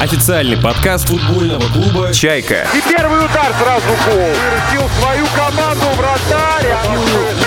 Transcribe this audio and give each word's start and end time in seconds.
Официальный 0.00 0.56
подкаст 0.56 1.06
футбольного 1.08 1.62
клуба 1.74 2.10
«Чайка». 2.14 2.66
И 2.74 2.80
первый 2.88 3.18
удар 3.18 3.52
сразу 3.62 3.84
гол. 4.06 4.16
Вырастил 4.16 4.88
свою 4.98 5.26
команду 5.36 5.84
вратарь. 5.98 6.74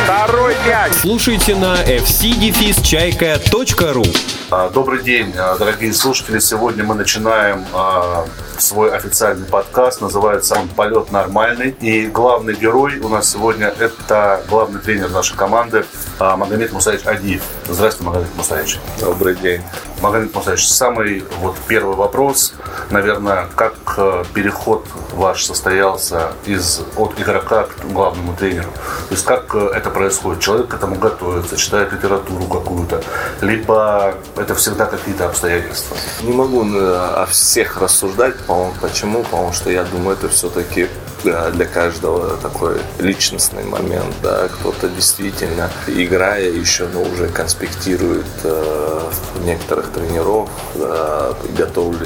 Второй 0.04 0.55
мяч. 0.68 0.93
Слушайте 1.02 1.55
на 1.55 1.77
fcdefisчайка.ру 1.81 4.04
А, 4.52 4.70
Добрый 4.70 5.02
день, 5.02 5.34
а, 5.36 5.57
дорогие 5.57 5.91
слушатели. 5.93 6.38
Сегодня 6.38 6.84
мы 6.84 6.93
начинаем 6.93 7.66
а, 7.73 8.27
свой 8.59 8.95
официальный 8.95 9.47
подкаст. 9.47 10.01
Называется 10.01 10.59
он 10.59 10.67
«Полет 10.67 11.11
нормальный». 11.11 11.71
И 11.81 12.05
главный 12.05 12.54
герой 12.54 12.99
у 12.99 13.09
нас 13.09 13.31
сегодня– 13.31 13.73
это 13.79 14.43
главный 14.47 14.79
тренер 14.79 15.09
нашей 15.09 15.35
команды 15.35 15.85
Магомед 16.20 16.71
Мусаевич 16.71 17.07
Адиев. 17.07 17.41
Здравствуйте, 17.67 18.07
Магомед 18.07 18.35
Мусаевич. 18.35 18.77
Добрый 18.99 19.33
день. 19.35 19.63
Магомед 20.04 20.36
Мусаевич, 20.36 20.68
самый 20.68 21.24
вот 21.39 21.56
первый 21.68 21.96
вопрос, 21.96 22.43
наверное, 22.89 23.47
как 23.56 23.75
э, 23.97 24.24
переход 24.33 24.86
ваш 25.14 25.46
состоялся 25.46 26.34
из, 26.46 26.82
от 26.96 27.20
игрока 27.20 27.64
к 27.64 27.86
главному 27.92 28.36
тренеру? 28.36 28.70
То 29.10 29.15
есть 29.15 29.25
как 29.25 29.56
э, 29.56 29.71
это 29.75 29.89
происходит? 29.89 30.42
Человек 30.42 30.68
к 30.70 30.74
этому 30.74 30.96
готовится, 30.96 31.57
читает 31.57 31.93
литературу 31.93 32.45
какую-то, 32.45 33.02
либо 33.42 34.16
это 34.36 34.56
всегда 34.56 34.86
какие-то 34.86 35.28
обстоятельства? 35.28 35.98
Не 36.22 36.34
могу 36.34 36.66
э, 36.66 36.95
о 36.95 37.25
всех 37.25 37.81
рассуждать, 37.81 38.38
по-моему, 38.45 38.73
почему, 38.81 39.23
потому 39.23 39.53
что 39.53 39.70
я 39.70 39.84
думаю, 39.84 40.17
это 40.17 40.30
все-таки 40.30 40.88
для 41.23 41.66
каждого 41.66 42.38
такой 42.38 42.77
личностный 43.00 43.64
момент, 43.64 44.14
да, 44.22 44.47
кто-то 44.47 44.89
действительно, 44.89 45.69
играя 45.88 46.50
еще, 46.50 46.88
но 46.88 47.02
уже 47.02 47.27
конспектирует 47.27 48.25
э, 48.44 49.11
некоторых 49.44 49.91
тренеров, 49.91 50.50
да, 50.75 51.33
готовлю 51.58 52.05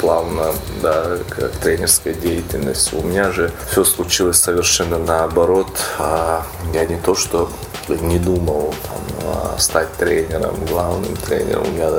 плавно 0.00 0.54
да, 0.82 1.18
к 1.28 1.48
тренерской 1.62 2.14
деятельности. 2.14 2.94
У 2.94 3.02
меня 3.02 3.30
же 3.30 3.52
все 3.70 3.84
случилось 3.84 4.40
совершенно 4.40 4.98
наоборот. 4.98 5.68
А 5.98 6.46
я 6.72 6.86
не 6.86 6.96
то, 6.96 7.14
что 7.14 7.50
не 7.88 8.18
думал 8.18 8.72
там, 8.82 9.30
а, 9.32 9.56
стать 9.58 9.92
тренером, 9.94 10.54
главным 10.66 11.16
тренером. 11.16 11.64
У 11.68 11.72
меня, 11.72 11.90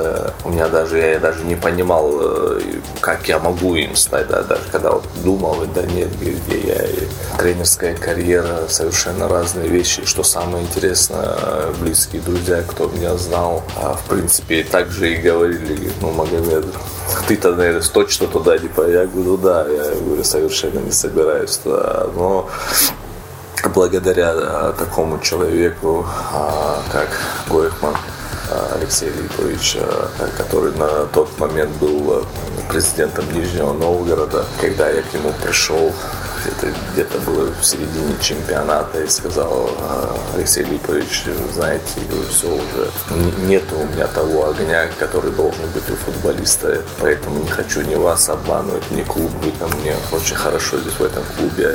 у 0.44 0.50
меня 0.50 0.68
даже, 0.68 0.98
я 0.98 1.18
даже 1.18 1.44
не 1.44 1.54
понимал, 1.54 2.10
э, 2.20 2.60
как 3.00 3.28
я 3.28 3.38
могу 3.38 3.74
им 3.74 3.94
стать. 3.96 4.28
Да, 4.28 4.42
даже 4.42 4.62
когда 4.72 4.92
вот 4.92 5.04
думал, 5.22 5.56
да 5.74 5.82
нет, 5.82 6.08
где 6.18 6.60
я. 6.60 6.84
И 6.86 7.08
тренерская 7.38 7.94
карьера, 7.94 8.66
совершенно 8.68 9.28
разные 9.28 9.68
вещи. 9.68 10.04
Что 10.04 10.22
самое 10.22 10.64
интересное, 10.64 11.36
близкие 11.80 12.22
друзья, 12.22 12.62
кто 12.66 12.88
меня 12.88 13.16
знал, 13.16 13.62
а, 13.76 13.94
в 13.94 14.04
принципе, 14.08 14.64
также 14.64 15.14
и 15.14 15.16
говорили, 15.16 15.92
ну, 16.00 16.10
Магомед, 16.12 16.66
ты-то, 17.28 17.54
наверное, 17.54 17.82
точно 17.82 18.26
туда 18.26 18.58
не 18.58 18.68
поедешь. 18.68 18.96
Я 18.96 19.06
говорю, 19.06 19.36
да, 19.36 19.66
я 19.68 19.94
говорю, 19.94 20.24
совершенно 20.24 20.78
не 20.78 20.92
собираюсь 20.92 21.56
туда. 21.58 22.06
Но 22.14 22.48
благодаря 23.76 24.32
а, 24.32 24.72
такому 24.72 25.20
человеку, 25.20 26.06
а, 26.32 26.82
как 26.90 27.08
Гойхман 27.50 27.94
Алексей 28.74 29.10
Липович, 29.10 29.76
а, 29.78 30.08
который 30.38 30.72
на 30.72 31.04
тот 31.12 31.38
момент 31.38 31.70
был 31.76 32.24
президентом 32.70 33.30
Нижнего 33.34 33.74
Новгорода, 33.74 34.46
когда 34.58 34.88
я 34.88 35.02
к 35.02 35.12
нему 35.12 35.30
пришел, 35.44 35.92
это 36.46 36.72
где-то 36.92 37.18
было 37.20 37.50
в 37.60 37.64
середине 37.64 38.14
чемпионата 38.20 39.02
и 39.02 39.08
сказал 39.08 39.70
Алексей 40.34 40.64
Липович, 40.64 41.24
знаете, 41.54 42.00
все 42.30 42.48
уже 42.48 42.90
нет 43.46 43.64
у 43.72 43.94
меня 43.94 44.06
того 44.06 44.50
огня, 44.50 44.86
который 44.98 45.30
должен 45.32 45.66
быть 45.74 45.88
у 45.90 45.96
футболиста, 45.96 46.82
поэтому 47.00 47.40
не 47.42 47.48
хочу 47.48 47.82
ни 47.82 47.94
вас 47.94 48.28
обманывать, 48.28 48.90
ни 48.90 49.02
клуб, 49.02 49.30
вы 49.42 49.50
ко 49.52 49.66
мне 49.76 49.94
очень 50.12 50.36
хорошо 50.36 50.78
здесь 50.78 50.94
в 50.94 51.02
этом 51.02 51.22
клубе 51.36 51.68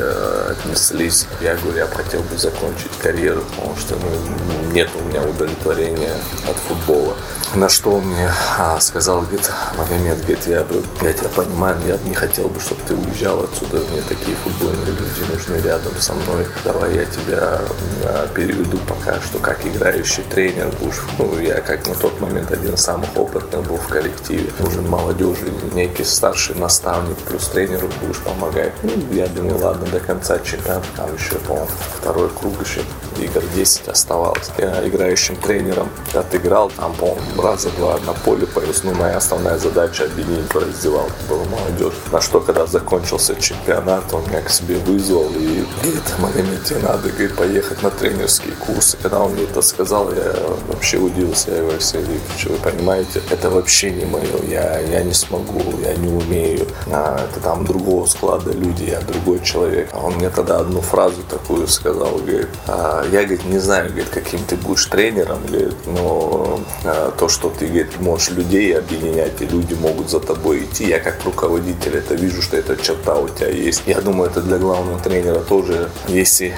отнеслись. 0.50 1.28
Я 1.42 1.56
говорю, 1.56 1.78
я 1.78 1.88
хотел 1.88 2.22
бы 2.22 2.38
закончить 2.38 2.92
карьеру, 3.02 3.44
потому 3.52 3.76
что 3.78 3.96
ну, 3.96 4.72
нет 4.72 4.90
у 4.96 5.04
меня 5.08 5.22
удовлетворения 5.22 6.14
от 6.48 6.56
футбола. 6.56 7.16
На 7.54 7.68
что 7.68 7.92
он 7.92 8.06
мне 8.06 8.32
а, 8.58 8.80
сказал, 8.80 9.22
говорит, 9.22 9.52
Магомед, 9.78 10.20
говорит, 10.20 10.48
я, 10.48 10.66
я 11.02 11.14
тебя 11.14 11.30
понимаю, 11.36 11.78
я 11.86 11.98
не 12.08 12.16
хотел 12.16 12.48
бы, 12.48 12.60
чтобы 12.62 12.82
ты 12.88 12.96
уезжал 12.96 13.44
отсюда, 13.44 13.84
мне 13.92 14.02
такие 14.08 14.38
футбольные 14.38 14.61
люди 14.70 15.32
нужны 15.32 15.56
рядом 15.68 15.94
со 16.00 16.14
мной. 16.14 16.46
Давай 16.64 16.96
я 16.96 17.06
тебя 17.06 17.62
а, 18.04 18.28
переведу 18.34 18.78
пока 18.88 19.20
что 19.22 19.40
как 19.40 19.66
играющий 19.66 20.24
тренер 20.24 20.70
будешь. 20.80 21.02
Ну, 21.18 21.40
я 21.40 21.62
как 21.62 21.88
на 21.88 21.96
тот 21.96 22.20
момент 22.20 22.52
один 22.52 22.74
из 22.74 22.82
самых 22.82 23.16
опытных 23.16 23.68
был 23.68 23.78
в 23.78 23.88
коллективе. 23.88 24.52
Нужен 24.60 24.88
молодежи, 24.88 25.52
некий 25.74 26.04
старший 26.04 26.56
наставник, 26.56 27.18
плюс 27.18 27.48
тренеру 27.48 27.90
будешь 28.02 28.20
помогать. 28.20 28.74
Ну, 28.84 28.92
я 29.12 29.28
думаю, 29.28 29.58
ладно, 29.60 29.88
до 29.88 30.00
конца 30.00 30.40
чемпионата, 30.40 30.88
там 30.96 31.14
еще, 31.16 31.36
по-моему, 31.36 31.68
второй 32.00 32.30
круг 32.30 32.62
еще, 32.62 32.82
игр 33.22 33.44
10 33.56 33.88
оставалось. 33.88 34.52
Я 34.58 34.88
играющим 34.88 35.36
тренером 35.36 35.90
отыграл, 36.14 36.72
там, 36.76 36.94
по-моему, 36.94 37.42
раза 37.42 37.70
два 37.72 37.98
на 38.06 38.14
поле 38.14 38.46
повез. 38.48 38.84
Ну, 38.84 38.94
моя 38.94 39.18
основная 39.18 39.58
задача 39.58 40.06
объединить 40.06 40.48
по 40.50 40.60
раздевалке 40.60 41.14
была 41.30 41.44
молодежь. 41.46 41.94
На 42.12 42.22
что, 42.22 42.40
когда 42.40 42.66
закончился 42.66 43.36
чемпионат, 43.36 44.14
он 44.14 44.24
меня 44.28 44.42
к 44.42 44.50
себе 44.50 44.76
вызвал 44.76 45.30
и 45.36 45.66
говорит, 45.82 46.04
Магомед, 46.20 46.64
тебе 46.64 46.80
надо, 46.80 47.10
говорит, 47.10 47.36
поехать 47.36 47.82
на 47.82 47.90
тренерские 47.90 48.54
курсы. 48.56 48.98
Когда 49.02 49.20
он 49.20 49.34
мне 49.34 49.44
это 49.44 49.62
сказал, 49.62 50.12
я 50.12 50.34
вообще 50.68 50.98
удивился. 50.98 51.52
Я 51.52 51.58
говорю, 51.58 51.74
Алексей 51.74 52.02
вы 52.50 52.56
понимаете, 52.58 53.22
это 53.30 53.50
вообще 53.50 53.92
не 53.92 54.06
мое. 54.06 54.24
Я, 54.48 54.80
я 54.80 55.04
не 55.04 55.14
смогу, 55.14 55.62
я 55.84 55.94
не 55.96 56.08
умею. 56.08 56.68
А, 56.92 57.28
это 57.30 57.40
там 57.40 57.66
другого 57.66 58.06
склада 58.06 58.52
люди, 58.52 58.84
я 58.84 59.00
другой 59.02 59.42
человек. 59.44 59.90
А 59.94 60.00
он 60.00 60.16
мне 60.16 60.30
тогда 60.30 60.60
одну 60.60 60.82
фразу 60.82 61.22
такую 61.30 61.68
сказал, 61.68 62.12
говорит, 62.18 62.50
а, 62.68 63.06
я, 63.12 63.24
говорит, 63.24 63.46
не 63.46 63.60
знаю, 63.60 63.90
говорит, 63.90 64.10
каким 64.10 64.40
ты 64.46 64.56
будешь 64.56 64.86
тренером, 64.86 65.46
говорит, 65.46 65.76
но 65.86 66.60
а, 66.86 67.12
то, 67.12 67.28
что 67.28 67.50
ты, 67.50 67.68
говорит, 67.68 68.00
можешь 68.00 68.32
людей 68.32 68.78
объединять, 68.78 69.42
и 69.42 69.46
люди 69.46 69.74
могут 69.74 70.10
за 70.10 70.20
тобой 70.20 70.64
идти. 70.64 70.88
Я 70.88 71.00
как 71.00 71.24
руководитель 71.26 71.98
это 71.98 72.16
вижу, 72.16 72.42
что 72.42 72.58
эта 72.58 72.78
черта 72.78 73.16
у 73.16 73.28
тебя 73.28 73.50
есть. 73.50 73.84
Я 73.86 74.02
думаю, 74.02 74.30
это 74.30 74.42
для 74.42 74.58
главного 74.58 75.00
тренера 75.00 75.40
тоже, 75.40 75.90
если 76.08 76.54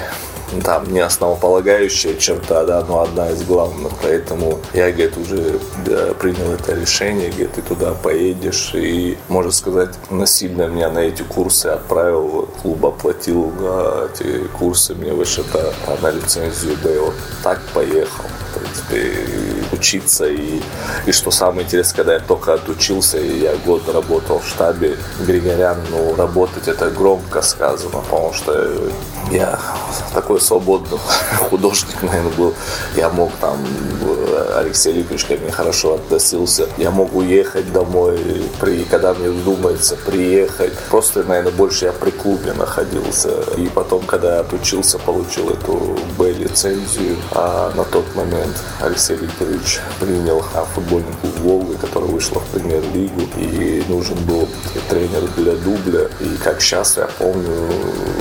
там 0.60 0.92
не 0.92 1.00
основополагающая 1.00 2.14
черта, 2.14 2.64
да, 2.64 2.84
но 2.86 3.02
одна 3.02 3.30
из 3.30 3.42
главных. 3.42 3.92
Поэтому 4.02 4.60
я, 4.72 4.90
говорит, 4.90 5.16
уже 5.16 5.60
да, 5.86 6.14
принял 6.14 6.52
это 6.52 6.74
решение, 6.74 7.30
говорит, 7.30 7.52
ты 7.52 7.62
туда 7.62 7.92
поедешь. 7.94 8.72
И, 8.74 9.18
можно 9.28 9.52
сказать, 9.52 9.94
насильно 10.10 10.66
меня 10.66 10.90
на 10.90 11.00
эти 11.00 11.22
курсы 11.22 11.66
отправил, 11.66 12.48
клуб 12.62 12.86
оплатил 12.86 13.52
да, 13.60 14.08
эти 14.12 14.46
курсы 14.58 14.94
мне 14.94 15.12
вышито 15.12 15.72
на 16.02 16.10
лицензию, 16.10 16.76
да, 16.82 16.94
и 16.94 16.98
вот 16.98 17.14
так 17.42 17.60
поехал. 17.72 18.24
В 18.50 18.58
принципе, 18.58 19.12
учиться. 19.72 20.26
И, 20.26 20.60
и 21.06 21.12
что 21.12 21.30
самое 21.30 21.64
интересное, 21.66 21.96
когда 21.96 22.14
я 22.14 22.20
только 22.20 22.54
отучился, 22.54 23.18
и 23.18 23.40
я 23.40 23.56
год 23.56 23.88
работал 23.88 24.38
в 24.38 24.46
штабе 24.46 24.96
Григорян, 25.26 25.78
ну, 25.90 26.14
работать 26.16 26.68
это 26.68 26.90
громко 26.90 27.42
сказано, 27.42 27.90
потому 27.90 28.32
что 28.32 28.70
я 29.30 29.58
такой 30.12 30.40
свободный 30.44 30.98
художник, 31.50 32.02
наверное, 32.02 32.32
был. 32.32 32.54
Я 32.96 33.08
мог 33.10 33.32
там, 33.40 33.58
Алексей 34.56 34.92
Липович 34.92 35.24
ко 35.24 35.34
мне 35.34 35.50
хорошо 35.50 35.94
относился. 35.94 36.68
Я 36.76 36.90
мог 36.90 37.14
уехать 37.14 37.72
домой, 37.72 38.18
при, 38.60 38.84
когда 38.84 39.14
мне 39.14 39.30
вздумается 39.30 39.96
приехать. 39.96 40.72
Просто, 40.90 41.24
наверное, 41.24 41.52
больше 41.52 41.86
я 41.86 41.92
при 41.92 42.10
клубе 42.10 42.52
находился. 42.52 43.30
И 43.56 43.68
потом, 43.68 44.04
когда 44.06 44.34
я 44.34 44.40
отучился, 44.40 44.98
получил 44.98 45.50
эту 45.50 45.98
Б-лицензию. 46.18 47.16
А 47.32 47.72
на 47.74 47.84
тот 47.84 48.04
момент 48.14 48.56
Алексей 48.80 49.16
Липович 49.16 49.80
принял 50.00 50.42
футбольный 50.74 51.12
клуб 51.20 51.38
Волга, 51.40 51.78
который 51.78 52.08
вышла 52.08 52.40
в 52.40 52.46
премьер-лигу. 52.48 53.22
И 53.36 53.84
нужен 53.88 54.16
был 54.24 54.48
тренер 54.88 55.22
для 55.36 55.52
дубля. 55.54 56.08
И 56.20 56.36
как 56.42 56.60
сейчас 56.60 56.96
я 56.96 57.08
помню, 57.18 57.50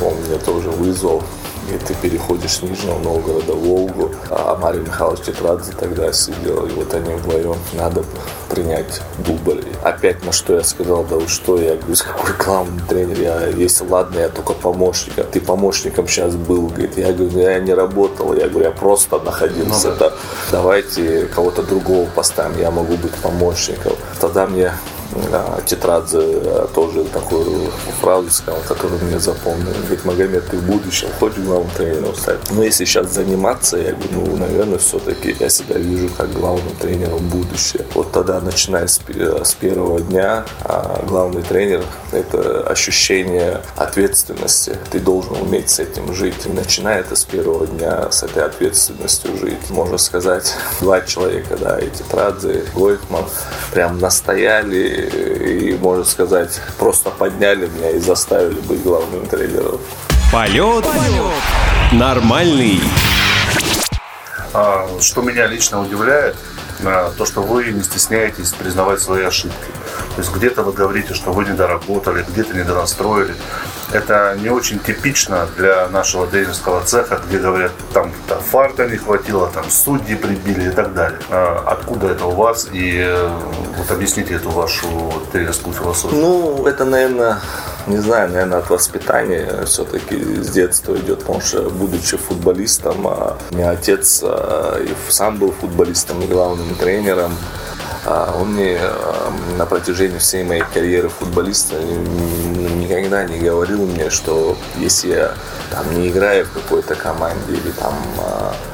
он 0.01 0.15
мне 0.27 0.37
тоже 0.39 0.69
вызвал 0.69 1.23
и 1.69 1.77
ты 1.77 1.93
переходишь 1.95 2.53
с 2.53 2.61
Нижнего 2.61 2.99
Новгорода 2.99 3.53
в 3.53 3.59
Волгу, 3.59 4.11
а 4.29 4.57
Марий 4.57 4.81
Михайлович 4.81 5.21
Тетрадзе 5.21 5.71
тогда 5.79 6.11
сидел, 6.13 6.65
и 6.65 6.71
вот 6.71 6.93
они 6.93 7.13
вдвоем, 7.13 7.55
надо 7.73 8.03
принять 8.49 9.01
дубль. 9.19 9.63
Опять 9.81 10.23
на 10.25 10.31
что 10.31 10.55
я 10.55 10.63
сказал, 10.63 11.03
да 11.03 11.15
вы 11.17 11.27
что, 11.27 11.59
я 11.59 11.75
говорю, 11.75 11.95
какой 11.95 12.35
главный 12.45 12.81
тренер, 12.87 13.19
я, 13.19 13.47
если 13.47 13.87
ладно, 13.87 14.19
я 14.19 14.29
только 14.29 14.53
помощником, 14.53 15.25
ты 15.31 15.41
помощником 15.41 16.07
сейчас 16.07 16.35
был, 16.35 16.67
говорит, 16.67 16.97
я 16.97 17.11
говорю, 17.13 17.39
я 17.39 17.59
не 17.59 17.73
работал, 17.73 18.33
я 18.33 18.47
говорю, 18.47 18.65
я 18.65 18.71
просто 18.71 19.19
находился, 19.19 19.91
ну, 19.91 19.95
да. 19.99 20.09
да. 20.09 20.15
давайте 20.51 21.25
кого-то 21.27 21.63
другого 21.63 22.07
поставим, 22.15 22.59
я 22.59 22.71
могу 22.71 22.95
быть 22.97 23.13
помощником. 23.15 23.93
Тогда 24.19 24.45
мне 24.47 24.67
а, 24.67 24.92
Тетрадзе 25.65 26.19
а, 26.19 26.67
тоже 26.73 27.03
такую 27.05 27.71
фразу 28.01 28.29
сказал, 28.29 28.61
которую 28.67 29.03
мне 29.03 29.19
запомнил. 29.19 29.71
Говорит, 29.81 30.05
Магомед, 30.05 30.47
ты 30.47 30.57
в 30.57 30.63
будущем 30.63 31.07
хочешь 31.19 31.39
главным 31.39 31.69
тренером 31.71 32.15
стать? 32.15 32.39
Но 32.51 32.63
если 32.63 32.85
сейчас 32.85 33.13
заниматься, 33.13 33.77
я 33.77 33.93
говорю, 33.93 34.27
ну, 34.27 34.37
наверное, 34.37 34.77
все-таки 34.77 35.35
я 35.39 35.49
себя 35.49 35.77
вижу 35.77 36.09
как 36.17 36.31
главным 36.33 36.75
тренером 36.75 37.27
будущее. 37.29 37.85
Вот 37.93 38.11
тогда, 38.11 38.39
начиная 38.41 38.87
с, 38.87 38.99
с 39.43 39.53
первого 39.53 40.01
дня, 40.01 40.45
а 40.63 41.03
главный 41.07 41.41
тренер– 41.43 41.83
это 42.11 42.61
ощущение 42.67 43.61
ответственности. 43.75 44.77
Ты 44.91 44.99
должен 44.99 45.33
уметь 45.41 45.69
с 45.69 45.79
этим 45.79 46.13
жить. 46.13 46.45
И 46.45 46.49
начиная 46.49 46.99
это 46.99 47.15
с 47.15 47.23
первого 47.23 47.67
дня, 47.67 48.11
с 48.11 48.23
этой 48.23 48.43
ответственностью 48.43 49.37
жить. 49.37 49.69
Можно 49.69 49.97
сказать, 49.97 50.53
два 50.81 51.01
человека, 51.01 51.57
да, 51.57 51.79
и 51.79 51.89
Тетрадзе, 51.89 52.65
Гойхман, 52.75 53.25
прям 53.71 53.99
настояли 53.99 55.02
и, 55.07 55.77
можно 55.77 56.03
сказать, 56.03 56.59
просто 56.77 57.09
подняли 57.09 57.67
меня 57.67 57.91
и 57.91 57.99
заставили 57.99 58.59
быть 58.61 58.83
главным 58.83 59.25
тренером. 59.27 59.79
Полет, 60.31 60.83
Полет. 60.83 61.91
нормальный. 61.91 62.79
А, 64.53 64.87
что 65.01 65.21
меня 65.21 65.47
лично 65.47 65.81
удивляет, 65.81 66.35
а, 66.83 67.11
то, 67.17 67.25
что 67.25 67.41
вы 67.41 67.65
не 67.71 67.83
стесняетесь 67.83 68.51
признавать 68.53 69.01
свои 69.01 69.23
ошибки. 69.23 69.71
То 70.15 70.21
есть 70.21 70.31
где-то 70.33 70.63
вы 70.63 70.73
говорите, 70.73 71.13
что 71.13 71.31
вы 71.31 71.45
недоработали, 71.45 72.25
где-то 72.27 72.55
недонастроили. 72.55 73.35
Это 73.93 74.35
не 74.41 74.49
очень 74.49 74.79
типично 74.79 75.47
для 75.55 75.87
нашего 75.89 76.25
тренерского 76.25 76.83
цеха, 76.83 77.21
где 77.27 77.37
говорят, 77.37 77.71
там 77.93 78.11
да, 78.27 78.37
фарта 78.39 78.87
не 78.87 78.97
хватило, 78.97 79.49
там 79.53 79.69
судьи 79.69 80.15
прибили 80.15 80.69
и 80.69 80.71
так 80.71 80.93
далее. 80.93 81.19
А 81.29 81.63
откуда 81.67 82.07
это 82.07 82.25
у 82.25 82.31
вас? 82.31 82.67
И 82.71 82.97
э, 82.97 83.29
вот 83.77 83.91
объясните 83.91 84.33
эту 84.33 84.49
вашу 84.49 84.87
тренерскую 85.31 85.75
философию. 85.75 86.19
Ну, 86.19 86.65
это, 86.65 86.85
наверное, 86.85 87.39
не 87.85 87.97
знаю, 87.97 88.31
наверное, 88.31 88.59
от 88.59 88.69
воспитания 88.69 89.63
все-таки 89.65 90.41
с 90.41 90.49
детства 90.49 90.95
идет, 90.95 91.19
потому 91.19 91.41
что, 91.41 91.69
будучи 91.69 92.17
футболистом, 92.17 93.07
а 93.07 93.37
у 93.51 93.55
меня 93.55 93.71
отец 93.71 94.21
а, 94.23 94.83
сам 95.09 95.37
был 95.37 95.51
футболистом 95.51 96.21
и 96.21 96.27
главным 96.27 96.75
тренером, 96.75 97.37
он 98.05 98.53
мне 98.53 98.79
на 99.57 99.65
протяжении 99.65 100.17
всей 100.17 100.43
моей 100.43 100.63
карьеры 100.73 101.09
футболиста 101.09 101.81
никогда 101.81 103.23
не 103.23 103.39
говорил 103.39 103.85
мне, 103.85 104.09
что 104.09 104.57
если 104.77 105.09
я 105.09 105.31
там 105.71 105.93
не 105.93 106.09
играю 106.09 106.45
в 106.45 106.51
какой-то 106.51 106.95
команде 106.95 107.53
или 107.53 107.71
там 107.71 107.95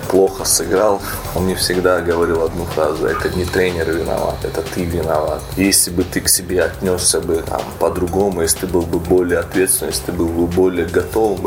плохо 0.09 0.43
сыграл, 0.45 1.01
он 1.35 1.43
мне 1.43 1.55
всегда 1.55 2.01
говорил 2.01 2.43
одну 2.43 2.65
фразу, 2.65 3.05
это 3.05 3.29
не 3.29 3.45
тренер 3.45 3.91
виноват, 3.91 4.37
это 4.43 4.63
ты 4.63 4.83
виноват. 4.83 5.41
Если 5.55 5.91
бы 5.91 6.03
ты 6.03 6.21
к 6.21 6.29
себе 6.29 6.63
отнесся 6.63 7.21
бы 7.21 7.43
там 7.47 7.61
по-другому, 7.79 8.41
если 8.41 8.61
ты 8.61 8.67
был 8.67 8.81
бы 8.81 8.99
более 8.99 9.39
ответственный, 9.39 9.91
если 9.91 10.05
ты 10.05 10.11
был 10.11 10.27
бы 10.27 10.47
более 10.47 10.87
готов 10.87 11.39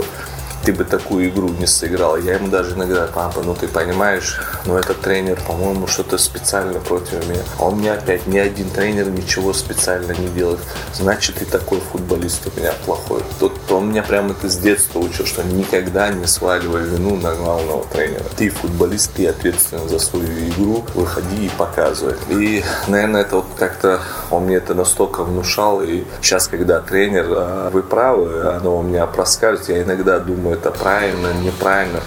ты 0.64 0.73
бы 0.73 0.85
такую 0.85 1.29
игру 1.29 1.49
не 1.49 1.67
сыграл. 1.67 2.17
Я 2.17 2.35
ему 2.35 2.49
даже 2.49 2.75
иногда, 2.75 3.09
папа, 3.12 3.43
ну 3.44 3.55
ты 3.55 3.69
понимаешь, 3.69 4.41
ну 4.64 4.76
этот 4.76 5.00
тренер, 5.00 5.41
по-моему, 5.47 5.87
что-то 5.87 6.19
специально 6.19 6.79
против 6.81 7.26
меня. 7.29 7.43
А 7.59 7.64
он 7.67 7.79
мне 7.79 7.93
опять, 7.93 8.26
ни 8.26 8.38
один 8.38 8.70
тренер 8.70 9.11
ничего 9.11 9.53
специально 9.53 10.12
не 10.12 10.29
делает. 10.29 10.61
Значит, 10.94 11.37
ты 11.37 11.44
такой 11.44 11.81
футболист 11.81 12.47
у 12.47 12.61
меня 12.61 12.73
плохой. 12.85 13.23
Тут 13.41 13.53
он 13.70 13.91
меня 13.91 14.03
прямо 14.03 14.32
это 14.32 14.49
с 14.49 14.56
детства 14.56 15.00
учил, 15.00 15.26
что 15.26 15.43
никогда 15.43 16.09
не 16.11 16.26
сваливай 16.26 16.82
вину 16.82 17.17
на 17.17 17.35
главного 17.35 17.85
тренера. 17.85 18.25
Ты 18.37 18.49
футболист, 18.50 19.12
ты 19.14 19.26
ответственен 19.26 19.88
за 19.88 19.99
свою 19.99 20.49
игру, 20.49 20.85
выходи 20.94 21.47
и 21.47 21.50
показывай. 21.56 22.14
И, 22.29 22.62
наверное, 22.88 23.23
это 23.23 23.37
вот 23.37 23.47
как-то 23.59 24.00
он 24.31 24.44
мне 24.44 24.56
это 24.56 24.75
настолько 24.75 25.25
внушал. 25.25 25.82
И 25.82 26.05
сейчас, 26.20 26.49
когда 26.49 26.81
тренер, 26.81 27.26
а, 27.31 27.70
вы 27.70 27.82
правы, 27.82 28.43
оно 28.49 28.79
у 28.79 28.82
меня 28.82 29.06
проскальзывает, 29.06 29.69
я 29.69 29.82
иногда 29.82 30.19
думаю, 30.19 30.51
это 30.52 30.70
правильно, 30.70 31.32
неправильно. 31.34 32.00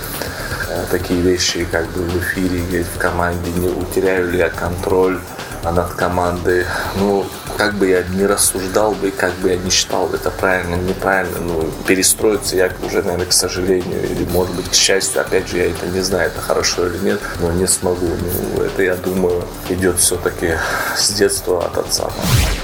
Э, 0.69 0.85
такие 0.91 1.21
вещи 1.21 1.65
как 1.71 1.87
бы 1.87 2.01
в 2.03 2.17
эфире, 2.17 2.83
в 2.83 2.97
команде, 2.97 3.51
не 3.51 3.69
утеряю 3.69 4.31
ли 4.31 4.37
я 4.37 4.49
контроль 4.49 5.19
над 5.71 5.93
командой. 5.93 6.65
Ну, 6.95 7.25
как 7.57 7.73
бы 7.75 7.87
я 7.87 8.03
не 8.03 8.25
рассуждал 8.25 8.91
бы, 8.93 9.11
как 9.11 9.33
бы 9.35 9.49
я 9.49 9.57
не 9.57 9.69
считал 9.69 10.09
это 10.13 10.29
правильно, 10.29 10.75
неправильно, 10.75 11.39
ну, 11.39 11.69
перестроиться 11.87 12.55
я 12.55 12.69
уже, 12.85 13.01
наверное, 13.01 13.25
к 13.25 13.33
сожалению, 13.33 14.03
или, 14.03 14.25
может 14.31 14.53
быть, 14.55 14.69
к 14.69 14.73
счастью, 14.73 15.21
опять 15.21 15.47
же, 15.47 15.57
я 15.57 15.69
это 15.69 15.87
не 15.87 16.01
знаю, 16.01 16.27
это 16.27 16.41
хорошо 16.41 16.87
или 16.87 16.97
нет, 16.97 17.21
но 17.39 17.51
не 17.51 17.67
смогу. 17.67 18.07
Ну, 18.07 18.63
это, 18.63 18.83
я 18.83 18.95
думаю, 18.95 19.43
идет 19.69 19.99
все-таки 19.99 20.55
с 20.97 21.09
детства 21.11 21.65
от 21.65 21.77
отца. 21.77 22.09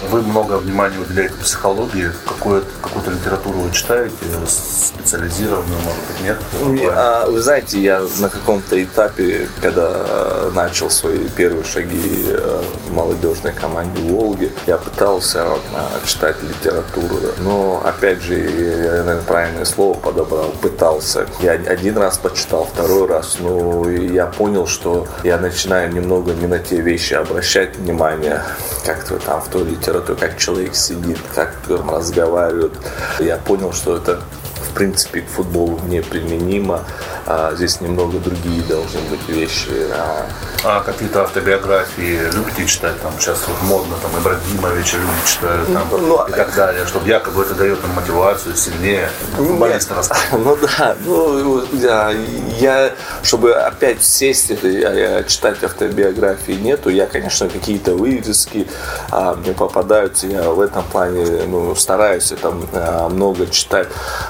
Вы 0.10 0.22
много 0.22 0.58
внимания 0.58 0.98
уделяете 1.00 1.36
психологии. 1.36 2.12
Какую, 2.26 2.64
какую-то 2.82 3.12
литературу 3.12 3.60
вы 3.60 3.72
читаете, 3.72 4.16
специализированную, 4.48 5.80
может 5.82 6.02
быть, 6.08 6.22
нет? 6.24 6.38
А, 6.94 7.28
вы 7.28 7.40
знаете, 7.40 7.80
я 7.80 8.04
на 8.20 8.30
каком-то 8.30 8.82
этапе, 8.84 9.48
когда 9.62 10.50
начал 10.54 10.90
свои 10.90 11.28
первые 11.30 11.64
шаги 11.64 12.26
молодежной 12.92 13.54
команде 13.54 14.02
Волги, 14.02 14.52
я 14.68 14.78
пытался 14.78 15.44
а, 15.44 15.60
читать 16.06 16.38
литературу, 16.44 17.18
но 17.40 17.82
опять 17.84 18.22
же, 18.22 18.36
я, 18.36 19.04
наверное, 19.04 19.22
правильное 19.22 19.66
слово 19.66 19.98
подобрал, 19.98 20.52
пытался. 20.62 21.26
Я 21.42 21.54
один 21.54 21.98
раз 21.98 22.18
почитал, 22.18 22.68
второй 22.72 23.08
раз, 23.08 23.38
но 23.40 23.90
я 23.90 24.28
понял, 24.28 24.68
что 24.68 25.08
я 25.24 25.38
начинаю 25.38 25.92
немного 25.92 26.34
не 26.34 26.48
на 26.48 26.60
те 26.60 26.82
вещи 26.82 27.14
обращать 27.14 27.76
внимание, 27.78 28.42
как-то 28.86 29.18
там 29.18 29.42
в 29.42 29.48
той 29.48 29.64
литературе, 29.64 30.18
как 30.20 30.38
человек 30.38 30.76
сидит, 30.76 31.18
как 31.34 31.56
разговаривает. 31.68 32.74
Я 33.20 33.38
понял, 33.38 33.74
что 33.74 33.98
это 33.98 34.22
в 34.72 34.74
принципе 34.74 35.22
к 35.22 35.28
футболу 35.28 35.80
неприменимо. 35.88 36.86
А 37.26 37.54
здесь 37.56 37.82
немного 37.82 38.20
другие 38.20 38.62
должны 38.64 39.00
быть 39.10 39.28
вещи. 39.28 39.70
А, 39.92 40.28
а 40.64 40.82
какие-то 40.82 41.24
автобиографии 41.24 42.20
любите 42.34 42.66
читать? 42.66 43.00
Там 43.02 43.14
сейчас 43.20 43.40
вот 43.48 43.62
модно, 43.64 43.96
там 44.02 44.12
Ибрагимовича 44.20 44.98
люди 44.98 45.28
читают 45.28 45.74
там, 45.74 45.88
ну, 45.92 46.28
и 46.28 46.32
так 46.32 46.54
далее, 46.56 46.86
чтобы 46.86 47.08
якобы 47.08 47.44
это 47.44 47.56
дает 47.56 47.82
нам 47.82 47.92
мотивацию 47.94 48.56
сильнее 48.56 49.10
футболиста 49.36 49.96
Ну 50.32 50.58
да, 50.58 50.96
ну 51.06 51.64
я, 51.74 52.14
я 52.60 52.92
чтобы 53.24 53.54
опять 53.54 54.04
сесть 54.04 54.52
и 54.52 55.24
читать 55.28 55.64
автобиографии 55.64 56.54
нету, 56.54 56.90
я, 56.90 57.06
конечно, 57.06 57.50
какие-то 57.50 57.96
вырезки 57.96 58.68
а, 59.10 59.36
мне 59.36 59.54
попадаются, 59.54 60.28
я 60.28 60.44
в 60.50 60.60
этом 60.60 60.84
плане 60.84 61.44
ну, 61.48 61.76
стараюсь 61.76 62.34
там 62.42 62.68
а, 62.74 63.10
много 63.10 63.48
читать, 63.48 63.88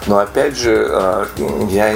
но 0.07 0.19
опять 0.19 0.57
же, 0.57 0.87
а, 0.89 1.27
я 1.69 1.91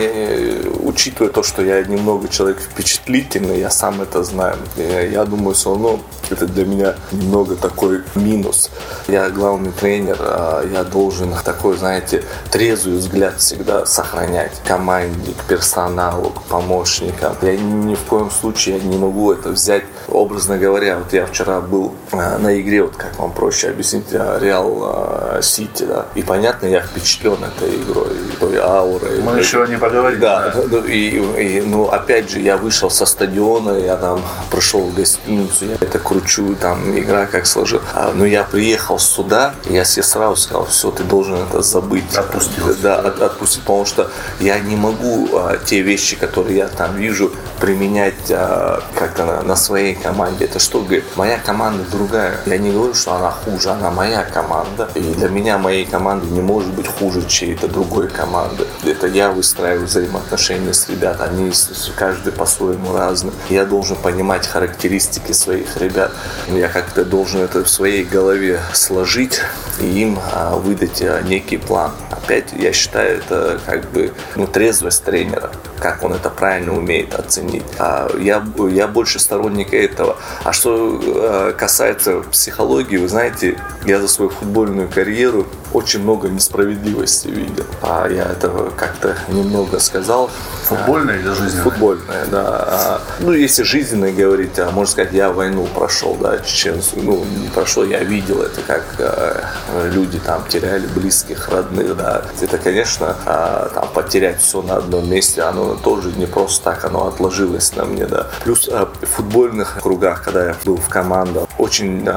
учитывая 0.95 1.30
то, 1.30 1.44
что 1.44 1.62
я 1.62 1.83
немного 1.83 2.30
человек 2.30 2.59
впечатлительный, 2.59 3.59
я 3.59 3.69
сам 3.69 4.01
это 4.01 4.24
знаю. 4.24 4.57
Я, 4.77 5.01
я 5.01 5.25
думаю, 5.25 5.53
все 5.53 5.71
равно 5.71 6.00
это 6.30 6.47
для 6.47 6.65
меня 6.65 6.95
немного 7.12 7.56
такой 7.56 8.01
минус. 8.16 8.71
Я 9.07 9.30
главный 9.30 9.71
тренер, 9.71 10.18
а 10.21 10.64
я 10.66 10.83
должен 10.85 11.33
такой, 11.44 11.78
знаете, 11.78 12.23
трезвый 12.49 12.97
взгляд 12.97 13.40
всегда 13.40 13.85
сохранять 13.85 14.54
к 14.64 14.68
команде, 14.68 15.33
к 15.33 15.44
персоналу, 15.49 16.30
к 16.30 16.44
помощникам. 16.44 17.35
Я 17.42 17.57
ни 17.57 17.95
в 17.95 18.04
коем 18.04 18.31
случае 18.31 18.80
не 18.80 18.97
могу 18.97 19.33
это 19.33 19.49
взять, 19.49 19.83
образно 20.07 20.57
говоря. 20.57 20.99
Вот 20.99 21.11
я 21.11 21.25
вчера 21.25 21.59
был 21.59 21.94
а, 22.14 22.37
на 22.37 22.59
игре, 22.59 22.83
вот 22.83 22.95
как 22.95 23.19
вам 23.19 23.33
проще 23.33 23.69
объяснить, 23.69 24.14
а, 24.14 24.40
Реал 24.40 25.42
Сити, 25.42 25.83
да. 25.83 26.06
И 26.16 26.23
понятно, 26.23 26.68
я 26.68 26.81
впечатлен 26.81 27.37
этой 27.44 27.75
игрой, 27.75 28.16
той 28.40 28.57
аурой. 28.57 29.19
Мы 29.21 29.40
еще 29.40 29.66
не 29.68 29.78
поговорим. 29.78 30.19
Да, 30.19 30.54
да. 30.71 30.84
И, 30.87 31.18
и, 31.18 31.61
ну, 31.61 31.85
опять 31.89 32.30
же, 32.30 32.39
я 32.39 32.57
вышел 32.57 32.89
со 32.89 33.06
стадиона, 33.06 33.71
я 33.71 33.95
там 33.95 34.21
прошел 34.49 34.81
в 34.81 34.94
гостиницу, 34.94 35.65
я 35.65 35.75
это 35.75 35.99
кручу, 35.99 36.56
там, 36.56 36.97
игра 36.97 37.25
как 37.25 37.45
сложил. 37.45 37.81
А, 37.94 38.13
но 38.13 38.25
я 38.25 38.44
приехал 38.44 38.99
сюда, 38.99 39.56
я 39.69 39.83
себе 39.85 40.04
сразу 40.04 40.35
сказал, 40.35 40.65
все, 40.65 40.92
ты 40.92 41.04
должен 41.04 41.35
это 41.35 41.61
забыть. 41.61 42.15
Отпустил. 42.15 42.75
Да, 42.81 42.99
от, 42.99 43.21
отпустить, 43.21 43.61
потому 43.61 43.85
что 43.85 44.11
я 44.39 44.59
не 44.59 44.75
могу 44.75 45.30
а, 45.33 45.57
те 45.57 45.81
вещи, 45.81 46.15
которые 46.15 46.57
я 46.57 46.68
там 46.68 46.95
вижу, 46.95 47.31
применять 47.59 48.30
а, 48.30 48.81
как-то 48.95 49.25
на, 49.25 49.42
на 49.42 49.56
своей 49.56 49.95
команде. 49.95 50.45
Это 50.45 50.59
что, 50.59 50.81
говорит, 50.81 51.06
моя 51.15 51.37
команда 51.37 51.83
другая. 51.92 52.39
Я 52.45 52.57
не 52.57 52.71
говорю, 52.71 52.94
что 52.94 53.13
она 53.13 53.31
хуже, 53.31 53.69
она 53.71 53.92
моя 53.92 54.23
команда. 54.23 54.89
И 54.95 54.99
для 54.99 55.30
меня 55.30 55.57
моей 55.57 55.85
команды 55.85 56.27
не 56.27 56.42
может 56.42 56.73
быть 56.73 56.87
хуже 56.87 57.25
чьей-то 57.27 57.68
другой 57.68 58.07
команды. 58.09 58.68
Это 58.85 59.07
я 59.07 59.31
выстраиваю 59.31 59.87
взаимоотношения 59.87 60.73
с 60.73 60.87
ребятами. 60.89 61.45
Они 61.45 61.51
каждый 61.95 62.31
по-своему 62.31 62.94
разный. 62.94 63.31
Я 63.49 63.65
должен 63.65 63.95
понимать 63.95 64.47
характеристики 64.47 65.31
своих 65.31 65.77
ребят. 65.77 66.11
Я 66.47 66.68
как-то 66.68 67.04
должен 67.04 67.42
это 67.42 67.63
в 67.63 67.69
своей 67.69 68.04
голове 68.04 68.59
сложить 68.73 69.42
и 69.80 69.85
им 69.85 70.19
а, 70.31 70.56
выдать 70.56 71.01
а, 71.01 71.21
некий 71.21 71.57
план. 71.57 71.92
Опять, 72.11 72.54
я 72.54 72.71
считаю, 72.73 73.18
это 73.18 73.59
как 73.65 73.89
бы 73.92 74.13
ну, 74.35 74.47
трезвость 74.47 75.04
тренера. 75.04 75.51
как 75.80 76.04
он 76.04 76.13
это 76.13 76.30
правильно 76.30 76.75
умеет 76.75 77.13
оценить. 77.15 77.65
А 77.80 78.09
я, 78.19 78.45
я 78.69 78.87
больше 78.87 79.19
сторонник 79.19 79.73
этого. 79.73 80.18
А 80.44 80.54
что 80.54 81.01
э, 81.04 81.54
касается 81.57 82.21
психологии, 82.21 82.97
вы 82.97 83.07
знаете, 83.07 83.59
я 83.85 83.99
за 83.99 84.07
свою 84.07 84.30
футбольную 84.30 84.87
карьеру 84.87 85.47
очень 85.76 86.02
много 86.02 86.30
несправедливости 86.30 87.28
видел. 87.28 87.66
А 87.82 88.08
я 88.08 88.24
этого 88.24 88.70
как-то 88.70 89.16
немного 89.28 89.80
сказал. 89.80 90.30
Футбольная 90.64 91.20
или 91.20 91.28
жизненная? 91.28 91.64
Футбольная, 91.64 92.26
да. 92.28 92.44
А, 92.48 93.02
ну, 93.20 93.34
если 93.34 93.64
жизненная 93.64 94.14
говорить, 94.14 94.58
а, 94.58 94.72
можно 94.72 94.92
сказать, 94.92 95.14
я 95.14 95.32
войну 95.32 95.68
прошел, 95.76 96.16
да, 96.16 96.40
чеченскую. 96.40 97.04
Ну, 97.04 97.26
не 97.42 97.50
прошел, 97.50 97.84
я 97.84 98.00
видел 98.04 98.42
это, 98.42 98.62
как 98.62 98.84
а, 99.00 99.44
люди 99.92 100.18
там 100.20 100.46
теряли 100.48 100.88
близких, 100.88 101.50
родных, 101.50 101.98
да. 101.98 102.24
Это, 102.40 102.58
конечно, 102.58 103.18
а, 103.26 103.70
там 103.74 103.90
потерять 103.94 104.42
все 104.42 104.62
на 104.62 104.78
одном 104.78 105.10
месте, 105.10 105.42
оно 105.42 105.76
тоже 105.76 106.14
не 106.14 106.26
просто 106.26 106.64
так, 106.64 106.86
оно 106.86 107.08
отложилось 107.08 107.76
на 107.76 107.84
мне, 107.84 108.06
да. 108.06 108.28
Плюс 108.46 108.70
а, 108.72 108.90
в 109.02 109.06
футбольных 109.06 109.80
кругах, 109.82 110.24
когда 110.24 110.46
я 110.46 110.56
был 110.64 110.78
в 110.78 110.88
командах, 110.88 111.50
очень 111.58 112.10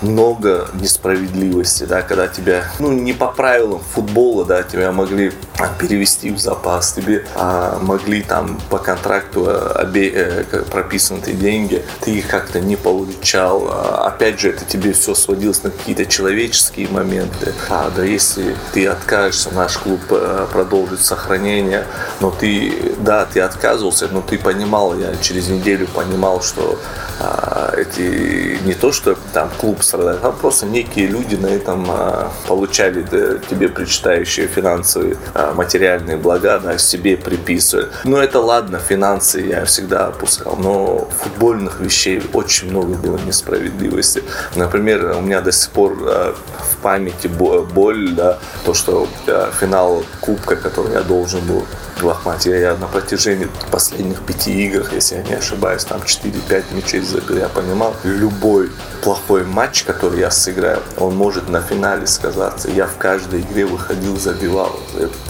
много 0.00 0.68
несправедливости, 0.74 1.84
да, 1.84 2.02
когда 2.02 2.28
тебя 2.28 2.61
ну, 2.78 2.92
не 2.92 3.12
по 3.12 3.28
правилам 3.28 3.80
футбола, 3.80 4.44
да, 4.44 4.62
тебя 4.62 4.92
могли 4.92 5.32
а, 5.58 5.68
перевести 5.78 6.30
в 6.30 6.38
запас, 6.38 6.92
тебе 6.92 7.24
а, 7.34 7.78
могли 7.80 8.22
там 8.22 8.60
по 8.70 8.78
контракту 8.78 9.44
а, 9.46 9.82
обе, 9.82 10.10
э, 10.14 10.44
прописаны 10.70 11.20
деньги, 11.20 11.82
ты 12.00 12.12
их 12.12 12.28
как-то 12.28 12.60
не 12.60 12.76
получал. 12.76 13.68
А, 13.68 14.06
опять 14.08 14.40
же, 14.40 14.50
это 14.50 14.64
тебе 14.64 14.92
все 14.92 15.14
сводилось 15.14 15.62
на 15.62 15.70
какие-то 15.70 16.06
человеческие 16.06 16.88
моменты. 16.88 17.52
А, 17.68 17.90
да, 17.94 18.02
если 18.02 18.56
ты 18.72 18.86
откажешься, 18.86 19.50
наш 19.50 19.76
клуб 19.78 20.00
а, 20.10 20.46
продолжит 20.52 21.00
сохранение, 21.00 21.84
но 22.20 22.30
ты, 22.30 22.94
да, 22.98 23.26
ты 23.26 23.40
отказывался, 23.40 24.08
но 24.08 24.20
ты 24.20 24.38
понимал, 24.38 24.98
я 24.98 25.16
через 25.16 25.48
неделю 25.48 25.86
понимал, 25.86 26.42
что 26.42 26.78
а, 27.20 27.72
эти 27.76 28.58
не 28.64 28.74
то, 28.74 28.92
что 28.92 29.16
там 29.32 29.50
клуб 29.58 29.82
страдает, 29.82 30.20
а 30.22 30.32
просто 30.32 30.66
некие 30.66 31.06
люди 31.06 31.36
на 31.36 31.46
этом 31.46 31.86
а, 31.88 32.32
получали 32.52 33.00
да, 33.10 33.38
тебе 33.38 33.70
причитающие 33.70 34.46
финансовые 34.46 35.16
а, 35.32 35.54
материальные 35.54 36.18
блага, 36.18 36.58
да, 36.58 36.76
себе 36.76 37.16
приписывали. 37.16 37.88
Но 38.04 38.22
это 38.22 38.40
ладно, 38.40 38.78
финансы 38.78 39.40
я 39.40 39.64
всегда 39.64 40.08
опускал, 40.08 40.56
но 40.56 41.08
футбольных 41.22 41.80
вещей 41.80 42.22
очень 42.34 42.68
много 42.68 42.94
было 42.94 43.18
несправедливости. 43.26 44.22
Например, 44.54 45.16
у 45.16 45.22
меня 45.22 45.40
до 45.40 45.50
сих 45.50 45.70
пор 45.70 45.96
а, 46.02 46.34
в 46.58 46.76
памяти 46.82 47.28
боль, 47.28 48.10
да, 48.10 48.38
то, 48.66 48.74
что 48.74 49.08
а, 49.26 49.50
финал 49.58 50.04
Кубка, 50.20 50.56
который 50.56 50.92
я 50.92 51.00
должен 51.00 51.40
был 51.46 51.64
в 52.00 52.08
Ахмате, 52.08 52.60
я 52.60 52.76
на 52.76 52.86
протяжении 52.86 53.48
последних 53.70 54.22
пяти 54.22 54.66
игр, 54.66 54.86
если 54.92 55.16
я 55.16 55.22
не 55.22 55.34
ошибаюсь, 55.34 55.84
там 55.84 56.00
4-5 56.00 56.64
мячей 56.74 57.00
забил, 57.00 57.38
я 57.38 57.48
понимал, 57.48 57.94
любой 58.04 58.70
плохой 59.02 59.44
матч, 59.44 59.84
который 59.84 60.20
я 60.20 60.30
сыграю, 60.30 60.80
он 60.96 61.16
может 61.16 61.48
на 61.48 61.60
финале 61.60 62.06
сказаться. 62.06 62.70
Я 62.70 62.86
в 62.86 62.96
каждой 62.96 63.40
игре 63.40 63.66
выходил, 63.66 64.18
забивал, 64.18 64.78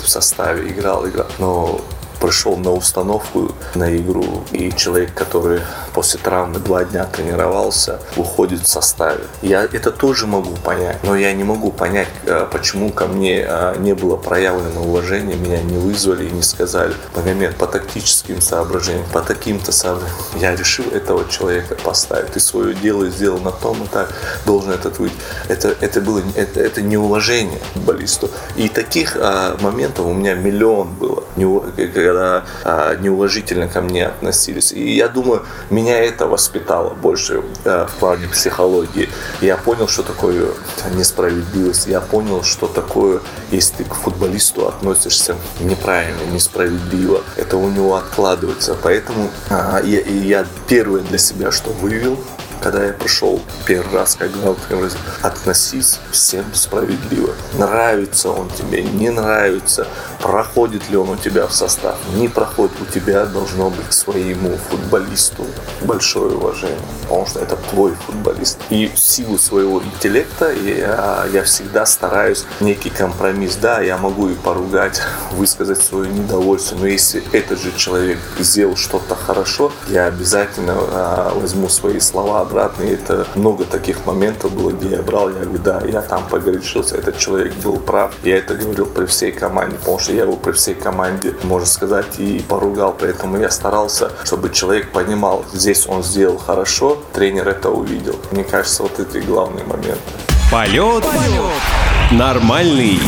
в 0.03 0.09
составе 0.09 0.69
играл, 0.69 1.09
играл. 1.09 1.27
Но 1.39 1.81
пришел 2.23 2.57
на 2.57 2.73
установку 2.73 3.53
на 3.75 3.97
игру, 3.97 4.45
и 4.53 4.73
человек, 4.73 5.13
который 5.13 5.61
после 5.93 6.21
травмы 6.21 6.61
два 6.61 6.85
дня 6.85 7.05
тренировался, 7.05 7.99
уходит 8.17 8.63
в 8.63 8.69
составе. 8.69 9.25
Я 9.43 9.65
это 9.65 9.91
тоже 9.91 10.29
могу 10.29 10.55
понять, 10.65 10.99
но 11.03 11.17
я 11.17 11.33
не 11.33 11.43
могу 11.43 11.73
понять, 11.73 12.09
э, 12.25 12.47
почему 12.51 12.91
ко 12.91 13.07
мне 13.07 13.45
э, 13.47 13.75
не 13.81 13.95
было 13.95 14.17
проявлено 14.17 14.83
уважение, 14.83 15.37
меня 15.37 15.61
не 15.63 15.77
вызвали 15.77 16.29
и 16.29 16.31
не 16.31 16.43
сказали, 16.43 16.95
Магомед, 17.17 17.57
по 17.57 17.67
тактическим 17.67 18.41
соображениям, 18.41 19.05
по 19.13 19.21
таким-то 19.21 19.73
соображениям. 19.73 20.17
Я 20.37 20.55
решил 20.55 20.85
этого 20.93 21.29
человека 21.29 21.77
поставить. 21.83 22.33
Ты 22.33 22.41
свое 22.41 22.75
дело 22.75 23.09
сделал 23.09 23.41
на 23.41 23.51
том 23.51 23.83
и 23.83 23.87
так, 23.89 24.13
должен 24.47 24.71
этот 24.71 25.01
выйти. 25.01 25.17
Это, 25.49 25.75
это 25.81 26.01
было 26.01 26.23
это, 26.37 26.61
это 26.61 26.83
неуважение 26.83 27.59
футболисту. 27.75 28.31
И 28.57 28.69
таких 28.69 29.17
а, 29.17 29.57
моментов 29.61 30.07
у 30.07 30.13
меня 30.13 30.35
миллион 30.35 30.95
было, 30.95 31.25
когда 32.13 32.45
а, 32.65 32.95
неуважительно 32.97 33.69
ко 33.69 33.81
мне 33.81 34.07
относились. 34.07 34.73
И 34.73 34.95
я 34.95 35.09
думаю, 35.09 35.43
меня 35.71 35.99
это 35.99 36.27
воспитало 36.27 36.91
больше 36.91 37.43
а, 37.65 37.87
в 37.87 37.95
плане 37.97 38.29
психологии. 38.29 39.09
Я 39.41 39.57
понял, 39.57 39.89
что 39.89 40.03
такое 40.03 40.49
несправедливость. 40.95 41.87
Я 41.87 42.01
понял, 42.01 42.43
что 42.43 42.67
такое, 42.67 43.21
если 43.51 43.77
ты 43.77 43.85
к 43.85 43.95
футболисту 43.95 44.69
относишься 44.69 45.37
неправильно, 45.61 46.23
несправедливо. 46.33 47.23
Это 47.37 47.57
у 47.57 47.69
него 47.71 47.97
откладывается. 47.97 48.77
Поэтому 48.83 49.31
а, 49.51 49.81
я, 49.83 50.01
я 50.01 50.47
первое 50.69 51.01
для 51.01 51.19
себя, 51.19 51.51
что 51.51 51.71
вывел, 51.71 52.19
когда 52.63 52.85
я 52.85 52.93
пришел 52.93 53.41
первый 53.67 53.93
раз, 53.93 54.15
как 54.15 54.31
главный 54.31 54.91
относись 55.23 55.99
всем 56.11 56.45
справедливо. 56.55 57.35
Нравится 57.59 58.31
он 58.31 58.49
тебе, 58.51 58.83
не 58.83 59.11
нравится, 59.11 59.87
проходит 60.21 60.89
ли 60.91 60.97
он 60.97 61.11
у 61.11 61.17
тебя 61.17 61.47
в 61.47 61.55
состав, 61.55 61.97
не 62.15 62.29
проходит, 62.29 62.73
у 62.81 62.85
тебя 62.85 63.27
должно 63.27 63.71
быть 63.71 63.93
своему 63.93 64.57
футболисту 64.71 65.45
большое 65.83 66.37
уважение, 66.37 66.79
потому 67.03 67.27
что 67.27 67.41
это 67.41 67.57
твой 67.71 67.95
футболист. 67.95 68.59
И 68.71 68.87
в 68.87 68.99
силу 68.99 69.39
своего 69.39 69.83
интеллекта 69.83 70.53
я, 70.53 71.27
я 71.33 71.43
всегда 71.45 71.87
стараюсь 71.87 72.45
некий 72.61 72.91
компромисс. 72.91 73.57
Да, 73.57 73.81
я 73.81 73.97
могу 73.99 74.29
и 74.29 74.35
поругать, 74.35 75.01
высказать 75.33 75.83
свое 75.83 76.11
недовольство, 76.11 76.77
но 76.77 76.87
если 76.87 77.23
этот 77.33 77.61
же 77.61 77.73
человек 77.77 78.19
сделал 78.39 78.77
что-то 78.77 79.17
хорошо, 79.17 79.73
я 79.89 80.07
обязательно 80.07 80.75
а, 80.77 81.33
возьму 81.35 81.69
свои 81.69 81.99
слова 81.99 82.45
обратно. 82.53 82.85
И 82.85 82.95
это 82.95 83.27
много 83.35 83.65
таких 83.65 84.07
моментов 84.07 84.53
было, 84.53 84.71
где 84.71 84.97
я 84.97 85.03
брал, 85.03 85.29
я 85.31 85.41
говорю, 85.41 85.59
да, 85.59 85.83
я 85.87 86.03
там 86.03 86.27
погрешился, 86.29 86.97
этот 86.97 87.19
человек 87.19 87.55
был 87.57 87.77
прав. 87.79 88.13
Я 88.23 88.39
это 88.39 88.55
говорил 88.55 88.87
при 88.87 89.07
всей 89.07 89.33
команде, 89.33 89.77
потому 89.77 89.99
что 89.99 90.13
я 90.13 90.23
его 90.23 90.37
при 90.37 90.53
всей 90.53 90.75
команде, 90.75 91.35
можно 91.43 91.67
сказать, 91.67 92.19
и 92.19 92.45
поругал. 92.49 92.95
Поэтому 92.99 93.39
я 93.39 93.51
старался, 93.51 94.11
чтобы 94.25 94.51
человек 94.51 94.93
понимал, 94.93 95.45
здесь 95.53 95.87
он 95.89 96.03
сделал 96.03 96.39
хорошо, 96.39 96.99
тренер 97.13 97.49
это 97.49 97.71
увидел. 97.71 98.17
Мне 98.31 98.45
кажется, 98.45 98.83
вот 98.83 98.99
эти 99.01 99.19
главные 99.25 99.65
моменты. 99.65 99.99
Полет, 100.51 101.03
Полет. 101.03 102.13
нормальный. 102.13 103.01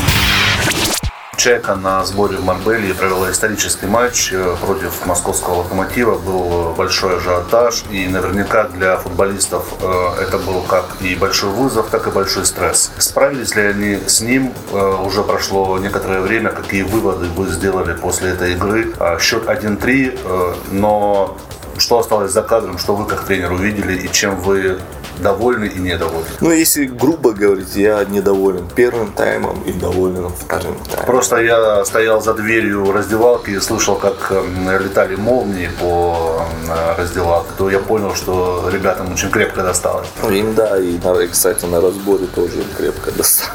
Чайка 1.36 1.74
на 1.74 2.04
сборе 2.04 2.36
в 2.36 2.44
Марбелье 2.44 2.94
провела 2.94 3.30
исторический 3.30 3.86
матч 3.86 4.32
э, 4.32 4.56
против 4.60 5.04
московского 5.06 5.56
локомотива. 5.56 6.18
Был 6.18 6.74
большой 6.76 7.16
ажиотаж. 7.16 7.84
И 7.90 8.06
наверняка 8.08 8.64
для 8.64 8.96
футболистов 8.96 9.66
э, 9.80 10.22
это 10.22 10.38
был 10.38 10.62
как 10.62 10.96
и 11.00 11.14
большой 11.14 11.50
вызов, 11.50 11.88
так 11.90 12.06
и 12.06 12.10
большой 12.10 12.46
стресс. 12.46 12.92
Справились 12.98 13.54
ли 13.56 13.62
они 13.62 13.98
с 14.06 14.20
ним? 14.20 14.52
Э, 14.72 14.96
уже 15.04 15.22
прошло 15.22 15.78
некоторое 15.78 16.20
время. 16.20 16.50
Какие 16.50 16.82
выводы 16.82 17.26
вы 17.26 17.48
сделали 17.48 17.94
после 17.94 18.30
этой 18.30 18.52
игры? 18.52 18.94
Счет 19.20 19.44
1-3, 19.44 20.56
но 20.70 21.36
что 21.78 21.98
осталось 21.98 22.32
за 22.32 22.42
кадром, 22.42 22.78
что 22.78 22.94
вы 22.94 23.06
как 23.06 23.24
тренер 23.24 23.52
увидели 23.52 23.98
и 23.98 24.10
чем 24.10 24.36
вы 24.36 24.78
довольны 25.20 25.66
и 25.66 25.78
недовольны? 25.78 26.26
Ну, 26.40 26.50
если 26.50 26.86
грубо 26.86 27.32
говорить, 27.32 27.74
я 27.76 28.04
недоволен 28.04 28.68
первым 28.74 29.12
таймом 29.12 29.62
и 29.62 29.72
доволен 29.72 30.28
вторым 30.28 30.76
таймом. 30.90 31.06
Просто 31.06 31.36
я 31.38 31.84
стоял 31.84 32.20
за 32.20 32.34
дверью 32.34 32.92
раздевалки 32.92 33.50
и 33.50 33.60
слышал, 33.60 33.96
как 33.96 34.30
эм, 34.30 34.70
летали 34.70 35.16
молнии 35.16 35.70
по 35.80 36.42
эм, 36.66 36.96
раздевалке, 36.96 37.50
то 37.56 37.70
я 37.70 37.78
понял, 37.78 38.14
что 38.14 38.68
ребятам 38.72 39.12
очень 39.12 39.30
крепко 39.30 39.62
досталось. 39.62 40.08
Ну, 40.22 40.30
им 40.30 40.54
да, 40.54 40.78
и, 40.78 40.98
кстати, 41.30 41.64
на 41.64 41.80
разборе 41.80 42.26
тоже 42.26 42.58
им 42.58 42.66
крепко 42.76 43.10
досталось. 43.12 43.54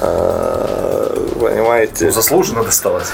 А, 0.00 0.88
понимаете? 1.40 2.06
Ну, 2.06 2.10
заслуженно 2.12 2.62
досталось. 2.62 3.08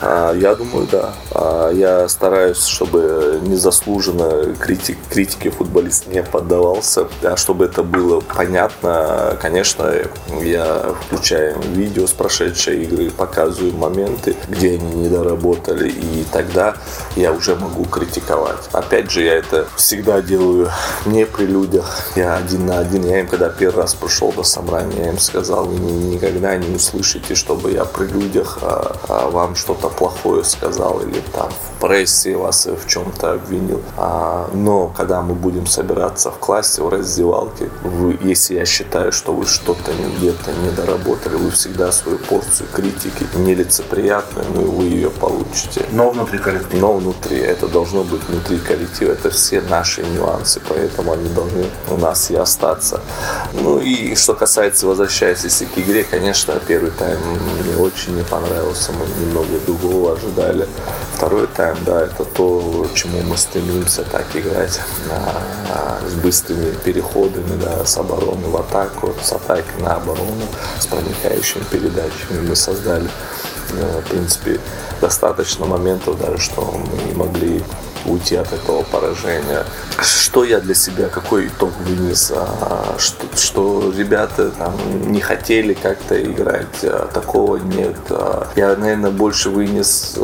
А, 0.00 0.32
я 0.34 0.54
думаю, 0.54 0.86
да. 0.90 1.12
А, 1.32 1.70
я 1.70 2.08
стараюсь, 2.08 2.64
чтобы 2.64 3.40
незаслуженно 3.42 4.54
критик, 4.54 4.98
критике 5.10 5.50
футболист 5.50 6.06
не 6.06 6.22
поддавался. 6.22 7.08
А 7.22 7.36
чтобы 7.36 7.66
это 7.66 7.82
было 7.82 8.20
понятно, 8.20 9.36
конечно, 9.40 9.92
я 10.42 10.94
включаю 11.06 11.60
видео 11.62 12.06
с 12.06 12.12
прошедшей 12.12 12.84
игры, 12.84 13.10
показываю 13.10 13.74
моменты, 13.74 14.36
где 14.48 14.74
они 14.74 14.92
не 14.94 15.08
доработали, 15.08 15.90
и 15.90 16.24
тогда 16.32 16.76
я 17.16 17.32
уже 17.32 17.54
могу 17.56 17.84
критиковать. 17.84 18.68
Опять 18.72 19.10
же, 19.10 19.22
я 19.22 19.34
это 19.34 19.66
всегда 19.76 20.22
делаю 20.22 20.70
не 21.04 21.26
при 21.26 21.44
людях. 21.44 22.10
Я 22.16 22.36
один 22.36 22.66
на 22.66 22.78
один. 22.78 23.04
Я 23.04 23.20
им, 23.20 23.28
когда 23.28 23.50
первый 23.50 23.82
раз 23.82 23.94
пришел 23.94 24.32
до 24.32 24.44
собрания, 24.44 25.04
я 25.04 25.08
им 25.10 25.18
сказал, 25.18 25.66
никогда 25.66 26.56
не 26.56 26.74
услышите, 26.74 27.34
чтобы 27.34 27.72
я 27.72 27.84
при 27.84 28.06
людях 28.06 28.58
а, 28.62 28.96
а 29.08 29.30
вам 29.30 29.56
что-то 29.56 29.89
плохое 29.90 30.44
сказал 30.44 31.00
или 31.00 31.20
там 31.32 31.50
в 31.50 31.80
прессе 31.80 32.36
вас 32.36 32.66
в 32.66 32.86
чем-то 32.86 33.32
обвинил. 33.32 33.82
А, 33.96 34.50
но 34.52 34.92
когда 34.96 35.22
мы 35.22 35.34
будем 35.34 35.66
собираться 35.66 36.30
в 36.30 36.38
классе, 36.38 36.82
в 36.82 36.88
раздевалке, 36.88 37.70
вы, 37.82 38.18
если 38.22 38.54
я 38.54 38.66
считаю, 38.66 39.12
что 39.12 39.32
вы 39.32 39.46
что-то 39.46 39.92
где-то 40.18 40.52
не 40.52 40.70
доработали, 40.70 41.36
вы 41.36 41.50
всегда 41.50 41.92
свою 41.92 42.18
порцию 42.18 42.68
критики 42.72 43.26
нелицеприятную, 43.36 44.46
но 44.54 44.62
вы 44.62 44.84
ее 44.84 45.10
получите. 45.10 45.86
Но 45.92 46.10
внутри 46.10 46.38
коллектива. 46.38 46.80
Но 46.80 46.92
внутри. 46.94 47.38
Это 47.38 47.68
должно 47.68 48.04
быть 48.04 48.22
внутри 48.28 48.58
коллектива. 48.58 49.12
Это 49.12 49.30
все 49.30 49.60
наши 49.62 50.02
нюансы, 50.02 50.60
поэтому 50.68 51.12
они 51.12 51.28
должны 51.30 51.66
у 51.88 51.96
нас 51.96 52.30
и 52.30 52.36
остаться. 52.36 53.00
Ну 53.52 53.78
и 53.78 54.14
что 54.14 54.34
касается, 54.34 54.86
возвращаясь 54.86 55.40
к 55.40 55.78
игре, 55.78 56.04
конечно, 56.04 56.54
первый 56.66 56.90
тайм 56.90 57.18
мне 57.62 57.76
очень 57.76 58.16
не 58.16 58.22
понравился. 58.22 58.92
Мы 58.92 59.06
немного 59.24 59.58
другого 59.80 60.12
ожидали. 60.14 60.66
Второй 61.14 61.46
тайм, 61.48 61.76
да, 61.84 62.02
это 62.02 62.24
то, 62.24 62.86
чему 62.94 63.20
мы 63.22 63.36
стремимся 63.36 64.02
так 64.04 64.24
играть 64.34 64.80
а, 65.10 65.98
с 66.08 66.14
быстрыми 66.14 66.74
переходами, 66.84 67.60
да, 67.62 67.84
с 67.84 67.96
обороны 67.96 68.48
в 68.48 68.56
атаку, 68.56 69.14
с 69.22 69.32
атаки 69.32 69.70
на 69.80 69.94
оборону, 69.94 70.46
с 70.78 70.86
проникающими 70.86 71.64
передачами. 71.70 72.48
Мы 72.48 72.56
создали, 72.56 73.08
э, 73.72 74.00
в 74.00 74.10
принципе, 74.10 74.60
достаточно 75.00 75.66
моментов 75.66 76.18
даже, 76.20 76.38
что 76.38 76.62
мы 76.62 77.14
могли 77.14 77.62
уйти 78.06 78.36
от 78.36 78.52
этого 78.52 78.82
поражения. 78.82 79.64
Что 80.00 80.44
я 80.44 80.60
для 80.60 80.74
себя, 80.74 81.08
какой 81.08 81.48
итог 81.48 81.70
вынес? 81.80 82.32
А, 82.34 82.96
что, 82.98 83.26
что 83.36 83.92
ребята 83.96 84.50
там 84.50 84.74
не 85.10 85.20
хотели 85.20 85.74
как-то 85.74 86.20
играть, 86.20 86.82
а, 86.82 87.08
такого 87.12 87.56
нет. 87.56 87.96
А, 88.10 88.48
я, 88.56 88.76
наверное, 88.76 89.10
больше 89.10 89.50
вынес 89.50 90.18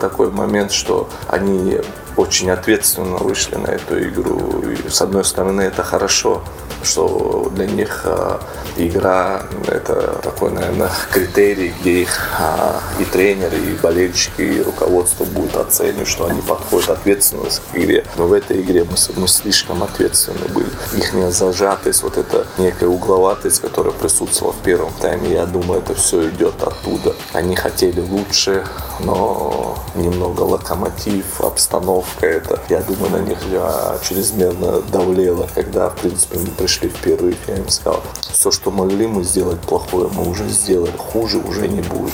такой 0.00 0.30
момент, 0.30 0.72
что 0.72 1.08
они 1.28 1.80
очень 2.16 2.50
ответственно 2.50 3.16
вышли 3.16 3.56
на 3.56 3.68
эту 3.68 4.02
игру. 4.02 4.62
И, 4.62 4.88
с 4.88 5.00
одной 5.02 5.24
стороны, 5.24 5.62
это 5.62 5.82
хорошо, 5.82 6.42
что 6.84 7.50
для 7.54 7.66
них 7.66 8.02
э, 8.04 8.38
игра 8.76 9.42
это 9.66 10.20
такой, 10.22 10.50
наверное, 10.50 10.90
критерий, 11.10 11.72
где 11.80 12.02
их 12.02 12.30
э, 12.38 13.02
и 13.02 13.04
тренеры, 13.04 13.56
и 13.56 13.74
болельщики, 13.76 14.42
и 14.42 14.62
руководство 14.62 15.24
будут 15.24 15.56
оценивать, 15.56 16.08
что 16.08 16.26
они 16.26 16.40
подходят 16.42 16.90
ответственно 16.90 17.44
к 17.44 17.76
игре. 17.76 18.04
Но 18.16 18.26
в 18.26 18.32
этой 18.32 18.60
игре 18.60 18.84
мы, 18.84 18.96
мы 19.16 19.28
слишком 19.28 19.82
ответственны 19.82 20.46
были. 20.48 20.68
Их 20.96 21.12
не 21.12 21.30
зажатость, 21.30 22.02
вот 22.02 22.16
эта 22.16 22.46
некая 22.58 22.88
угловатость, 22.88 23.60
которая 23.60 23.92
присутствовала 23.92 24.52
в 24.52 24.62
первом 24.62 24.92
тайме, 25.00 25.32
я 25.32 25.46
думаю, 25.46 25.80
это 25.80 25.94
все 25.94 26.28
идет 26.28 26.62
оттуда. 26.62 27.14
Они 27.32 27.56
хотели 27.56 28.00
лучше, 28.00 28.64
но 29.00 29.78
немного 29.94 30.42
локомотив, 30.42 31.40
обстановка 31.40 32.26
это, 32.26 32.60
я 32.68 32.80
думаю, 32.80 33.10
на 33.12 33.18
них 33.18 33.38
я 33.50 33.98
чрезмерно 34.02 34.80
давлела, 34.82 35.48
когда, 35.54 35.90
в 35.90 35.96
принципе, 35.96 36.38
мы 36.38 36.46
пришли 36.46 36.73
в 36.82 37.00
перерыв, 37.00 37.36
я 37.48 37.56
им 37.56 37.68
сказал, 37.68 38.02
все, 38.32 38.50
что 38.50 38.70
могли 38.70 39.06
мы 39.06 39.22
сделать 39.24 39.60
плохое, 39.60 40.08
мы 40.14 40.28
уже 40.28 40.48
сделали, 40.48 40.92
хуже 40.96 41.38
уже 41.38 41.68
не 41.68 41.80
будет. 41.80 42.12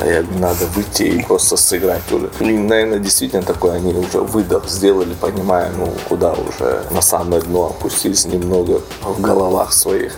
А 0.00 0.06
я 0.06 0.24
надо 0.38 0.66
выйти 0.74 1.02
и 1.02 1.22
просто 1.22 1.56
сыграть 1.56 2.02
уже. 2.12 2.30
И, 2.40 2.56
наверное, 2.56 2.98
действительно 2.98 3.42
такой, 3.42 3.76
они 3.76 3.92
уже 3.94 4.20
выдох 4.20 4.68
сделали, 4.68 5.14
понимая, 5.20 5.70
ну, 5.76 5.92
куда 6.08 6.32
уже 6.32 6.82
на 6.90 7.00
самое 7.00 7.42
дно 7.42 7.66
опустились 7.66 8.26
немного 8.26 8.80
в 9.02 9.20
головах 9.20 9.72
своих 9.72 10.16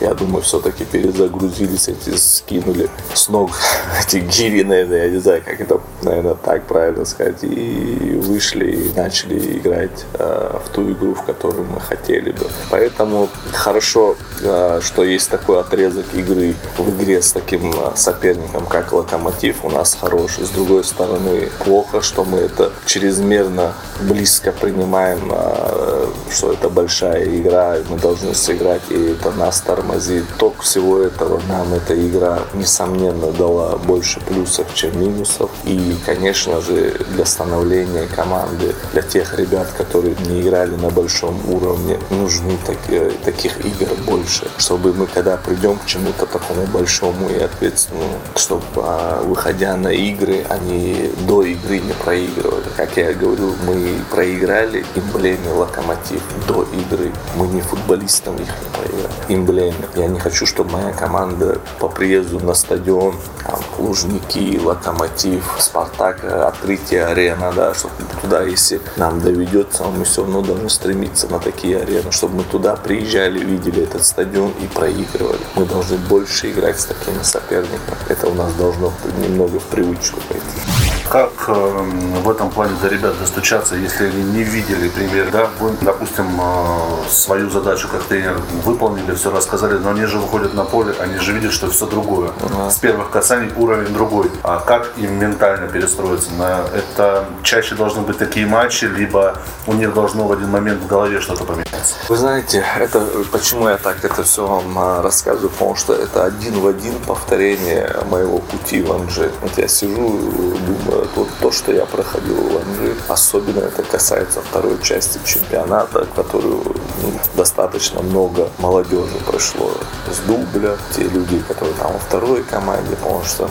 я 0.00 0.14
думаю, 0.14 0.42
все-таки 0.42 0.84
перезагрузились, 0.84 1.88
эти 1.88 2.16
скинули 2.16 2.88
с 3.14 3.28
ног 3.28 3.50
эти 4.00 4.18
гири, 4.18 4.62
наверное, 4.62 5.04
я 5.04 5.10
не 5.10 5.18
знаю, 5.18 5.42
как 5.44 5.60
это, 5.60 5.80
наверное, 6.02 6.34
так 6.34 6.64
правильно 6.66 7.04
сказать, 7.04 7.42
и 7.42 8.20
вышли 8.22 8.70
и 8.70 8.92
начали 8.96 9.58
играть 9.58 10.04
э, 10.14 10.58
в 10.64 10.68
ту 10.70 10.90
игру, 10.92 11.14
в 11.14 11.22
которую 11.22 11.64
мы 11.64 11.80
хотели 11.80 12.30
бы. 12.30 12.46
Поэтому 12.70 13.28
хорошо, 13.52 14.16
э, 14.40 14.80
что 14.82 15.04
есть 15.04 15.30
такой 15.30 15.60
отрезок 15.60 16.06
игры 16.14 16.54
в 16.76 16.90
игре 16.90 17.20
с 17.20 17.32
таким 17.32 17.72
э, 17.72 17.96
соперником, 17.96 18.66
как 18.66 18.92
Локомотив, 18.92 19.64
у 19.64 19.70
нас 19.70 19.96
хороший. 20.00 20.44
С 20.44 20.50
другой 20.50 20.84
стороны, 20.84 21.48
плохо, 21.64 22.02
что 22.02 22.24
мы 22.24 22.38
это 22.38 22.72
чрезмерно 22.86 23.72
близко 24.00 24.52
принимаем, 24.52 25.32
э, 25.32 26.06
что 26.30 26.52
это 26.52 26.68
большая 26.68 27.24
игра, 27.24 27.76
мы 27.88 27.98
должны 27.98 28.34
сыграть, 28.34 28.82
и 28.90 29.12
это 29.12 29.32
нас 29.32 29.60
тормозит 29.60 29.87
тормозит. 29.88 30.24
Ток 30.38 30.62
всего 30.62 31.00
этого 31.00 31.40
нам 31.48 31.72
эта 31.74 31.94
игра, 31.94 32.40
несомненно, 32.54 33.32
дала 33.32 33.76
больше 33.76 34.20
плюсов, 34.20 34.66
чем 34.74 34.98
минусов. 35.00 35.50
И, 35.64 35.96
конечно 36.04 36.60
же, 36.60 36.94
для 37.10 37.24
становления 37.24 38.06
команды, 38.14 38.74
для 38.92 39.02
тех 39.02 39.38
ребят, 39.38 39.68
которые 39.76 40.14
не 40.26 40.42
играли 40.42 40.74
на 40.76 40.90
большом 40.90 41.38
уровне, 41.50 41.98
нужны 42.10 42.58
такие, 42.66 43.10
таких 43.24 43.64
игр 43.64 43.88
больше, 44.06 44.46
чтобы 44.58 44.92
мы, 44.92 45.06
когда 45.06 45.36
придем 45.36 45.76
к 45.78 45.86
чему-то 45.86 46.26
такому 46.26 46.66
большому 46.66 47.28
и 47.30 47.38
ответственному, 47.38 48.18
чтобы, 48.36 48.62
а, 48.76 49.22
выходя 49.22 49.76
на 49.76 49.88
игры, 49.88 50.44
они 50.48 51.10
до 51.26 51.42
игры 51.42 51.78
не 51.78 51.92
проигрывали. 51.92 52.64
Как 52.76 52.96
я 52.96 53.12
говорю, 53.12 53.54
мы 53.66 53.98
проиграли 54.10 54.84
эмблеме 54.94 55.52
Локомотив 55.52 56.22
до 56.46 56.62
игры. 56.62 57.12
Мы 57.36 57.48
не 57.48 57.60
футболистам 57.60 58.36
их 58.36 58.48
не 58.48 58.78
проиграли. 58.78 59.14
Эмблеме 59.28 59.77
я 59.96 60.06
не 60.06 60.18
хочу, 60.18 60.46
чтобы 60.46 60.72
моя 60.72 60.92
команда 60.92 61.60
по 61.78 61.88
приезду 61.88 62.40
на 62.40 62.54
стадион, 62.54 63.14
там, 63.44 63.60
Лужники, 63.78 64.58
Локомотив, 64.58 65.56
Спартак, 65.58 66.24
открытие 66.24 67.06
арена, 67.06 67.52
да, 67.54 67.74
чтобы 67.74 67.94
туда, 68.22 68.42
если 68.42 68.80
нам 68.96 69.20
доведется, 69.20 69.84
мы 69.84 70.04
все 70.04 70.22
равно 70.22 70.42
должны 70.42 70.68
стремиться 70.68 71.28
на 71.28 71.38
такие 71.38 71.78
арены, 71.78 72.10
чтобы 72.12 72.36
мы 72.36 72.44
туда 72.44 72.76
приезжали, 72.76 73.38
видели 73.38 73.82
этот 73.82 74.04
стадион 74.04 74.52
и 74.60 74.66
проигрывали. 74.66 75.40
Мы 75.54 75.64
должны 75.64 75.96
больше 75.96 76.50
играть 76.50 76.80
с 76.80 76.86
такими 76.86 77.22
соперниками. 77.22 77.98
Это 78.08 78.28
у 78.28 78.34
нас 78.34 78.52
должно 78.54 78.92
немного 79.18 79.58
в 79.58 79.64
привычку 79.64 80.20
пойти. 80.28 80.97
Как 81.10 81.32
э, 81.48 81.52
в 81.52 82.30
этом 82.30 82.50
плане 82.50 82.74
до 82.82 82.88
ребят 82.88 83.18
достучаться, 83.18 83.76
если 83.76 84.08
они 84.08 84.22
не 84.22 84.42
видели 84.42 84.88
пример, 84.88 85.30
да, 85.30 85.48
вы, 85.58 85.72
допустим, 85.80 86.26
э, 86.38 87.08
свою 87.08 87.48
задачу 87.48 87.88
как 87.88 88.02
тренер 88.02 88.36
выполнили, 88.64 89.14
все 89.14 89.30
рассказали, 89.30 89.78
но 89.78 89.90
они 89.90 90.04
же 90.04 90.18
выходят 90.18 90.52
на 90.52 90.64
поле, 90.64 90.94
они 91.00 91.18
же 91.18 91.32
видят, 91.32 91.52
что 91.52 91.70
все 91.70 91.86
другое. 91.86 92.30
uh 92.40 92.70
С 92.70 92.76
первых 92.76 93.08
касаний 93.10 93.50
уровень 93.56 93.92
другой. 93.94 94.30
А 94.42 94.60
как 94.60 94.92
им 94.98 95.18
ментально 95.18 95.68
перестроиться? 95.68 96.30
На 96.34 96.64
это 96.74 97.24
чаще 97.42 97.74
должны 97.74 98.02
быть 98.02 98.18
такие 98.18 98.46
матчи, 98.46 98.84
либо 98.84 99.38
у 99.66 99.72
них 99.72 99.94
должно 99.94 100.26
в 100.26 100.32
один 100.32 100.50
момент 100.50 100.82
в 100.82 100.86
голове 100.86 101.20
что-то 101.20 101.44
поменяться. 101.44 101.94
Вы 102.08 102.16
знаете, 102.16 102.62
это 102.78 103.00
почему 103.32 103.68
я 103.68 103.78
так 103.78 104.04
это 104.04 104.24
все 104.24 104.46
вам 104.46 104.78
э, 104.78 105.00
рассказываю, 105.00 105.48
потому 105.48 105.74
что 105.74 105.94
это 105.94 106.24
один 106.24 106.60
в 106.60 106.66
один 106.66 106.94
повторение 107.06 107.96
моего 108.10 108.38
пути 108.40 108.82
в 108.82 108.92
Анже. 108.92 109.32
Вот 109.40 109.56
я 109.56 109.68
сижу, 109.68 110.20
думаю, 110.66 110.97
вот 111.14 111.28
то, 111.40 111.50
что 111.52 111.72
я 111.72 111.84
проходил 111.86 112.36
в 112.36 112.56
Анжи. 112.56 112.94
Особенно 113.08 113.60
это 113.60 113.82
касается 113.82 114.40
второй 114.40 114.80
части 114.82 115.20
чемпионата, 115.24 116.06
которую 116.14 116.62
ну, 117.02 117.12
достаточно 117.34 118.02
много 118.02 118.48
молодежи 118.58 119.18
прошло 119.26 119.70
с 120.10 120.18
дубля. 120.26 120.76
Те 120.94 121.02
люди, 121.02 121.38
которые 121.40 121.74
там 121.76 121.92
во 121.92 121.98
второй 121.98 122.42
команде, 122.42 122.96
потому 122.96 123.22
что 123.24 123.48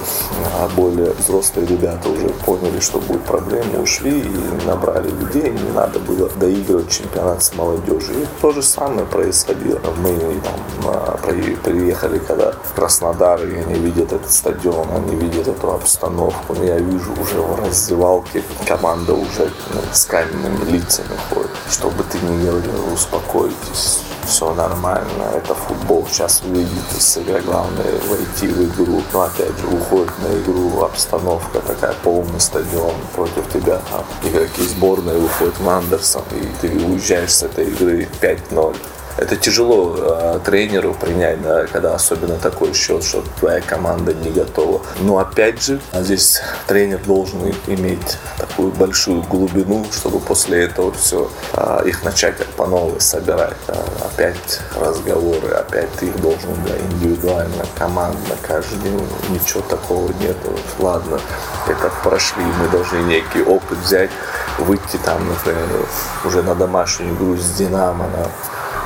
а, 0.55 0.69
более 0.75 1.12
взрослые 1.12 1.67
ребята 1.67 2.10
уже 2.10 2.29
поняли, 2.29 2.79
что 2.79 2.99
будет 2.99 3.23
проблема, 3.23 3.81
ушли 3.81 4.19
и 4.19 4.65
набрали 4.65 5.10
людей. 5.10 5.51
Не 5.51 5.71
надо 5.71 5.99
было 5.99 6.29
доигрывать 6.29 6.89
чемпионат 6.89 7.43
с 7.43 7.53
молодежью. 7.55 8.23
И 8.23 8.27
то 8.41 8.51
же 8.51 8.62
самое 8.62 9.05
происходило. 9.05 9.79
Мы 9.97 10.17
там 10.43 10.60
а, 10.86 11.17
приехали, 11.63 12.19
когда 12.19 12.51
в 12.51 12.73
Краснодар, 12.73 13.43
и 13.43 13.55
они 13.55 13.75
видят 13.75 14.12
этот 14.12 14.31
стадион, 14.31 14.88
они 14.95 15.15
видят 15.15 15.47
эту 15.47 15.71
обстановку. 15.71 16.55
Я 16.62 16.77
вижу 16.77 17.12
уже 17.13 17.41
в 17.41 17.60
раздевалке 17.63 18.43
команда 18.67 19.13
уже 19.13 19.51
ну, 19.73 19.81
с 19.91 20.05
каменными 20.05 20.65
лицами 20.71 21.15
ходит. 21.29 21.46
Что 21.69 21.89
бы 21.89 22.03
ты 22.03 22.17
ни 22.19 22.41
делал, 22.41 22.93
успокойтесь 22.93 23.99
все 24.25 24.53
нормально, 24.53 25.23
это 25.34 25.56
футбол, 25.56 26.06
сейчас 26.10 26.41
увидите 26.43 26.99
себя, 26.99 27.39
главное 27.41 27.99
войти 28.10 28.47
в 28.47 28.63
игру. 28.65 29.01
Но 29.13 29.21
опять 29.21 29.58
же, 29.58 29.67
уходит 29.67 30.12
на 30.19 30.38
игру 30.39 30.82
обстановка 30.82 31.60
такая, 31.62 31.93
полный 32.03 32.39
стадион 32.39 32.95
против 33.15 33.47
тебя, 33.51 33.82
там 33.91 34.06
игроки 34.23 34.63
сборной 34.63 35.19
выходят 35.19 35.58
в 35.60 35.69
Андерсон, 35.69 36.23
и 36.32 36.45
ты 36.62 36.69
уезжаешь 36.69 37.34
с 37.34 37.43
этой 37.43 37.65
игры 37.65 38.08
5-0 38.21 38.75
Это 39.17 39.36
тяжело 39.36 39.95
э, 39.97 40.39
тренеру 40.45 40.93
принять, 40.93 41.41
да, 41.41 41.65
когда 41.65 41.95
особенно 41.95 42.38
такой 42.38 42.73
счет, 42.73 43.03
что 43.03 43.23
твоя 43.39 43.62
команда 43.62 44.13
не 44.13 44.30
готова. 44.30 44.82
Но 44.99 45.17
опять 45.17 45.63
же, 45.63 45.82
здесь 45.93 46.39
тренер 46.67 46.99
должен 47.06 47.53
иметь 47.65 48.17
такую 48.38 48.71
большую 48.71 49.23
глубину, 49.23 49.86
чтобы 49.91 50.19
после 50.19 50.65
этого 50.65 50.91
все 50.93 51.32
а, 51.53 51.82
их 51.84 52.03
начать 52.03 52.45
по 52.56 52.67
новой 52.67 53.01
собирать. 53.01 53.58
Опять 54.06 54.62
разговоры, 54.75 55.49
опять 55.49 55.91
ты 55.93 56.08
их 56.08 56.21
должен 56.21 56.49
да, 56.67 56.77
индивидуально, 56.77 57.65
командно, 57.77 58.36
каждый 58.47 58.77
день. 58.80 59.01
Ничего 59.30 59.62
такого 59.62 60.12
нет. 60.19 60.38
Ладно, 60.77 61.19
это 61.67 61.91
прошли, 62.03 62.43
мы 62.43 62.69
должны 62.69 62.97
некий 62.97 63.41
опыт 63.41 63.77
взять, 63.80 64.12
выйти 64.60 64.97
там, 65.03 65.27
например, 65.27 65.88
уже 66.23 66.43
на 66.43 66.53
домашнюю 66.53 67.15
игру 67.15 67.36
с 67.36 67.51
Динамо, 67.51 68.06
на 68.08 68.27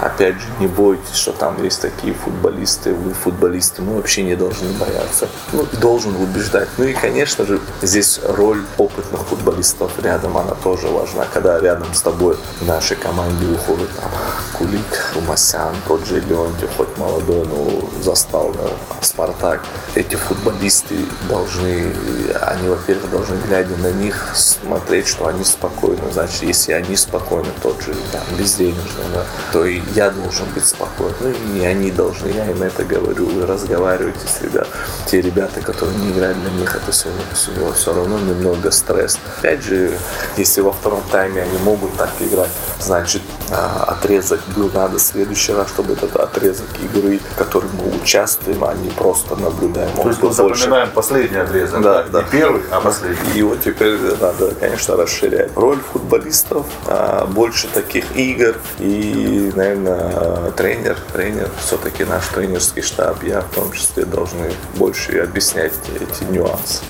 Опять 0.02 0.36
же, 0.36 0.48
не 0.60 0.66
бойтесь, 0.66 1.14
что 1.14 1.32
там 1.32 1.64
есть 1.64 1.80
такие 1.80 2.16
футболисты, 2.16 2.92
вы 2.92 3.14
футболисты, 3.14 3.84
мы 3.84 3.98
вообще 3.98 4.24
не 4.24 4.36
должны 4.36 4.72
бояться. 4.74 5.30
Ну, 5.54 5.68
должен 5.80 6.16
убеждать. 6.16 6.68
Ну 6.78 6.86
и, 6.86 6.94
конечно 6.94 7.46
же, 7.46 7.60
здесь 7.84 8.20
роль 8.24 8.64
опытных 8.80 9.22
футболистов 9.22 9.92
рядом, 10.02 10.38
она 10.38 10.56
тоже 10.56 10.88
важна. 10.88 11.28
Когда 11.32 11.60
рядом 11.60 11.94
с 11.94 12.02
тобой 12.02 12.36
в 12.60 12.66
нашей 12.66 12.98
команде 12.98 13.46
уходит 13.46 13.90
там 13.96 14.10
Кулик, 14.58 15.14
Умасян, 15.16 15.76
тот 15.88 16.04
же 16.08 16.20
Леонтьев, 16.20 16.72
хоть 16.76 16.98
молодой, 16.98 17.46
но 17.46 18.02
застал 18.02 18.52
да, 18.54 18.70
Спартак. 19.02 19.62
Эти 19.94 20.16
футболисты 20.16 20.96
должны, 21.30 21.94
они, 22.42 22.70
во-первых, 22.70 23.12
должны, 23.12 23.36
глядя 23.48 23.78
на 23.78 23.92
них, 23.92 24.32
смотреть, 24.34 25.08
что 25.08 25.28
они 25.28 25.44
спокойны. 25.44 26.12
Значит, 26.12 26.42
если 26.42 26.74
они 26.74 26.96
спокойны, 26.96 27.50
тот 27.62 27.80
же 27.82 27.94
там, 28.12 28.22
безденежный, 28.38 29.06
да, 29.14 29.26
то 29.52 29.64
и 29.64 29.80
я 29.95 30.10
должен 30.10 30.45
быть 30.54 30.65
спокоен. 30.65 31.13
И 31.56 31.65
они 31.65 31.91
должны, 31.91 32.30
я 32.30 32.49
им 32.49 32.62
это 32.63 32.84
говорю, 32.84 33.25
вы 33.25 33.45
разговариваете 33.45 34.27
с 34.27 34.41
ребят. 34.41 34.67
Те 35.06 35.21
ребята, 35.21 35.62
которые 35.62 35.97
не 35.97 36.12
играют 36.12 36.39
для 36.41 36.51
них, 36.51 36.75
это 36.75 36.91
все, 36.91 37.10
все, 37.34 37.51
все 37.73 37.93
равно 37.93 38.19
немного 38.19 38.71
стресс. 38.71 39.17
Опять 39.38 39.63
же, 39.63 39.97
если 40.38 40.62
во 40.62 40.71
втором 40.71 41.04
тайме 41.12 41.41
они 41.43 41.58
могут 41.60 41.95
так 41.97 42.12
играть, 42.19 42.51
значит 42.80 43.21
а, 43.51 43.90
отрезок 44.02 44.42
был 44.56 44.72
надо 44.74 44.98
в 44.98 45.02
следующий 45.02 45.54
раз, 45.54 45.70
чтобы 45.70 45.94
этот 45.94 46.16
отрезок 46.16 46.68
игры, 46.82 47.20
в 47.20 47.38
которой 47.38 47.70
мы 47.74 47.96
участвуем, 48.02 48.64
а 48.64 48.74
не 48.74 48.90
просто 48.90 49.36
наблюдаем. 49.36 49.96
То 49.96 50.08
есть 50.08 50.22
мы 50.22 50.32
запоминаем 50.32 50.90
последний 50.90 51.38
отрезок, 51.38 51.82
да, 51.82 52.04
да. 52.04 52.24
не 52.24 52.30
первый, 52.30 52.62
а 52.72 52.82
последний. 52.82 53.40
И 53.40 53.44
вот 53.44 53.62
теперь 53.62 53.98
надо, 54.20 54.56
конечно, 54.60 54.96
расширять 54.96 55.52
роль 55.56 55.80
футболистов, 55.94 56.66
а, 56.88 57.26
больше 57.28 57.68
таких 57.68 58.06
игр 58.16 58.56
и, 58.80 59.52
наверное, 59.56 59.72
наверное, 59.72 60.52
тренер, 60.52 60.98
тренер, 61.14 61.50
все-таки 61.64 62.04
наш 62.04 62.28
тренерский 62.28 62.82
штаб, 62.82 63.24
я 63.24 63.42
в 63.42 63.56
том 63.56 63.72
числе 63.72 64.06
должны 64.06 64.52
больше 64.76 65.20
объяснять 65.20 65.74
эти 65.96 66.24
нюансы. 66.32 66.82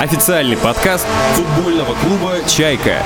Официальный 0.00 0.56
подкаст 0.56 1.04
футбольного 1.34 1.94
клуба 2.02 2.36
«Чайка». 2.46 3.02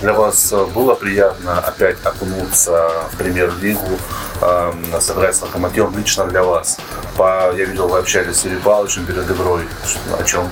Для 0.00 0.12
вас 0.12 0.52
было 0.74 0.94
приятно 0.94 1.58
опять 1.58 1.96
окунуться 2.04 2.90
в 3.12 3.16
премьер-лигу, 3.16 3.98
э, 4.42 4.72
сыграть 5.00 5.36
с 5.36 5.42
локомотивом 5.42 5.96
лично 5.96 6.26
для 6.26 6.42
вас? 6.42 6.76
По, 7.16 7.50
я 7.56 7.64
видел, 7.64 7.88
вы 7.88 7.98
общались 7.98 8.36
с 8.36 8.44
Юрием 8.44 8.62
Павловичем 8.62 9.06
перед 9.06 9.30
игрой. 9.30 9.62
О 10.18 10.22
чем? 10.24 10.50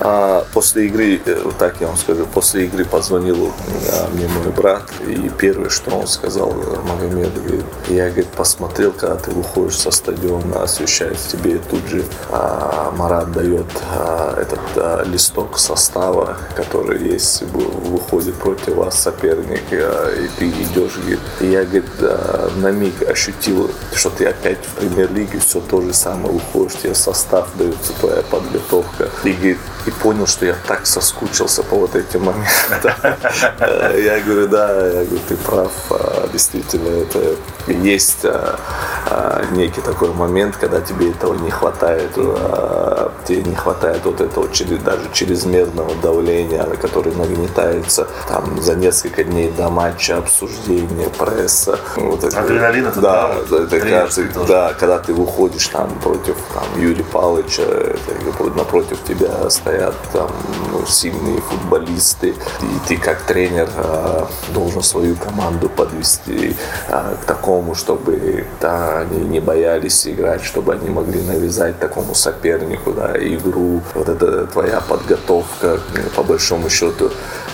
А 0.00 0.46
после 0.52 0.86
игры, 0.86 1.20
э, 1.24 1.50
так 1.58 1.80
я 1.80 1.88
вам 1.88 1.96
скажу, 1.96 2.26
после 2.26 2.64
игры 2.64 2.84
позвонил 2.84 3.52
а, 3.92 4.08
мне 4.12 4.28
мой 4.28 4.52
брат, 4.52 4.84
и 5.06 5.30
первое, 5.38 5.68
что 5.68 5.90
он 5.90 6.06
сказал, 6.06 6.52
Магомед, 6.52 7.34
говорит, 7.34 7.64
я 7.88 8.06
говорит, 8.06 8.28
посмотрел, 8.28 8.92
когда 8.92 9.16
ты 9.16 9.30
выходишь 9.30 9.78
со 9.78 9.90
стадиона, 9.90 10.62
освещает 10.62 11.18
тебе, 11.18 11.58
тут 11.58 11.86
же 11.88 12.04
а, 12.30 12.92
Марат 12.96 13.32
дает 13.32 13.66
а, 13.90 14.40
этот 14.40 14.60
а, 14.76 15.04
листок 15.04 15.58
состава, 15.58 16.36
который 16.56 17.02
есть, 17.06 17.42
выходит 17.42 18.34
против 18.36 18.76
вас 18.76 18.98
соперник, 18.98 19.62
а, 19.72 20.10
и 20.14 20.28
ты 20.38 20.48
идешь, 20.48 20.96
говорит, 20.96 21.20
и 21.40 21.46
я, 21.46 21.64
говорит, 21.64 21.90
а, 22.00 22.50
на 22.56 22.70
миг 22.70 23.02
ощутил, 23.08 23.70
что 23.94 24.10
ты 24.10 24.26
опять 24.26 24.58
в 24.64 24.80
премьер-лиге, 24.80 25.38
все 25.38 25.60
то 25.60 25.80
же 25.82 25.92
самое, 25.92 26.32
выходишь, 26.32 26.78
тебе 26.80 26.94
состав 26.94 27.48
дается, 27.56 27.92
твоя 28.00 28.22
подготовка, 28.22 29.08
и, 29.24 29.32
говорит, 29.32 29.49
you. 29.50 29.79
И 29.90 30.02
понял, 30.02 30.26
что 30.26 30.46
я 30.46 30.54
так 30.66 30.86
соскучился 30.86 31.62
по 31.62 31.76
вот 31.76 31.94
этим 31.96 32.24
моментам. 32.24 32.92
Я 33.60 34.20
говорю, 34.20 34.48
да, 34.48 34.86
я 34.86 35.04
говорю, 35.04 35.20
ты 35.28 35.36
прав, 35.36 35.72
а, 35.90 36.28
действительно, 36.32 36.88
это 37.02 37.36
есть 37.66 38.24
а, 38.24 38.58
а, 39.06 39.44
некий 39.52 39.80
такой 39.80 40.12
момент, 40.12 40.56
когда 40.56 40.80
тебе 40.80 41.10
этого 41.10 41.34
не 41.34 41.50
хватает, 41.50 42.12
тебе 43.26 43.42
не 43.42 43.54
хватает 43.54 44.00
вот 44.04 44.20
этого 44.20 44.48
даже 44.84 45.02
чрезмерного 45.12 45.94
давления, 46.02 46.64
которое 46.80 47.14
нагнетается 47.14 48.06
там 48.28 48.60
за 48.60 48.74
несколько 48.74 49.24
дней 49.24 49.52
до 49.56 49.68
матча, 49.68 50.18
обсуждения, 50.18 51.08
пресса. 51.18 51.78
Вот 51.96 52.24
это, 52.24 52.40
Адреналин 52.40 52.86
это 52.86 53.00
да, 53.00 53.34
это, 53.50 53.80
кажется, 53.80 54.22
да, 54.46 54.74
когда 54.78 54.98
ты 54.98 55.12
выходишь 55.12 55.66
там 55.68 55.98
против 56.00 56.36
там, 56.54 56.64
Юрия 56.80 57.04
Павловича, 57.04 57.62
это, 57.62 58.44
напротив 58.56 58.98
тебя 59.06 59.48
стоят 59.50 59.79
там 60.12 60.30
ну, 60.72 60.86
сильные 60.86 61.40
футболисты, 61.40 62.28
и 62.28 62.88
ты 62.88 62.96
как 62.96 63.22
тренер 63.22 63.68
э, 63.74 64.24
должен 64.54 64.82
свою 64.82 65.16
команду 65.16 65.68
подвести 65.68 66.56
э, 66.88 67.14
к 67.22 67.24
такому, 67.24 67.74
чтобы 67.74 68.46
да, 68.60 69.00
они 69.00 69.20
не 69.20 69.40
боялись 69.40 70.06
играть, 70.06 70.44
чтобы 70.44 70.74
они 70.74 70.88
могли 70.88 71.22
навязать 71.22 71.78
такому 71.78 72.14
сопернику 72.14 72.92
да, 72.92 73.12
игру. 73.16 73.80
Вот 73.94 74.08
это 74.08 74.46
твоя 74.46 74.80
подготовка, 74.80 75.80
по 76.16 76.22
большому 76.22 76.68
счету, 76.68 77.10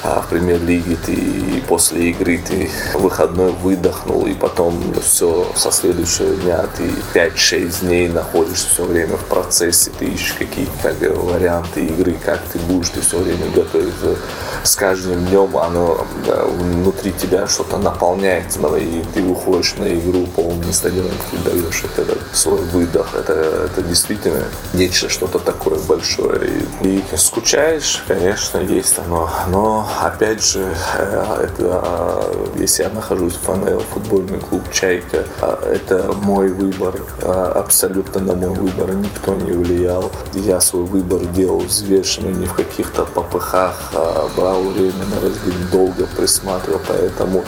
а 0.07 0.21
в 0.21 0.29
премьер-лиге 0.29 0.97
ты 1.05 1.63
после 1.67 2.11
игры 2.11 2.39
ты 2.39 2.71
выходной 2.95 3.51
выдохнул, 3.51 4.25
и 4.27 4.35
потом 4.35 4.95
все 5.03 5.47
со 5.57 5.73
следующего 5.73 6.35
дня 6.37 6.65
ты 6.77 6.91
5-6 7.13 7.81
дней 7.81 8.09
находишься 8.09 8.69
все 8.69 8.85
время 8.85 9.17
в 9.17 9.25
процессе, 9.25 9.91
ты 9.99 10.05
ищешь 10.05 10.35
какие-то 10.39 10.95
варианты 11.21 11.87
игры, 11.87 12.17
как 12.25 12.41
ты 12.53 12.59
будешь, 12.61 12.91
ты 12.91 13.01
все 13.01 13.19
время 13.19 13.51
готовиться. 13.53 14.17
С 14.63 14.77
каждым 14.77 15.27
днем 15.27 15.57
оно 15.57 16.07
внутри 16.25 17.13
тебя 17.13 17.49
что-то 17.49 17.79
наполняется, 17.79 18.61
и 18.77 19.03
ты 19.13 19.23
выходишь 19.23 19.75
на 19.77 19.93
игру 19.93 20.27
полный 20.37 20.73
стадион, 20.73 21.11
ты 21.31 21.51
даешь 21.51 21.83
это, 21.85 22.17
свой 22.33 22.61
выдох. 22.61 23.15
Это, 23.15 23.33
это 23.33 23.83
действительно 23.83 24.45
нечто, 24.73 25.09
что-то 25.09 25.41
такое 25.41 25.79
большое. 25.81 26.63
И, 26.83 26.99
и 26.99 27.17
скучаешь, 27.17 28.05
конечно, 28.07 28.59
есть 28.59 28.99
оно, 28.99 29.31
но 29.49 29.89
опять 30.03 30.43
же, 30.43 30.75
э, 30.99 31.45
это, 31.45 32.25
если 32.57 32.83
я 32.83 32.91
нахожусь 32.91 33.35
в 33.35 33.43
ФНЛ, 33.43 33.81
футбольный 33.93 34.39
клуб 34.39 34.63
«Чайка», 34.73 35.25
э, 35.41 35.77
это 35.77 36.13
мой 36.13 36.49
выбор, 36.49 36.95
э, 37.23 37.53
абсолютно 37.55 38.21
на 38.21 38.35
мой 38.35 38.51
выбор 38.51 38.95
никто 38.95 39.35
не 39.35 39.53
влиял. 39.53 40.11
Я 40.35 40.61
свой 40.61 40.85
выбор 40.85 41.25
делал 41.27 41.61
взвешенно, 41.61 42.29
не 42.29 42.47
в 42.47 42.55
каких-то 42.55 43.05
попыхах, 43.05 43.91
а 43.95 44.29
брал 44.37 44.63
время 44.63 45.05
на 45.11 45.17
разговор, 45.17 45.37
долго 45.73 46.07
присматривал, 46.17 46.81
поэтому 46.87 47.45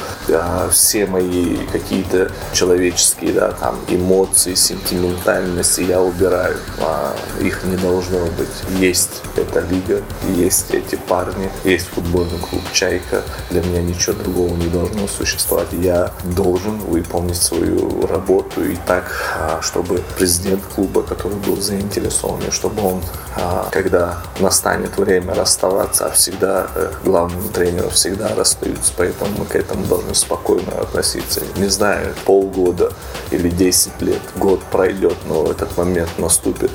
все 0.71 1.07
мои 1.07 1.57
какие-то 1.73 2.31
человеческие 2.53 3.33
да, 3.33 3.53
там, 3.53 3.77
эмоции, 3.89 4.55
сентиментальности 4.55 5.83
я 5.83 6.01
убираю. 6.01 6.57
А 6.81 7.15
их 7.41 7.65
не 7.65 7.77
должно 7.77 8.19
быть. 8.39 8.81
Есть 8.81 9.23
эта 9.37 9.61
лига, 9.61 10.03
есть 10.37 10.71
эти 10.73 10.97
парни, 10.97 11.51
есть 11.65 11.87
футбольный 11.89 12.38
клуб 12.39 12.63
«Чайка». 12.73 13.23
Для 13.51 13.63
меня 13.63 13.83
ничего 13.83 14.15
другого 14.15 14.55
не 14.57 14.69
должно 14.69 15.07
существовать. 15.09 15.69
Я 15.73 16.13
должен 16.25 16.79
выполнить 16.79 17.37
свою 17.37 18.07
работу 18.07 18.65
и 18.65 18.77
так, 18.87 19.05
а, 19.39 19.61
чтобы 19.63 20.03
президент 20.17 20.63
клуба, 20.75 21.03
который 21.03 21.37
был 21.39 21.61
заинтересован, 21.61 22.41
чтобы 22.51 22.83
он, 22.83 23.03
а, 23.37 23.69
когда 23.71 24.19
настанет 24.41 24.97
время 24.97 25.35
расставаться, 25.35 26.07
а 26.07 26.11
всегда 26.11 26.69
э, 26.75 26.93
главным 27.05 27.49
тренером 27.49 27.91
всегда 27.91 28.35
расстаются, 28.35 28.93
поэтому 28.97 29.31
мы 29.39 29.45
к 29.45 29.57
этому 29.57 29.87
должны 29.87 30.15
спокойно 30.15 30.73
относиться. 30.81 31.43
Не 31.57 31.69
знаю, 31.69 32.15
полгода 32.25 32.93
или 33.31 33.49
10 33.49 34.01
лет, 34.03 34.21
год 34.37 34.63
пройдет, 34.65 35.17
но 35.27 35.51
этот 35.51 35.77
момент 35.77 36.11
наступит. 36.19 36.71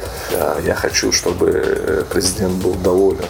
Я 0.66 0.76
хочу, 0.76 1.12
чтобы 1.12 1.52
э, 1.64 2.04
президент 2.10 2.56
был 2.56 2.74
доволен, 2.76 3.26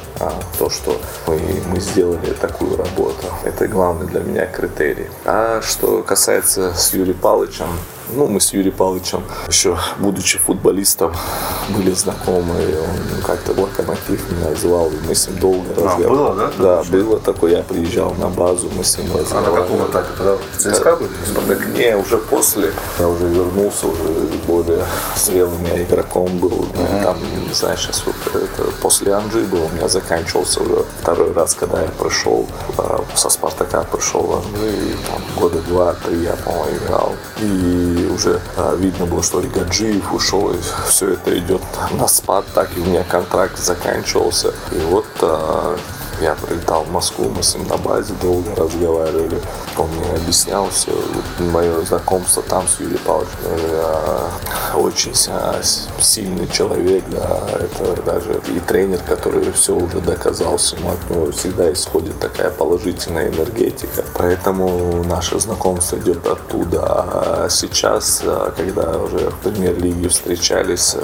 то, 0.58 0.69
что 0.69 0.99
мы, 1.28 1.39
мы 1.67 1.80
сделали 1.80 2.34
такую 2.34 2.78
работу. 2.78 3.28
Это 3.43 3.67
главный 3.67 4.08
для 4.08 4.21
меня 4.21 4.45
критерий. 4.45 5.08
А 5.26 5.62
что 5.62 6.04
касается 6.04 6.73
с 6.73 6.93
Юрием 6.93 7.17
Павловичем, 7.17 7.67
Ну, 8.15 8.28
мы 8.28 8.39
с 8.39 8.54
Юрием 8.54 8.76
Павловичем 8.76 9.23
еще, 9.47 9.78
будучи 9.97 10.38
футболистом, 10.38 11.13
были 11.69 11.91
знакомы. 11.91 12.54
Он 12.56 13.21
как-то 13.26 13.60
локомотив 13.60 14.21
меня 14.32 14.54
звал, 14.56 14.89
и 14.89 15.08
мы 15.08 15.15
с 15.15 15.28
ним 15.28 15.39
долго 15.39 15.65
А, 15.78 15.82
разговаривали. 15.84 16.08
было, 16.17 16.36
да? 16.36 16.52
Да, 16.60 16.84
было 16.84 17.19
такое. 17.19 17.58
Я 17.58 17.63
приезжал 17.63 18.13
на 18.15 18.30
базу, 18.30 18.69
мы 18.76 18.84
с 18.84 18.97
ним 18.97 19.08
А 19.13 19.17
на 19.17 19.21
разговаривали. 19.23 19.62
каком 19.63 19.88
этапе? 19.88 20.08
Тогда 20.17 20.36
в 20.36 20.58
ЦСКА 20.58 20.95
были? 20.97 21.10
Спартак? 21.28 21.67
Не, 21.76 21.97
уже 21.97 22.17
после. 22.17 22.71
Я 22.99 23.08
уже 23.08 23.28
вернулся, 23.28 23.88
уже 23.88 24.04
более 24.47 24.86
зрелым 25.15 25.65
я 25.65 25.84
игроком 25.84 26.38
был. 26.38 26.67
Там, 27.02 27.17
знаешь, 27.54 27.80
сейчас 27.82 28.04
вот 28.06 28.15
это, 28.36 28.63
после 28.82 29.13
Анжи 29.13 29.39
был, 29.45 29.63
у 29.65 29.69
меня 29.69 29.88
заканчивался 29.88 30.62
уже 30.62 30.86
второй 31.02 31.32
раз, 31.34 31.56
когда 31.56 31.82
я 31.82 31.88
пришел, 31.89 32.45
а, 32.78 33.04
со 33.15 33.30
Спартака 33.30 33.84
пришел 33.84 34.21
в 34.21 34.36
Анжи, 34.36 34.71
и 34.78 34.95
там 35.10 35.21
года 35.41 35.60
два-три 35.67 36.23
я, 36.23 36.34
по-моему, 36.36 36.78
играл. 36.86 37.15
И 37.41 38.03
уже 38.06 38.42
а, 38.58 38.76
видно 38.76 39.06
было, 39.06 39.24
что 39.24 39.39
Ригаджиев 39.39 40.13
ушел, 40.13 40.54
и 40.54 40.58
все 40.88 41.13
это 41.13 41.38
идет 41.38 41.62
на 41.92 42.08
спад, 42.08 42.46
так 42.54 42.70
и 42.76 42.80
у 42.80 42.86
меня 42.86 43.04
контракт 43.04 43.58
заканчивался. 43.58 44.54
И 44.72 44.80
вот 44.80 45.06
а, 45.22 45.78
я 46.23 46.36
прилетал 46.36 46.83
в 46.83 46.91
Москву, 46.91 47.29
мы 47.36 47.43
с 47.43 47.55
ним 47.55 47.67
на 47.67 47.77
базе 47.77 48.13
долго 48.21 48.49
разговаривали. 48.55 49.39
Он 49.77 49.88
мне 49.89 50.15
объяснял 50.15 50.69
все. 50.69 50.91
Мое 51.39 51.81
знакомство 51.86 52.41
там 52.43 52.65
с 52.67 52.79
Юрием 52.79 52.99
Павловичем. 53.05 53.38
э, 53.45 54.29
Очень 54.75 55.13
с- 55.13 55.29
сильный 56.01 56.47
человек, 56.47 57.03
да. 57.09 57.41
Это 57.59 58.01
даже 58.01 58.41
и 58.47 58.59
тренер, 58.59 58.99
который 59.07 59.51
все 59.51 59.75
уже 59.75 59.99
доказал 60.01 60.57
всему. 60.57 60.89
От 60.91 61.09
него 61.09 61.31
всегда 61.31 61.71
исходит 61.71 62.19
такая 62.19 62.49
положительная 62.49 63.29
энергетика. 63.29 64.03
Поэтому 64.15 65.03
наше 65.03 65.39
знакомство 65.39 65.97
идет 65.97 66.25
оттуда. 66.25 66.79
А 66.86 67.47
сейчас, 67.49 68.21
а, 68.23 68.51
когда 68.57 68.97
уже 68.97 69.29
в 69.29 69.36
премьер-лиге 69.43 70.09
встречались, 70.09 70.95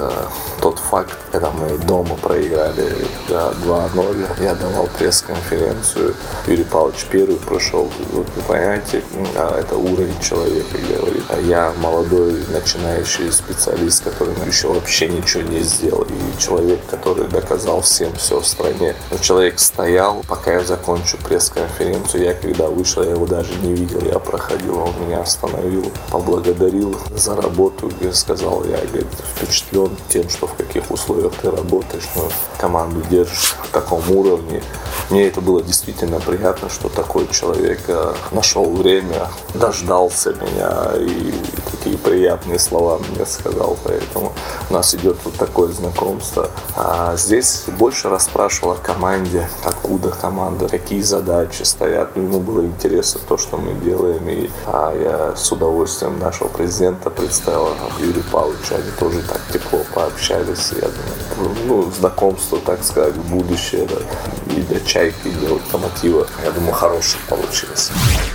тот 0.60 0.78
факт, 0.78 1.16
когда 1.30 1.50
мы 1.50 1.78
дома 1.78 2.16
проиграли 2.16 3.06
да, 3.28 3.52
2-0, 3.64 4.26
я 4.40 4.54
давал 4.54 4.88
пресс-конференцию. 5.10 6.14
Юрий 6.46 6.64
Павлович 6.64 7.06
первый 7.10 7.36
прошел. 7.36 7.90
Вот 8.12 8.26
вы 8.36 8.42
понимаете, 8.42 9.02
а, 9.34 9.58
это 9.58 9.76
уровень 9.76 10.18
человека, 10.20 10.78
говорит. 10.88 11.24
А 11.28 11.40
я 11.40 11.72
молодой 11.78 12.44
начинающий 12.48 13.32
специалист, 13.32 14.04
который 14.04 14.34
еще 14.46 14.68
вообще 14.68 15.08
ничего 15.08 15.42
не 15.42 15.60
сделал. 15.60 16.02
И 16.02 16.40
человек, 16.40 16.80
который 16.88 17.26
доказал 17.26 17.80
всем 17.80 18.14
все 18.14 18.40
в 18.40 18.46
стране. 18.46 18.94
Но 19.10 19.18
человек 19.18 19.58
стоял, 19.58 20.22
пока 20.28 20.52
я 20.52 20.64
закончу 20.64 21.18
пресс-конференцию. 21.18 22.24
Я 22.24 22.34
когда 22.34 22.68
вышел, 22.68 23.02
я 23.02 23.10
его 23.10 23.26
даже 23.26 23.52
не 23.62 23.74
видел. 23.74 24.00
Я 24.02 24.20
проходил, 24.20 24.78
он 24.78 25.06
меня 25.06 25.22
остановил, 25.22 25.90
поблагодарил 26.10 26.96
за 27.16 27.34
работу. 27.34 27.90
Я 28.00 28.12
сказал, 28.12 28.64
я 28.64 28.78
говорит, 28.86 29.08
впечатлен 29.34 29.90
тем, 30.08 30.28
что 30.28 30.46
в 30.46 30.54
каких 30.54 30.88
условиях 30.90 31.32
ты 31.42 31.50
работаешь, 31.50 32.08
ну, 32.14 32.28
команду 32.58 33.02
держишь 33.10 33.56
в 33.64 33.72
таком 33.72 34.08
уровне. 34.10 34.62
Мне 35.08 35.26
это 35.26 35.40
было 35.40 35.62
действительно 35.62 36.20
приятно, 36.20 36.68
что 36.68 36.88
такой 36.88 37.28
человек 37.28 37.80
э, 37.88 38.14
нашел 38.32 38.70
время, 38.74 39.28
дождался 39.54 40.34
меня 40.34 40.92
и 40.96 41.32
такие 41.80 41.96
приятные 41.96 42.58
слова 42.58 42.98
мне 42.98 43.24
сказал. 43.26 43.76
Поэтому 43.84 44.32
у 44.68 44.72
нас 44.72 44.94
идет 44.94 45.16
вот 45.24 45.34
такое 45.34 45.72
знакомство. 45.72 46.50
А 46.76 47.16
здесь 47.16 47.64
больше 47.78 48.08
расспрашивал 48.08 48.72
о 48.72 48.76
команде, 48.76 49.48
откуда 49.64 50.10
команда, 50.10 50.68
какие 50.68 51.02
задачи 51.02 51.62
стоят. 51.62 52.16
Ему 52.16 52.40
было 52.40 52.64
интересно 52.64 53.20
то, 53.26 53.36
что 53.38 53.56
мы 53.56 53.74
делаем. 53.80 54.28
И 54.28 54.50
а, 54.66 54.94
я 54.94 55.36
с 55.36 55.50
удовольствием 55.50 56.18
нашего 56.18 56.48
президента 56.48 57.10
представил 57.10 57.70
Юрию 57.98 58.24
Павловича. 58.30 58.76
Они 58.76 58.90
тоже 58.98 59.22
так 59.22 59.40
тепло 59.52 59.80
пообщались. 59.94 60.72
Я 60.72 60.88
думаю, 61.36 61.56
ну, 61.66 61.90
знакомство, 61.90 62.58
так 62.58 62.82
сказать, 62.84 63.14
будущее 63.14 63.86
да, 63.86 64.54
и 64.54 64.60
для 64.62 64.79
чайки, 64.84 65.28
и 65.28 65.30
для 65.30 65.50
локомотива. 65.54 66.26
Я 66.44 66.50
думаю, 66.50 66.72
хорошее 66.72 67.22
получилось. 67.28 67.90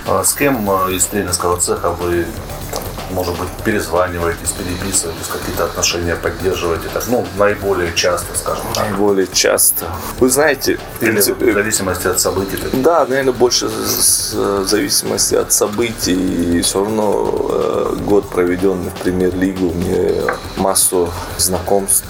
А 0.06 0.24
С 0.24 0.34
кем 0.34 0.68
э, 0.70 0.92
из 0.94 1.06
тренерского 1.06 1.58
цеха 1.58 1.90
вы, 1.90 2.26
там, 2.72 2.82
может 3.10 3.38
быть, 3.38 3.48
перезваниваетесь, 3.64 4.50
переписываетесь, 4.52 5.26
какие-то 5.32 5.64
отношения 5.64 6.16
поддерживаете? 6.16 6.88
Так, 6.92 7.04
ну, 7.08 7.26
наиболее 7.36 7.92
часто, 7.94 8.36
скажем 8.36 8.64
так. 8.74 8.90
Наиболее 8.90 9.26
часто. 9.32 9.86
Вы 10.18 10.28
знаете, 10.28 10.78
в 10.98 11.02
Или 11.02 11.10
принципе, 11.12 11.50
в 11.50 11.54
зависимости 11.54 12.06
от 12.08 12.20
событий. 12.20 12.56
так. 12.56 12.82
Да, 12.82 13.06
наверное, 13.06 13.32
больше 13.32 13.66
в 13.68 14.66
зависимости 14.66 15.34
от 15.34 15.52
событий. 15.52 16.58
И 16.58 16.60
все 16.62 16.80
равно 16.80 17.48
э, 17.50 17.96
год, 18.06 18.28
проведенный 18.30 18.90
в 18.90 19.02
премьер-лигу, 19.02 19.72
мне 19.72 20.22
массу 20.56 21.08
знакомств 21.38 22.06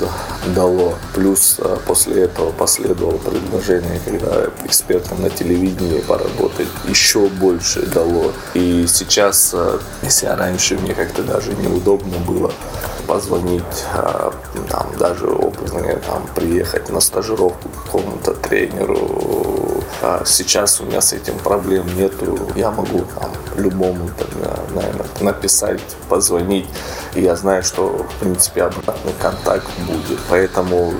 дало. 0.55 0.95
Плюс 1.15 1.57
э, 1.59 1.77
после 1.87 2.23
этого 2.23 2.53
последовало 2.53 3.19
предложение, 3.19 4.01
когда 4.05 4.47
экспертом 4.65 5.23
на 5.23 5.31
телевидении 5.31 6.01
поработать, 6.01 6.69
еще 6.89 7.29
больше 7.29 7.83
дало. 7.87 8.33
И 8.55 8.87
сейчас, 8.89 9.51
э, 9.53 9.79
если 10.03 10.27
раньше 10.27 10.77
мне 10.87 10.95
как-то 10.95 11.23
даже 11.25 11.53
неудобно 11.55 12.17
было 12.19 12.53
позвонить, 13.09 13.85
а, 13.93 14.33
там, 14.71 14.87
даже 14.99 15.27
образно 15.27 15.83
там, 16.07 16.25
приехать 16.35 16.89
на 16.91 17.01
стажировку 17.01 17.69
к 17.69 17.85
какому-то 17.85 18.35
тренеру. 18.35 19.66
А 20.03 20.23
сейчас 20.25 20.81
у 20.81 20.85
меня 20.85 21.01
с 21.01 21.13
этим 21.13 21.39
проблем 21.39 21.87
нету. 21.97 22.39
Я 22.55 22.71
могу 22.71 23.05
там, 23.19 23.31
любому, 23.57 24.11
наверное, 24.75 25.07
написать, 25.21 25.81
позвонить. 26.09 26.67
Я 27.15 27.35
знаю, 27.37 27.63
что, 27.63 28.07
в 28.07 28.21
принципе, 28.21 28.65
обратный 28.65 29.15
контакт 29.21 29.67
будет. 29.87 30.19
Поэтому 30.29 30.93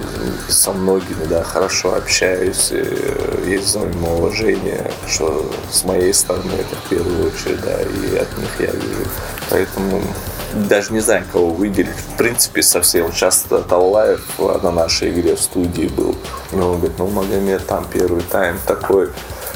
со 0.49 0.73
многими, 0.73 1.25
да, 1.25 1.43
хорошо 1.43 1.95
общаюсь. 1.95 2.73
Есть 3.45 3.67
взаимоуважение, 3.67 4.91
что 5.07 5.51
с 5.71 5.85
моей 5.85 6.15
стороны 6.15 6.53
это 6.55 6.77
в 6.77 6.89
первую 6.89 7.27
очередь, 7.27 7.61
да, 7.61 7.83
и 7.83 8.17
от 8.17 8.39
них 8.39 8.61
я 8.61 8.71
вижу. 8.73 9.05
Поэтому 9.51 10.03
даже 10.69 10.93
не 10.93 11.01
знаю, 11.01 11.25
кого 11.33 11.51
выделить. 11.51 11.95
В 12.15 12.17
принципе, 12.17 12.63
совсем 12.63 13.13
часто 13.13 13.61
Талаев 13.63 14.23
на 14.39 14.71
нашей 14.71 15.11
игре 15.11 15.37
в 15.37 15.41
студии 15.41 15.87
был. 15.89 16.17
И 16.53 16.57
он 16.57 16.79
говорит, 16.79 16.99
ну, 16.99 17.07
Магомед, 17.09 17.67
там 17.67 17.87
первый 17.93 18.23
тайм 18.23 18.59
такой, 18.67 19.11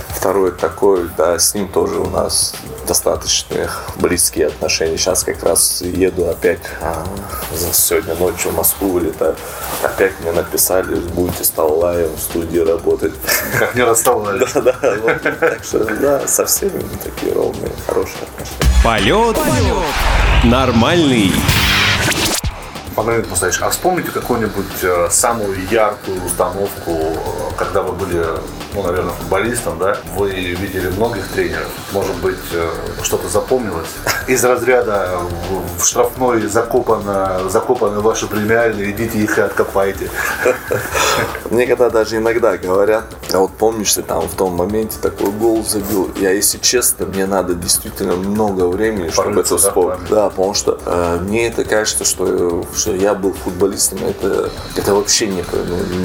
второй 0.09 0.53
такой, 0.53 1.09
да, 1.17 1.39
с 1.39 1.55
ним 1.55 1.69
тоже 1.69 1.99
у 2.01 2.09
нас 2.11 2.55
достаточно 2.87 3.71
близкие 3.97 4.49
отношения. 4.49 4.97
Сейчас 4.99 5.23
как 5.25 5.43
раз 5.45 5.81
еду 5.83 6.29
опять, 6.29 6.59
а, 6.81 7.05
за- 7.55 7.73
сегодня 7.73 8.15
ночью 8.17 8.51
в 8.51 8.57
Москву 8.57 8.91
вылетаю. 8.91 9.37
Опять 9.83 10.13
мне 10.21 10.33
написали, 10.33 10.97
будете 10.97 11.45
с 11.45 11.51
Талаевым 11.51 12.17
в 12.17 12.21
студии 12.21 12.59
работать. 12.59 13.15
Как 13.59 13.75
не 13.75 13.83
расставали. 13.83 14.45
Да, 14.55 14.61
да, 14.61 14.99
так 15.41 15.65
что, 15.65 15.85
да, 15.85 16.27
со 16.27 16.45
всеми 16.47 16.83
такие 17.03 17.33
ровные, 17.33 17.71
хорошие 17.87 18.19
отношения. 18.35 18.83
Полет 18.83 19.37
нормальный. 20.45 21.33
Магомед 22.97 23.29
Мусаевич, 23.31 23.61
а 23.63 23.71
вспомните 23.71 24.11
какую-нибудь 24.11 24.83
э, 24.83 25.09
самую 25.11 25.57
яркую 25.71 26.25
установку, 26.25 26.91
э, 26.91 27.15
когда 27.57 27.83
вы 27.83 27.93
были, 27.93 28.25
ну, 28.75 28.83
наверное, 28.83 29.13
футболистом, 29.13 29.79
да? 29.79 29.97
Вы 30.17 30.31
видели 30.31 30.89
многих 30.89 31.27
тренеров. 31.29 31.69
Может 31.93 32.15
быть, 32.17 32.39
э, 32.53 32.71
что-то 33.03 33.29
запомнилось? 33.29 33.89
Из 34.29 34.45
разряда 34.45 35.19
в, 35.49 35.83
в 35.83 35.87
штрафной 35.87 36.43
закопано, 36.43 37.49
закопаны 37.49 38.01
ваши 38.01 38.27
премиальные, 38.27 38.91
идите 38.93 39.19
их 39.19 39.39
и 39.39 39.41
откопайте. 39.41 40.11
Мне 41.51 41.67
когда 41.67 41.91
даже 41.91 42.17
иногда 42.19 42.57
говорят, 42.57 43.05
а 43.33 43.39
вот 43.39 43.51
помнишь, 43.53 43.95
ты 43.95 44.03
там 44.03 44.29
в 44.29 44.35
том 44.35 44.55
моменте 44.55 44.99
такой 45.01 45.31
гол 45.33 45.65
забил. 45.65 46.11
Я, 46.17 46.31
если 46.31 46.59
честно, 46.59 47.07
мне 47.07 47.27
надо 47.27 47.55
действительно 47.55 48.15
много 48.15 48.69
времени, 48.69 49.11
чтобы 49.11 49.31
Порыться, 49.31 49.55
это 49.55 49.65
да, 49.65 49.69
вспомнить. 49.69 49.99
память. 49.99 50.11
Да, 50.11 50.31
потому 50.31 50.55
что 50.55 50.81
э, 50.85 51.19
мне 51.23 51.49
это 51.49 51.65
кажется, 51.65 52.05
что, 52.05 52.65
что 52.75 52.95
я 52.95 53.15
был 53.15 53.33
футболистом, 53.33 53.99
это, 54.05 54.51
это 54.77 54.95
вообще 54.95 55.27
не, 55.27 55.45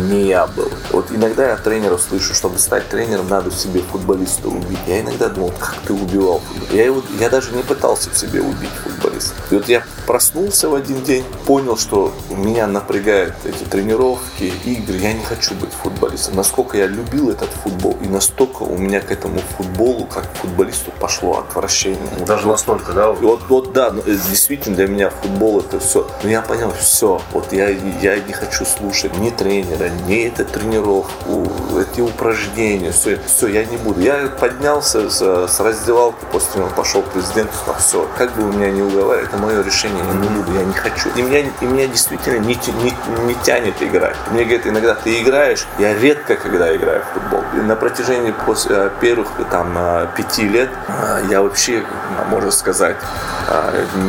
не 0.09 0.23
я 0.23 0.47
был. 0.47 0.71
Вот 0.91 1.11
иногда 1.11 1.49
я 1.49 1.57
тренеров 1.57 2.01
слышу, 2.01 2.33
чтобы 2.55 2.59
стать 2.59 2.89
тренером, 2.89 3.27
надо 3.27 3.49
в 3.49 3.55
себе 3.55 3.81
футболиста 3.81 4.47
убить. 4.47 4.79
Я 4.87 5.01
иногда 5.01 5.27
думал, 5.27 5.51
как 5.59 5.75
ты 5.85 5.93
убивал 5.93 6.39
футболиста. 6.39 6.75
Я, 6.75 6.85
его, 6.85 7.03
я 7.19 7.29
даже 7.29 7.51
не 7.53 7.63
пытался 7.63 8.09
в 8.09 8.17
себе 8.17 8.41
убить 8.41 8.69
футболиста. 9.15 9.35
И 9.51 9.55
вот 9.55 9.67
я 9.67 9.83
проснулся 10.05 10.69
в 10.69 10.75
один 10.75 11.03
день, 11.03 11.23
понял, 11.45 11.77
что 11.77 12.13
меня 12.29 12.67
напрягают 12.67 13.35
эти 13.45 13.63
тренировки, 13.63 14.51
игры. 14.65 14.97
Я 14.97 15.13
не 15.13 15.23
хочу 15.23 15.53
быть 15.55 15.71
футболистом. 15.71 16.35
Насколько 16.35 16.77
я 16.77 16.87
любил 16.87 17.29
этот 17.29 17.49
футбол, 17.49 17.97
и 18.01 18.07
настолько 18.07 18.63
у 18.63 18.77
меня 18.77 19.01
к 19.01 19.11
этому 19.11 19.39
футболу, 19.57 20.05
как 20.05 20.31
к 20.31 20.35
футболисту, 20.37 20.91
пошло 20.99 21.39
отвращение. 21.39 21.97
Даже 22.25 22.47
настолько, 22.47 22.93
да? 22.93 23.11
И 23.11 23.15
Вот, 23.15 23.41
вот 23.49 23.73
да, 23.73 23.91
ну, 23.91 24.01
э, 24.05 24.17
действительно 24.29 24.75
для 24.75 24.87
меня 24.87 25.09
футбол 25.09 25.59
это 25.59 25.79
все. 25.79 26.07
Но 26.23 26.29
я 26.29 26.41
понял, 26.41 26.73
все, 26.79 27.21
вот 27.31 27.53
я, 27.53 27.69
я 27.69 28.19
не 28.19 28.33
хочу 28.33 28.65
слушать 28.65 29.17
ни 29.17 29.29
тренера, 29.29 29.89
ни 30.07 30.27
эту 30.27 30.45
тренировку, 30.45 31.47
эти 31.79 32.01
упражнения, 32.01 32.91
все, 32.91 33.19
все, 33.25 33.47
я 33.47 33.65
не 33.65 33.77
буду. 33.77 34.01
Я 34.01 34.27
поднялся 34.39 35.09
с, 35.09 35.47
с 35.47 35.59
раздевалки, 35.59 36.17
после 36.31 36.61
него 36.61 36.69
пошел 36.75 37.01
к 37.01 37.05
президенту, 37.05 37.53
сказал, 37.55 37.79
все, 37.79 38.09
как 38.17 38.35
бы 38.35 38.43
вы 38.43 38.55
меня 38.55 38.71
не 38.71 38.81
уговаривали, 38.81 39.04
разговаривать, 39.05 39.29
это 39.29 39.37
мое 39.37 39.63
решение, 39.63 40.03
я 40.05 40.13
не 40.13 40.27
буду, 40.29 40.51
я 40.53 40.63
не 40.63 40.73
хочу. 40.73 41.09
И 41.15 41.21
меня, 41.21 41.39
и 41.39 41.65
меня 41.65 41.87
действительно 41.87 42.39
не, 42.39 42.55
не, 42.55 42.93
не 43.25 43.35
тянет 43.43 43.81
играть. 43.81 44.15
Мне 44.31 44.43
говорят, 44.43 44.67
иногда 44.67 44.95
ты 44.95 45.21
играешь, 45.21 45.65
я 45.79 45.93
редко 45.93 46.35
когда 46.35 46.75
играю 46.75 47.01
в 47.03 47.13
футбол. 47.13 47.43
И 47.53 47.57
на 47.57 47.75
протяжении 47.75 48.33
после, 48.45 48.75
э, 48.75 48.89
первых 48.99 49.27
там, 49.51 49.75
э, 49.77 50.07
пяти 50.15 50.47
лет 50.47 50.69
э, 50.87 51.21
я 51.29 51.41
вообще, 51.41 51.83
можно 52.29 52.51
сказать, 52.51 52.97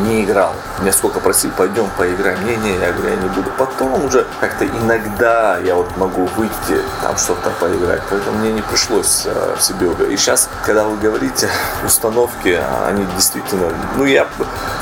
не 0.05 0.25
играл. 0.25 0.53
Меня 0.81 0.93
сколько 0.93 1.21
просили, 1.21 1.53
пойдем 1.57 1.89
поиграем. 1.97 2.45
Не-не, 2.45 2.79
я 2.79 2.93
говорю, 2.93 3.15
я 3.15 3.17
не 3.17 3.29
буду. 3.29 3.51
Потом 3.59 4.05
уже 4.05 4.27
как-то 4.41 4.67
иногда 4.67 5.59
я 5.59 5.75
вот 5.75 5.97
могу 5.97 6.27
выйти, 6.37 6.83
там 7.03 7.17
что-то 7.17 7.51
поиграть. 7.61 8.03
Поэтому 8.11 8.39
мне 8.39 8.53
не 8.53 8.63
пришлось 8.63 9.27
в 9.59 9.63
себе 9.63 9.89
убирать. 9.89 10.13
И 10.13 10.17
сейчас, 10.17 10.49
когда 10.65 10.85
вы 10.85 10.97
говорите, 10.97 11.49
установки, 11.85 12.59
они 12.87 13.07
действительно, 13.15 13.73
ну 13.97 14.05
я 14.05 14.27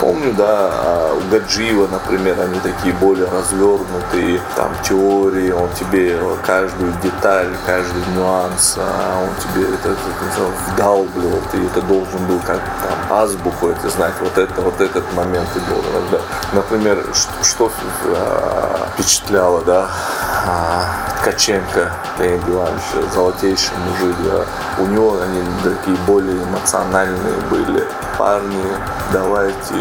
помню, 0.00 0.32
да, 0.32 0.70
а 0.72 1.14
у 1.14 1.30
Гаджиева, 1.30 1.88
например, 1.88 2.40
они 2.40 2.60
такие 2.60 2.94
более 2.94 3.28
развернутые, 3.28 4.40
там 4.56 4.72
теории, 4.82 5.50
он 5.50 5.68
тебе 5.78 6.18
каждую 6.46 6.92
деталь, 7.02 7.48
каждый 7.66 8.02
нюанс, 8.16 8.76
а 8.78 9.22
он 9.22 9.30
тебе 9.42 9.64
это, 9.74 9.90
это, 9.90 10.00
это 10.32 10.72
вдалбливал, 10.72 11.40
ты 11.50 11.64
это 11.64 11.82
должен 11.82 12.26
был 12.26 12.38
как 12.40 12.60
там 12.82 13.18
азбуку 13.18 13.68
это 13.68 13.88
знать, 13.88 14.14
вот 14.20 14.36
это, 14.36 14.43
вот 14.56 14.80
этот 14.80 15.12
момент 15.14 15.48
ты 15.54 15.60
должен. 15.60 15.92
Да. 16.10 16.20
Например, 16.52 17.04
что, 17.12 17.44
что 17.44 17.72
а, 18.06 18.88
впечатляло, 18.94 19.62
да, 19.62 19.90
а, 20.46 21.13
Ткаченко, 21.24 21.90
Леонид 22.18 22.46
Иванович, 22.46 22.82
золотейший 23.14 23.72
мужик, 23.78 24.14
да, 24.24 24.44
у 24.82 24.86
него 24.86 25.16
они 25.22 25.40
такие 25.62 25.96
более 26.06 26.36
эмоциональные 26.36 27.40
были. 27.50 27.82
Парни, 28.18 28.62
давайте 29.10 29.74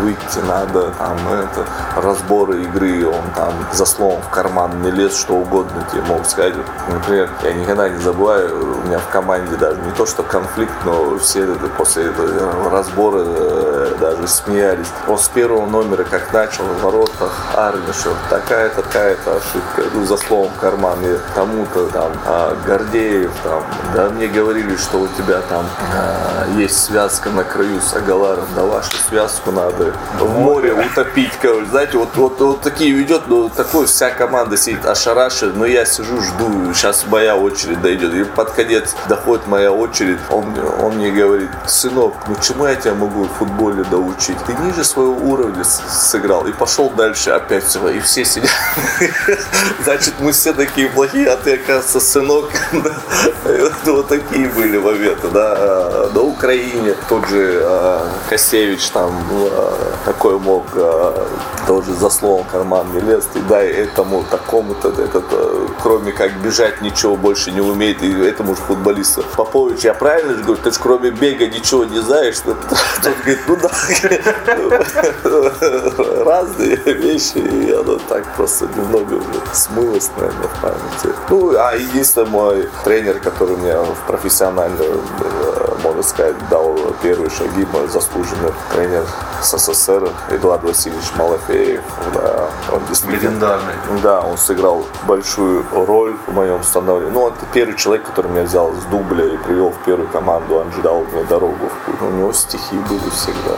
выйти 0.00 0.38
надо, 0.46 0.90
там 0.98 1.16
это, 1.28 1.64
разборы 1.96 2.64
игры, 2.64 3.06
он 3.06 3.30
там 3.36 3.54
за 3.72 3.86
словом 3.86 4.20
в 4.22 4.28
карман 4.30 4.82
не 4.82 4.90
лез, 4.90 5.16
что 5.16 5.34
угодно 5.34 5.86
тебе 5.90 6.02
мог 6.02 6.26
сказать. 6.26 6.54
Например, 6.88 7.30
я 7.44 7.52
никогда 7.52 7.88
не 7.88 7.98
забываю, 7.98 8.80
у 8.82 8.86
меня 8.86 8.98
в 8.98 9.08
команде 9.08 9.56
даже 9.56 9.80
не 9.80 9.92
то, 9.92 10.04
что 10.04 10.24
конфликт, 10.24 10.74
но 10.84 11.16
все 11.18 11.46
после 11.76 12.06
этого 12.06 12.70
разбора 12.70 13.22
э, 13.24 13.94
даже 14.00 14.26
смеялись. 14.26 14.88
Он 15.06 15.18
с 15.18 15.28
первого 15.28 15.64
номера 15.66 16.04
как 16.04 16.32
начал 16.32 16.64
в 16.64 16.82
воротах, 16.82 17.32
Армия, 17.54 17.92
что 17.92 18.10
такая-то, 18.30 18.82
такая-то 18.82 19.36
ошибка, 19.36 19.82
ну, 19.94 20.04
за 20.04 20.16
словом 20.16 20.50
в 20.52 20.60
карман, 20.60 20.87
и 21.02 21.18
тому-то 21.34 21.86
там, 21.88 22.12
а 22.26 22.56
Гордеев 22.66 23.32
там, 23.42 23.62
да 23.94 24.08
мне 24.10 24.26
говорили, 24.26 24.76
что 24.76 24.98
у 24.98 25.08
тебя 25.08 25.40
там 25.48 25.66
а, 25.94 26.46
есть 26.56 26.84
связка 26.84 27.30
на 27.30 27.44
краю 27.44 27.80
с 27.80 27.94
Агаларом, 27.94 28.46
да 28.54 28.62
вашу 28.62 28.96
связку 29.08 29.50
надо 29.50 29.94
в 30.18 30.38
море 30.38 30.72
утопить, 30.72 31.32
короче, 31.40 31.66
знаете, 31.66 31.98
вот, 31.98 32.16
вот, 32.16 32.40
вот 32.40 32.60
такие 32.60 32.92
ведет, 32.92 33.22
ну, 33.26 33.48
такой 33.48 33.86
вся 33.86 34.10
команда 34.10 34.56
сидит 34.56 34.84
ошарашена, 34.86 35.52
но 35.54 35.66
я 35.66 35.84
сижу, 35.84 36.20
жду, 36.20 36.72
сейчас 36.74 37.04
моя 37.06 37.36
очередь 37.36 37.80
дойдет, 37.80 38.14
и 38.14 38.24
под 38.24 38.52
конец 38.52 38.94
доходит 39.08 39.46
моя 39.46 39.72
очередь, 39.72 40.18
он, 40.30 40.46
он 40.80 40.96
мне 40.96 41.10
говорит, 41.10 41.50
сынок, 41.66 42.14
ну 42.26 42.36
чему 42.40 42.66
я 42.66 42.76
тебя 42.76 42.94
могу 42.94 43.24
в 43.24 43.32
футболе 43.38 43.84
доучить? 43.84 44.38
Ты 44.46 44.54
ниже 44.54 44.84
своего 44.84 45.14
уровня 45.14 45.64
сыграл, 45.64 46.46
и 46.46 46.52
пошел 46.52 46.90
дальше 46.90 47.30
опять 47.30 47.64
все, 47.64 47.88
и 47.88 48.00
все 48.00 48.24
сидят, 48.24 48.50
значит, 49.84 50.14
мы 50.20 50.32
все 50.32 50.52
такие 50.52 50.77
плохие, 50.86 51.28
а 51.28 51.36
ты, 51.36 51.54
оказывается, 51.54 52.00
сынок, 52.00 52.50
вот 53.86 54.08
такие 54.08 54.48
были 54.48 54.78
моменты, 54.78 55.28
да, 55.28 56.08
на 56.14 56.22
Украине 56.22 56.94
тот 57.08 57.26
же 57.28 57.62
а, 57.64 58.08
Косевич 58.28 58.88
там 58.90 59.12
а, 59.30 59.96
такой 60.04 60.38
мог 60.38 60.64
а, 60.74 61.26
тоже 61.66 61.92
за 61.94 62.10
словом 62.10 62.44
карман 62.44 62.92
не 62.92 63.00
лез, 63.00 63.26
и 63.34 63.40
дай 63.40 63.68
этому 63.68 64.24
такому-то, 64.30 64.88
этот, 64.88 65.24
кроме 65.82 66.12
как 66.12 66.32
бежать 66.40 66.80
ничего 66.82 67.16
больше 67.16 67.50
не 67.50 67.60
умеет, 67.60 68.02
и 68.02 68.12
этому 68.24 68.54
же 68.54 68.62
футболисту. 68.62 69.24
Попович, 69.36 69.84
я 69.84 69.94
правильно 69.94 70.34
же 70.34 70.42
говорю, 70.42 70.62
ты 70.62 70.70
же 70.70 70.78
кроме 70.80 71.10
бега 71.10 71.46
ничего 71.46 71.84
не 71.84 72.00
знаешь, 72.00 72.36
тот 72.44 72.56
говорит, 73.24 73.40
ну 73.46 73.56
да, 73.56 73.70
разные 76.24 76.76
вещи, 76.76 77.38
и 77.38 77.72
оно 77.72 77.98
так 78.08 78.24
просто 78.36 78.66
немного 78.76 79.14
уже 79.14 79.40
смылось, 79.52 80.10
наверное, 80.16 80.48
памяти. 80.60 81.14
Ну, 81.28 81.54
а 81.56 81.74
единственный 81.74 82.28
мой 82.28 82.68
тренер, 82.84 83.18
который 83.20 83.56
мне 83.56 83.74
в 83.76 84.06
профессиональную, 84.06 85.00
э, 85.20 85.74
можно 85.82 86.02
сказать, 86.02 86.36
дал 86.50 86.76
первые 87.02 87.30
шаги, 87.30 87.66
мой 87.72 87.88
заслуженный 87.88 88.52
тренер 88.72 89.04
СССР 89.42 90.10
Эдуард 90.30 90.62
Васильевич 90.64 91.04
Малафеев. 91.16 91.82
Да, 92.14 92.48
он 92.72 92.82
действительно, 92.88 93.28
Легендарный. 93.28 93.74
Да, 94.02 94.20
он 94.20 94.38
сыграл 94.38 94.84
большую 95.04 95.64
роль 95.72 96.16
в 96.26 96.32
моем 96.32 96.62
становлении. 96.62 97.12
Ну, 97.12 97.28
это 97.28 97.38
первый 97.52 97.76
человек, 97.76 98.06
который 98.06 98.30
меня 98.30 98.42
взял 98.42 98.72
с 98.72 98.84
дубля 98.90 99.24
и 99.24 99.36
привел 99.38 99.70
в 99.70 99.84
первую 99.84 100.08
команду, 100.08 100.56
он 100.56 100.72
же 100.72 100.82
дал 100.82 101.04
мне 101.12 101.24
дорогу. 101.24 101.70
У 102.00 102.10
него 102.10 102.32
стихи 102.32 102.76
были 102.88 103.08
всегда. 103.10 103.56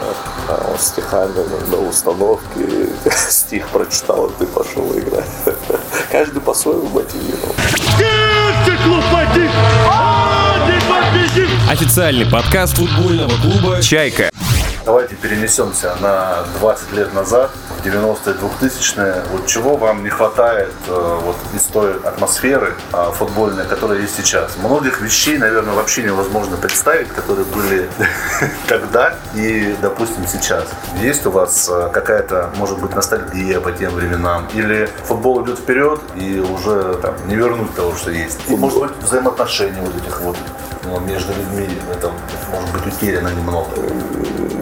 Он 0.70 0.78
стихами 0.78 1.32
на 1.70 1.88
установке 1.88 2.90
стих 3.28 3.68
прочитал, 3.68 4.26
и 4.26 4.32
ты 4.38 4.46
пошел 4.46 4.90
играть. 4.96 5.28
Каждый 6.10 6.40
по-своему 6.40 6.88
мотивировал. 6.88 7.54
Официальный 11.70 12.26
подкаст 12.26 12.76
футбольного 12.76 13.32
клуба 13.40 13.80
«Чайка». 13.82 14.30
Давайте 14.84 15.14
перенесемся 15.14 15.94
на 16.00 16.44
20 16.58 16.92
лет 16.92 17.12
назад, 17.12 17.50
в 17.78 17.86
90-е, 17.86 18.34
2000-е. 18.34 19.22
Вот 19.30 19.46
чего 19.46 19.76
вам 19.76 20.02
не 20.02 20.08
хватает 20.08 20.72
э, 20.88 21.18
вот, 21.22 21.36
из 21.54 21.64
той 21.64 21.92
атмосферы 22.02 22.74
э, 22.92 23.10
футбольной, 23.14 23.66
которая 23.66 24.00
есть 24.00 24.16
сейчас? 24.16 24.56
Многих 24.56 25.02
вещей, 25.02 25.36
наверное, 25.36 25.74
вообще 25.74 26.02
невозможно 26.02 26.56
представить, 26.56 27.08
которые 27.08 27.44
были 27.44 27.90
тогда 28.68 29.16
и, 29.34 29.76
допустим, 29.82 30.26
сейчас. 30.26 30.64
Есть 30.98 31.26
у 31.26 31.30
вас 31.30 31.68
э, 31.70 31.90
какая-то, 31.92 32.50
может 32.56 32.78
быть, 32.80 32.94
ностальгия 32.94 33.60
по 33.60 33.72
тем 33.72 33.92
временам? 33.92 34.48
Или 34.54 34.88
футбол 35.04 35.44
идет 35.44 35.58
вперед 35.58 36.00
и 36.16 36.38
уже 36.38 36.94
там, 37.02 37.14
не 37.26 37.36
вернуть 37.36 37.74
того, 37.74 37.94
что 37.96 38.10
есть? 38.10 38.38
И, 38.48 38.56
может 38.56 38.80
быть, 38.80 38.92
взаимоотношения 39.02 39.82
вот 39.82 39.94
этих 39.94 40.20
вот 40.22 40.36
между 41.00 41.32
людьми 41.32 41.68
это 41.92 42.10
может 42.50 42.72
быть 42.72 42.94
утеряно 42.94 43.28
немного. 43.28 43.70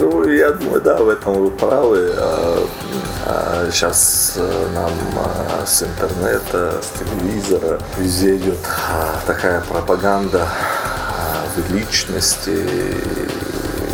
Ну, 0.00 0.28
я 0.28 0.50
думаю, 0.50 0.81
да, 0.81 0.96
в 0.98 1.09
этом 1.09 1.35
вы 1.35 1.50
правы. 1.50 2.12
Сейчас 3.70 4.35
а, 4.37 4.40
э, 4.40 4.74
нам 4.74 4.92
а, 5.16 5.66
с 5.66 5.83
интернета, 5.83 6.81
с 6.81 6.98
телевизора 6.98 7.81
везде 7.98 8.37
идет 8.37 8.59
а, 8.90 9.20
такая 9.26 9.61
пропаганда 9.61 10.46
в 11.57 11.74
личности, 11.74 12.57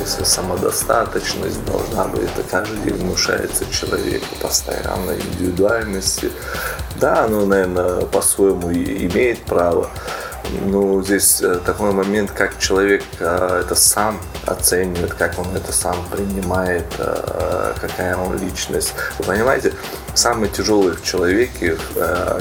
самодостаточность 0.06 1.64
должна 1.64 2.04
быть. 2.04 2.22
Это 2.24 2.48
каждый 2.48 2.78
день 2.82 2.94
внушается 2.94 3.64
человеку 3.72 4.26
постоянно 4.40 5.12
индивидуальности. 5.12 6.30
Да, 7.00 7.24
оно, 7.24 7.46
наверное, 7.46 8.02
по-своему 8.02 8.70
имеет 8.70 9.40
право. 9.42 9.90
Ну, 10.50 11.02
здесь 11.02 11.40
э, 11.42 11.58
такой 11.64 11.92
момент, 11.92 12.30
как 12.30 12.58
человек 12.58 13.02
э, 13.18 13.62
это 13.64 13.74
сам 13.74 14.20
оценивает, 14.46 15.14
как 15.14 15.38
он 15.38 15.54
это 15.56 15.72
сам 15.72 15.96
принимает, 16.10 16.86
э, 16.98 17.74
какая 17.80 18.16
он 18.16 18.38
личность. 18.38 18.94
Вы 19.18 19.24
понимаете, 19.24 19.72
самое 20.14 20.50
тяжелое 20.50 20.94
в 20.94 21.02
человеке, 21.02 21.76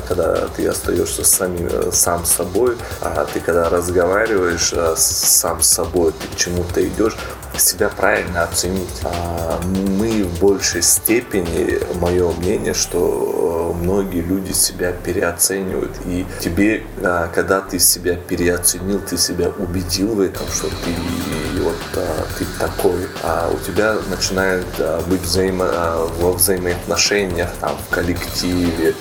когда 0.07 0.47
ты 0.55 0.67
остаешься 0.67 1.23
самим, 1.23 1.91
сам 1.91 2.25
собой, 2.25 2.77
а 3.01 3.25
ты 3.25 3.39
когда 3.39 3.69
разговариваешь 3.69 4.73
сам 4.97 5.61
с 5.61 5.67
собой, 5.67 6.11
ты 6.11 6.27
к 6.27 6.35
чему-то 6.35 6.85
идешь, 6.85 7.17
себя 7.57 7.89
правильно 7.89 8.43
оценить. 8.43 9.01
А, 9.03 9.59
мы 9.63 10.23
в 10.23 10.39
большей 10.39 10.81
степени, 10.81 11.79
мое 11.99 12.31
мнение, 12.31 12.73
что 12.73 13.73
э, 13.75 13.83
многие 13.83 14.21
люди 14.21 14.51
себя 14.51 14.91
переоценивают. 14.91 15.91
И 16.05 16.25
тебе, 16.39 16.83
а, 17.01 17.29
когда 17.33 17.61
ты 17.61 17.79
себя 17.79 18.15
переоценил, 18.15 18.99
ты 18.99 19.17
себя 19.17 19.51
убедил 19.57 20.15
в 20.15 20.21
этом, 20.21 20.47
что 20.47 20.67
ты 20.67 21.61
вот 21.61 21.75
а, 21.95 22.25
ты 22.37 22.45
такой, 22.59 23.07
а 23.21 23.51
у 23.53 23.59
тебя 23.59 23.95
начинает 24.09 24.65
быть 25.07 25.21
взаимо, 25.21 25.65
во 26.19 26.33
взаимоотношениях 26.33 27.49
там, 27.59 27.77
в 27.77 27.93
коллективе, 27.93 28.95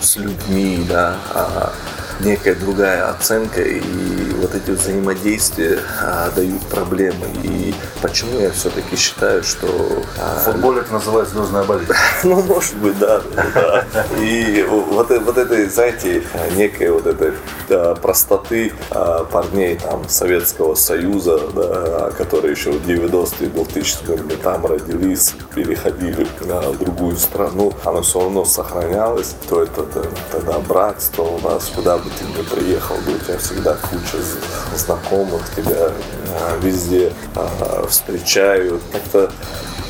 с 0.00 0.16
людьми, 0.16 0.84
да, 0.88 1.16
некая 2.20 2.54
другая 2.54 3.10
оценка, 3.10 3.62
и 3.62 3.80
вот 4.40 4.54
эти 4.54 4.70
взаимодействия 4.70 5.78
а, 6.00 6.30
дают 6.30 6.62
проблемы. 6.66 7.26
И 7.42 7.74
почему 8.00 8.40
я 8.40 8.50
все-таки 8.50 8.96
считаю, 8.96 9.42
что... 9.42 9.66
А, 10.20 10.40
в 10.40 10.52
футболе 10.52 10.80
это 10.80 10.92
называется 10.92 11.34
звездная 11.34 11.64
болезнь. 11.64 11.92
Ну, 12.24 12.42
может 12.42 12.76
быть, 12.76 12.98
да. 12.98 13.22
да. 13.54 13.84
И 14.20 14.64
вот, 14.68 15.10
вот 15.10 15.38
этой, 15.38 15.68
знаете, 15.68 16.22
некой 16.56 16.90
вот 16.90 17.06
этой 17.06 17.32
да, 17.68 17.94
простоты 17.94 18.72
а, 18.90 19.24
парней 19.24 19.76
там 19.76 20.08
Советского 20.08 20.74
Союза, 20.74 21.40
да, 21.54 22.10
которые 22.16 22.52
еще 22.52 22.72
в 22.72 22.86
90-е, 22.86 23.48
2000-е 23.48 24.36
там 24.42 24.66
родились, 24.66 25.34
переходили 25.54 26.26
в 26.40 26.78
другую 26.78 27.16
страну, 27.16 27.72
оно 27.84 28.02
все 28.02 28.20
равно 28.20 28.44
сохранялось. 28.44 29.34
То 29.48 29.62
это 29.62 29.84
тогда 30.30 30.58
братство 30.58 31.22
у 31.22 31.38
нас, 31.40 31.70
куда 31.74 31.98
бы 31.98 32.07
ты 32.08 32.24
ни 32.24 32.42
приехал, 32.42 32.96
бы 32.96 33.14
у 33.14 33.18
тебя 33.18 33.38
всегда 33.38 33.74
куча 33.74 34.22
знакомых, 34.76 35.42
тебя 35.54 35.90
а, 36.40 36.58
везде 36.60 37.12
а, 37.34 37.86
встречают. 37.88 38.82
Как-то 38.92 39.30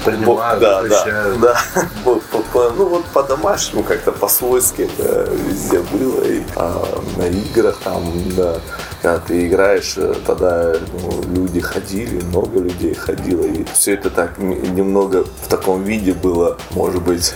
Принимают, 0.04 0.60
да, 0.60 0.82
да, 0.82 1.04
да. 1.42 1.56
ну 2.04 2.88
вот 2.88 3.04
по-домашнему 3.06 3.82
как-то 3.82 4.12
по-свойски 4.12 4.82
это 4.82 5.28
везде 5.30 5.80
было. 5.80 6.22
И 6.24 6.42
а, 6.54 7.02
на 7.16 7.26
играх 7.26 7.78
там, 7.82 8.02
да, 8.36 8.60
когда 9.02 9.18
ты 9.18 9.46
играешь, 9.46 9.94
э, 9.96 10.14
тогда 10.26 10.74
ну, 11.02 11.22
люди 11.34 11.60
ходили, 11.60 12.22
много 12.22 12.60
людей 12.60 12.94
ходило. 12.94 13.42
И 13.44 13.64
все 13.74 13.94
это 13.94 14.10
так 14.10 14.38
немного 14.38 15.24
в 15.24 15.48
таком 15.48 15.82
виде 15.82 16.12
было, 16.12 16.56
может 16.70 17.02
быть, 17.02 17.34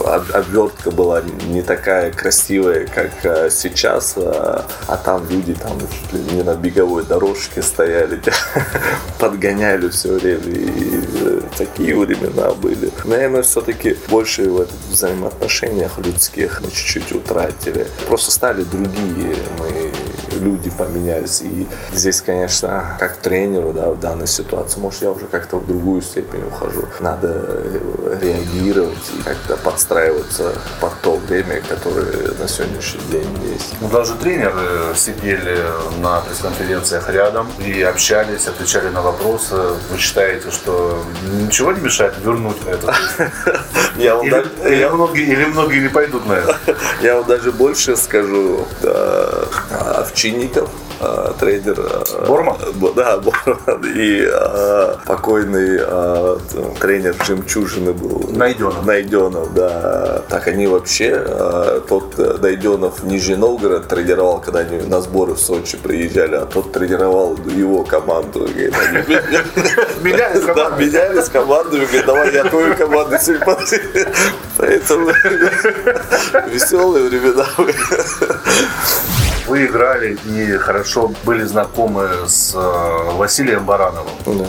обвертка 0.00 0.90
была 0.90 1.22
не 1.48 1.62
такая 1.62 2.12
красивая, 2.12 2.86
как 2.86 3.10
э, 3.22 3.50
сейчас, 3.50 4.14
а, 4.16 4.64
а 4.86 4.96
там 4.96 5.28
люди 5.28 5.54
там 5.54 5.78
не 6.32 6.42
на 6.42 6.54
беговой 6.54 7.04
дорожке 7.04 7.62
стояли, 7.62 8.20
подгоняли 9.18 9.88
все 9.88 10.12
время. 10.14 10.52
И 10.52 11.00
э, 11.20 11.40
такие 11.56 11.96
времена 11.96 12.50
были. 12.52 12.90
Наверное, 13.04 13.42
все-таки 13.42 13.96
больше 14.08 14.50
в 14.50 14.66
взаимоотношениях 14.90 15.98
людских 15.98 16.60
мы 16.62 16.70
чуть-чуть 16.70 17.12
утратили. 17.12 17.86
Просто 18.06 18.30
стали 18.30 18.64
другие. 18.64 19.36
Мы 19.58 19.92
люди 20.40 20.70
поменялись. 20.70 21.42
И 21.42 21.66
здесь, 21.92 22.20
конечно, 22.20 22.96
как 22.98 23.16
тренеру 23.16 23.72
да, 23.72 23.90
в 23.90 24.00
данной 24.00 24.26
ситуации, 24.26 24.80
может, 24.80 25.02
я 25.02 25.10
уже 25.10 25.26
как-то 25.26 25.58
в 25.58 25.66
другую 25.66 26.02
степень 26.02 26.44
ухожу. 26.46 26.86
Надо 27.00 27.62
реагировать 28.20 28.98
и 29.18 29.22
как-то 29.22 29.56
подстраиваться 29.66 30.52
под 30.80 31.00
то 31.00 31.16
время, 31.16 31.60
которое 31.68 32.32
на 32.38 32.46
сегодняшний 32.46 33.00
день 33.10 33.52
есть. 33.52 33.74
Ну, 33.80 33.88
даже 33.88 34.14
тренеры 34.14 34.94
сидели 34.94 35.60
на 35.98 36.20
пресс-конференциях 36.20 37.10
рядом 37.10 37.48
и 37.58 37.82
общались, 37.82 38.46
отвечали 38.46 38.90
на 38.90 39.02
вопросы. 39.02 39.56
Вы 39.90 39.98
считаете, 39.98 40.52
что 40.52 41.02
ничего 41.40 41.72
не 41.72 41.80
мешает 41.80 42.14
вернуть 42.22 42.58
это? 42.64 42.94
Или 45.32 45.46
многие 45.46 45.80
не 45.80 45.88
пойдут 45.88 46.26
на 46.26 46.34
это? 46.34 46.56
Я 47.02 47.16
вам 47.16 47.26
даже 47.26 47.50
больше 47.50 47.96
скажу. 47.96 48.64
Овчинников 49.96 50.70
э, 51.00 51.32
трейдер. 51.38 51.78
Э, 51.78 52.26
Борман? 52.26 52.56
Да, 52.94 53.18
Борман. 53.18 53.84
И 53.84 54.28
э, 54.30 54.94
покойный 55.06 55.78
э, 55.80 56.38
тренер 56.80 57.14
Жемчужины 57.24 57.92
был. 57.92 58.28
Найденов. 58.30 58.84
Найденов, 58.84 59.54
да. 59.54 60.22
Так 60.28 60.48
они 60.48 60.66
вообще, 60.66 61.22
э, 61.24 61.80
тот 61.88 62.16
Найденов 62.42 63.02
Нижний 63.02 63.36
Новгород 63.36 63.88
тренировал, 63.88 64.40
когда 64.40 64.60
они 64.60 64.78
на 64.86 65.00
сборы 65.00 65.34
в 65.34 65.38
Сочи 65.38 65.76
приезжали, 65.76 66.36
а 66.36 66.46
тот 66.46 66.72
тренировал 66.72 67.36
его 67.46 67.84
команду. 67.84 68.46
Менялись 70.02 70.44
Да, 70.44 70.70
менялись 70.78 71.28
командами. 71.28 71.84
Говорит, 71.84 72.06
давай 72.06 72.32
я 72.34 72.44
твою 72.44 72.74
команду 72.74 73.16
Поэтому 74.56 75.06
веселые 76.48 77.08
времена. 77.08 77.46
Вы 79.46 79.66
играли 79.66 80.18
и 80.26 80.56
хорошо 80.56 81.12
были 81.24 81.44
знакомы 81.44 82.08
с 82.26 82.52
э, 82.54 83.12
Василием 83.12 83.64
Барановым. 83.64 84.12
Да. 84.26 84.44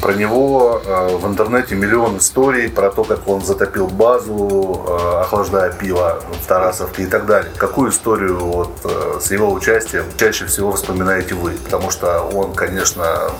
Про 0.00 0.12
него 0.12 0.82
э, 0.84 1.16
в 1.16 1.26
интернете 1.26 1.74
миллион 1.74 2.18
историй 2.18 2.68
про 2.68 2.90
то, 2.90 3.04
как 3.04 3.26
он 3.26 3.42
затопил 3.42 3.86
базу, 3.86 4.84
э, 4.86 5.20
охлаждая 5.22 5.72
пиво 5.72 6.22
в 6.42 6.46
Тарасовке 6.46 7.04
и 7.04 7.06
так 7.06 7.24
далее. 7.24 7.50
Какую 7.56 7.90
историю 7.90 8.38
вот 8.40 8.72
с 9.20 9.30
его 9.30 9.50
участием 9.52 10.04
чаще 10.18 10.44
всего 10.44 10.72
вспоминаете 10.72 11.34
вы? 11.34 11.52
Потому 11.52 11.90
что 11.90 12.20
он, 12.20 12.52
конечно, 12.52 13.30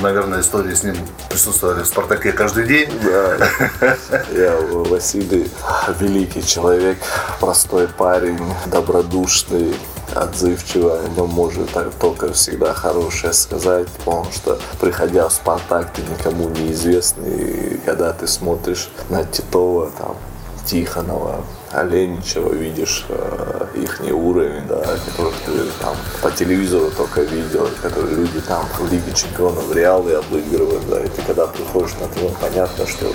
наверное, 0.00 0.40
истории 0.40 0.74
с 0.74 0.84
ним 0.84 0.96
присутствовали 1.28 1.82
в 1.82 1.86
«Спартаке» 1.86 2.32
каждый 2.32 2.66
день. 2.66 2.90
Да, 3.02 3.48
я 4.32 4.56
Василий 4.58 5.50
великий 6.00 6.46
человек, 6.46 6.96
простой 7.40 7.88
парень, 7.88 8.40
добродушный, 8.66 9.74
отзывчиво, 10.14 10.98
о 10.98 11.08
нем 11.16 11.28
может 11.28 11.70
только 12.00 12.32
всегда 12.32 12.72
хорошее 12.72 13.32
сказать, 13.32 13.88
потому 13.88 14.26
что 14.32 14.58
приходя 14.80 15.28
в 15.28 15.32
Спартак, 15.32 15.92
ты 15.92 16.02
никому 16.02 16.48
не 16.48 16.72
известный, 16.72 17.74
и 17.74 17.76
когда 17.84 18.12
ты 18.12 18.26
смотришь 18.26 18.90
на 19.08 19.24
Титова, 19.24 19.90
там, 19.98 20.16
Тихонова, 20.64 21.44
Оленичева, 21.72 22.52
видишь 22.52 23.04
э, 23.08 23.66
их 23.74 24.00
уровень, 24.12 24.66
да, 24.68 24.82
которых 25.06 25.34
ты 25.46 25.52
там 25.80 25.96
по 26.20 26.30
телевизору 26.30 26.90
только 26.90 27.22
видел, 27.22 27.68
которые 27.80 28.14
люди 28.14 28.40
там 28.40 28.66
в 28.78 28.92
Лиге 28.92 29.12
Чемпионов 29.14 29.74
Реалы 29.74 30.14
обыгрывают, 30.14 30.88
да, 30.88 31.00
и 31.00 31.08
ты 31.08 31.22
когда 31.22 31.46
приходишь 31.46 31.94
на 32.00 32.08
то, 32.08 32.34
понятно, 32.40 32.86
что 32.86 33.06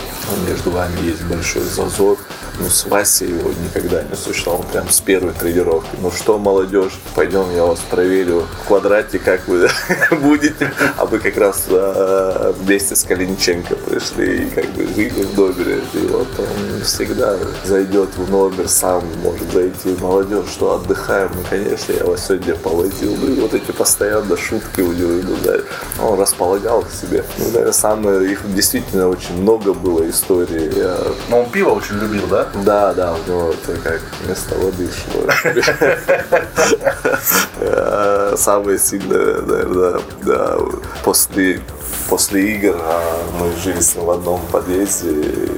между 0.48 0.72
вами 0.72 1.00
есть 1.06 1.24
большой 1.24 1.64
зазор, 1.64 2.17
ну, 2.60 2.70
с 2.70 2.86
Васей 2.86 3.30
его 3.30 3.52
никогда 3.64 4.02
не 4.04 4.16
существовало, 4.16 4.64
прям 4.64 4.90
с 4.90 5.00
первой 5.00 5.34
тренировки. 5.34 5.90
Ну 6.02 6.12
что, 6.12 6.40
молодежь, 6.40 7.00
пойдем, 7.14 7.46
я 7.56 7.66
вас 7.66 7.80
проверю 7.80 8.46
в 8.64 8.68
квадрате, 8.68 9.20
как 9.20 9.48
вы 9.48 9.70
будете. 10.22 10.72
А 10.98 11.06
вы 11.06 11.20
как 11.20 11.38
раз 11.38 11.66
э, 11.70 12.54
вместе 12.58 12.96
с 12.96 13.04
Калинченко 13.04 13.76
пришли 13.76 14.46
и 14.46 14.50
как 14.50 14.66
бы 14.72 14.88
жили 14.88 15.24
в 15.24 15.38
номере. 15.38 15.82
И 15.94 16.08
вот 16.08 16.28
он 16.40 16.82
всегда 16.82 17.38
зайдет 17.64 18.10
в 18.18 18.32
номер, 18.32 18.68
сам 18.68 19.04
может 19.24 19.52
зайти. 19.52 19.96
Молодежь, 20.02 20.50
что 20.50 20.76
отдыхаем? 20.76 21.30
Ну, 21.36 21.42
конечно, 21.48 21.94
я 21.94 22.06
вас 22.06 22.26
сегодня 22.26 22.56
повозил. 22.56 23.16
Ну, 23.22 23.34
и 23.34 23.40
вот 23.40 23.54
эти 23.54 23.72
постоянно 23.72 24.36
шутки 24.36 24.82
у 24.82 24.92
него 24.92 25.20
идут, 25.20 25.42
да. 25.44 25.58
Он 26.02 26.20
располагал 26.20 26.82
к 26.82 26.90
себе. 26.90 27.24
Ну, 27.38 27.46
наверное, 27.46 27.72
самое, 27.72 28.32
их 28.32 28.42
действительно 28.54 29.10
очень 29.10 29.40
много 29.42 29.74
было 29.74 30.10
историй. 30.10 30.72
Но 31.30 31.42
он 31.42 31.50
пиво 31.52 31.72
очень 31.72 31.96
любил, 31.96 32.26
да? 32.28 32.47
Да, 32.56 32.94
да, 32.94 33.14
у 33.14 33.18
него 33.28 33.54
это 33.54 33.80
как 33.82 34.02
вместо 34.24 34.56
воды 34.56 34.90
шло. 34.90 35.30
Э, 37.60 38.36
самое 38.38 38.78
сильное, 38.78 39.42
наверное, 39.42 40.00
да, 40.24 40.58
после, 41.04 41.60
после 42.10 42.56
игр 42.56 42.76
а 42.80 43.24
мы 43.40 43.56
жили 43.62 43.82
с 43.82 43.96
ним 43.96 44.06
в 44.06 44.12
одном 44.12 44.42
подъезде, 44.52 45.50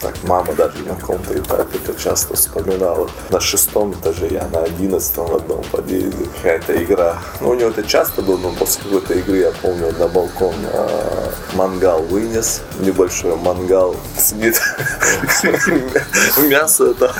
так 0.00 0.14
мама 0.24 0.52
даже 0.54 0.78
на 0.84 0.96
каком-то 0.96 1.38
этапе 1.38 1.78
это 1.84 1.98
часто 1.98 2.34
вспоминала. 2.34 3.08
На 3.30 3.40
шестом 3.40 3.92
этаже 3.92 4.28
я 4.30 4.48
на 4.52 4.64
одиннадцатом 4.64 5.26
в 5.26 5.36
одном 5.36 5.62
подъезде. 5.70 6.26
Какая-то 6.36 6.82
игра. 6.82 7.18
Ну, 7.40 7.50
у 7.50 7.54
него 7.54 7.70
это 7.70 7.84
часто 7.84 8.22
было, 8.22 8.36
но 8.36 8.50
после 8.50 8.82
какой-то 8.82 9.14
игры, 9.14 9.38
я 9.38 9.52
помню, 9.62 9.92
на 9.98 10.08
балкон 10.08 10.54
а, 10.72 11.32
мангал 11.54 12.02
вынес. 12.02 12.62
Небольшой 12.80 13.36
мангал. 13.36 13.94
Сидит. 14.18 14.60
Мясо 16.48 16.90
это. 16.90 17.14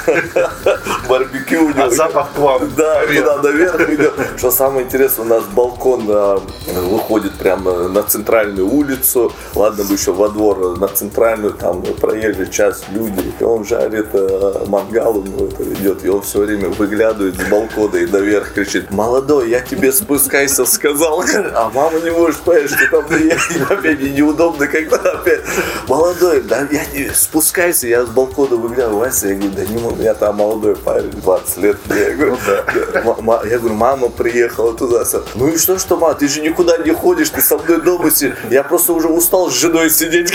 Барбекю 1.09 1.67
у 1.67 1.69
него. 1.69 1.85
А 1.85 1.91
запах 1.91 2.33
к 2.33 2.39
вам. 2.39 2.73
Да, 2.77 3.07
туда 3.07 3.43
наверх 3.43 3.91
идет. 3.91 4.15
Что 4.37 4.51
самое 4.51 4.87
интересное, 4.87 5.25
у 5.25 5.29
нас 5.29 5.45
балкон 5.45 6.07
а, 6.09 6.43
выходит 6.67 7.35
прямо 7.35 7.89
на 7.89 8.03
центральную 8.03 8.72
улицу. 8.73 9.33
Ладно 9.55 9.85
бы 9.85 9.95
еще 9.95 10.13
во 10.13 10.29
двор, 10.29 10.79
на 10.79 10.89
центральную, 10.89 11.53
там 11.53 11.83
проезжий 11.83 12.51
час 12.51 12.85
люди, 12.93 13.33
и 13.39 13.45
он 13.45 13.65
жарит 13.65 14.09
э, 14.13 14.65
мангал, 14.67 15.23
него 15.23 15.47
это 15.47 15.65
идет, 15.75 16.05
и 16.05 16.09
он 16.09 16.23
все 16.23 16.41
время 16.41 16.69
выглядывает 16.69 17.37
с 17.37 17.51
балкона 17.51 17.97
и 17.97 18.07
наверх 18.07 18.55
кричит, 18.55 18.91
молодой, 18.91 19.51
я 19.51 19.61
тебе 19.61 19.93
спускайся, 19.93 20.65
сказал, 20.65 21.23
а 21.55 21.71
мама 21.75 22.01
не 22.01 22.11
может 22.11 22.41
понять, 22.41 22.71
что 22.71 23.03
там 23.03 23.05
я, 23.19 23.37
опять 23.71 24.01
неудобно, 24.01 24.67
когда 24.67 24.97
опять, 24.97 25.41
молодой, 25.89 26.43
да 26.43 26.67
я 26.71 26.85
не 26.93 27.11
спускайся, 27.15 27.87
я 27.87 28.05
с 28.05 28.09
балкона 28.09 28.57
выглядываю, 28.57 28.99
Вася, 28.99 29.29
я 29.29 29.35
говорю, 29.35 29.53
да 29.55 29.65
не 29.67 29.79
могу, 29.79 30.03
я 30.03 30.15
там 30.15 30.37
молодой 30.37 30.77
парень, 30.77 31.11
20 31.11 31.57
лет, 31.59 31.77
я 31.89 32.11
говорю, 32.15 32.33
ну, 32.33 33.17
да. 33.25 33.43
я 33.45 33.59
говорю, 33.59 33.75
мама 33.75 34.09
приехала 34.09 34.75
туда, 34.75 35.05
ну 35.35 35.49
и 35.49 35.57
что, 35.57 35.79
что, 35.79 35.97
мама, 35.97 36.15
ты 36.15 36.29
же 36.29 36.41
никуда 36.41 36.79
не 36.79 36.93
ходишь, 36.93 37.31
ты 37.31 37.41
со 37.41 37.59
мной 37.59 37.81
дома 37.81 38.11
сидишь, 38.11 38.37
я 38.51 38.62
Я 38.63 38.69
просто 38.69 38.93
уже 38.93 39.09
устал 39.09 39.51
с 39.51 39.55
женой 39.55 39.91
сидеть. 39.91 40.33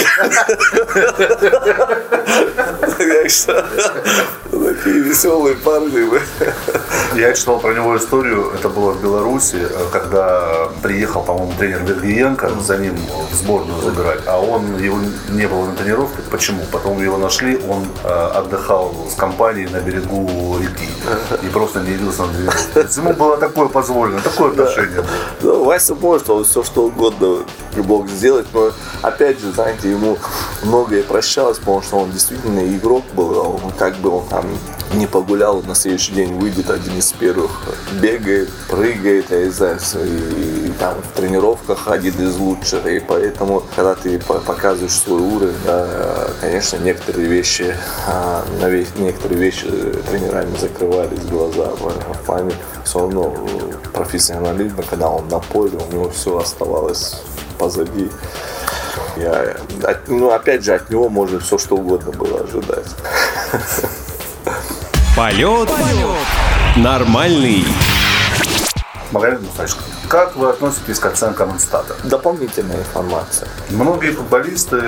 Так 2.98 3.30
что 3.30 3.66
такие 4.52 5.00
веселые 5.00 5.56
парни. 5.56 6.10
Я 7.16 7.34
читал 7.34 7.60
про 7.60 7.74
него 7.74 7.96
историю, 7.96 8.52
это 8.54 8.70
было 8.70 8.92
в 8.92 9.02
Беларуси, 9.02 9.58
э, 9.60 9.86
когда 9.92 10.68
приехал, 10.84 11.22
по-моему, 11.24 11.54
тренер 11.58 11.84
Вергиенко 11.84 12.50
за 12.62 12.78
ним 12.78 12.96
в 13.32 13.36
сборную 13.36 13.82
забирать, 13.82 14.22
а 14.26 14.40
он, 14.40 14.78
его 14.78 14.98
не 15.30 15.48
было 15.48 15.66
на 15.68 15.76
тренировке. 15.76 16.18
Почему? 16.30 16.64
Потом 16.72 17.02
его 17.02 17.18
нашли, 17.18 17.58
он 17.70 17.86
э, 18.04 18.08
отдыхал 18.08 18.94
с 19.10 19.16
компанией 19.16 19.68
на 19.68 19.80
берегу 19.80 20.58
реки 20.60 20.90
и 21.42 21.48
просто 21.48 21.80
не 21.80 21.92
явился 21.92 22.24
на 22.24 22.34
тренировку. 22.34 23.02
Ему 23.02 23.14
было 23.14 23.38
такое 23.38 23.68
позволено, 23.68 24.20
такое 24.22 24.52
отношение 24.52 25.02
было. 25.02 25.08
Ну, 25.42 25.64
Вася 25.64 25.96
может, 25.96 26.30
он 26.30 26.44
все 26.44 26.64
что 26.64 26.86
угодно 26.86 27.46
мог 27.78 28.10
сделать, 28.18 28.48
но 28.54 28.72
опять 29.02 29.40
же, 29.40 29.52
знаете, 29.52 29.90
ему 29.90 30.18
многое 30.64 31.04
прощалось, 31.04 31.60
потому 31.60 31.82
что 31.82 31.98
он 31.98 32.12
действительно 32.12 32.68
игрок 32.76 33.06
был, 33.14 33.40
а 33.40 33.48
он 33.48 33.72
как 33.78 33.96
бы 33.98 34.10
он 34.10 34.28
там 34.28 34.46
не 34.94 35.08
погулял, 35.08 35.62
на 35.64 35.76
следующий 35.76 36.14
день 36.14 36.34
выйдет 36.40 36.70
один 36.70 36.98
из 36.98 37.12
первых, 37.12 37.52
бегает, 38.02 38.50
прыгает, 38.70 39.30
я 39.30 39.46
не 39.46 39.50
знаю, 39.50 39.80
и, 39.96 40.68
и 40.68 40.72
там 40.80 40.96
в 41.02 41.18
тренировках 41.18 41.88
один 41.88 42.14
из 42.16 42.36
лучших, 42.38 42.86
и 42.86 43.00
поэтому, 43.00 43.64
когда 43.76 43.96
ты 43.96 44.20
по- 44.20 44.40
показываешь 44.40 44.94
свой 44.94 45.22
уровень, 45.22 45.56
да, 45.66 46.28
конечно, 46.42 46.78
некоторые 46.78 47.28
вещи, 47.28 47.76
а, 48.08 48.46
на 48.62 48.70
некоторые 48.70 49.40
вещи 49.40 49.68
тренерами 50.10 50.56
закрывались 50.58 51.24
глаза 51.26 51.72
в, 51.76 52.26
плане 52.26 52.54
все 52.84 53.00
равно 53.00 53.34
э, 53.36 53.90
профессионализма, 53.94 54.84
когда 54.84 55.10
он 55.10 55.28
на 55.28 55.40
поле, 55.40 55.78
у 55.78 55.94
него 55.94 56.10
все 56.10 56.38
оставалось 56.38 57.22
позади. 57.58 58.10
Я, 59.18 59.58
ну, 60.08 60.30
опять 60.30 60.64
же, 60.64 60.76
от 60.76 60.90
него 60.90 61.10
можно 61.10 61.40
все 61.40 61.58
что 61.58 61.76
угодно 61.76 62.12
было 62.12 62.42
ожидать. 62.42 62.86
Полет. 65.16 65.70
Нормальный. 66.76 67.66
Магомед 69.12 69.42
Мусаевич, 69.42 69.76
как 70.08 70.36
вы 70.36 70.50
относитесь 70.50 71.00
к 71.00 71.06
оценкам 71.06 71.52
инстата? 71.52 71.96
Дополнительная 72.04 72.80
информация. 72.80 73.48
Многие 73.70 74.12
футболисты 74.12 74.82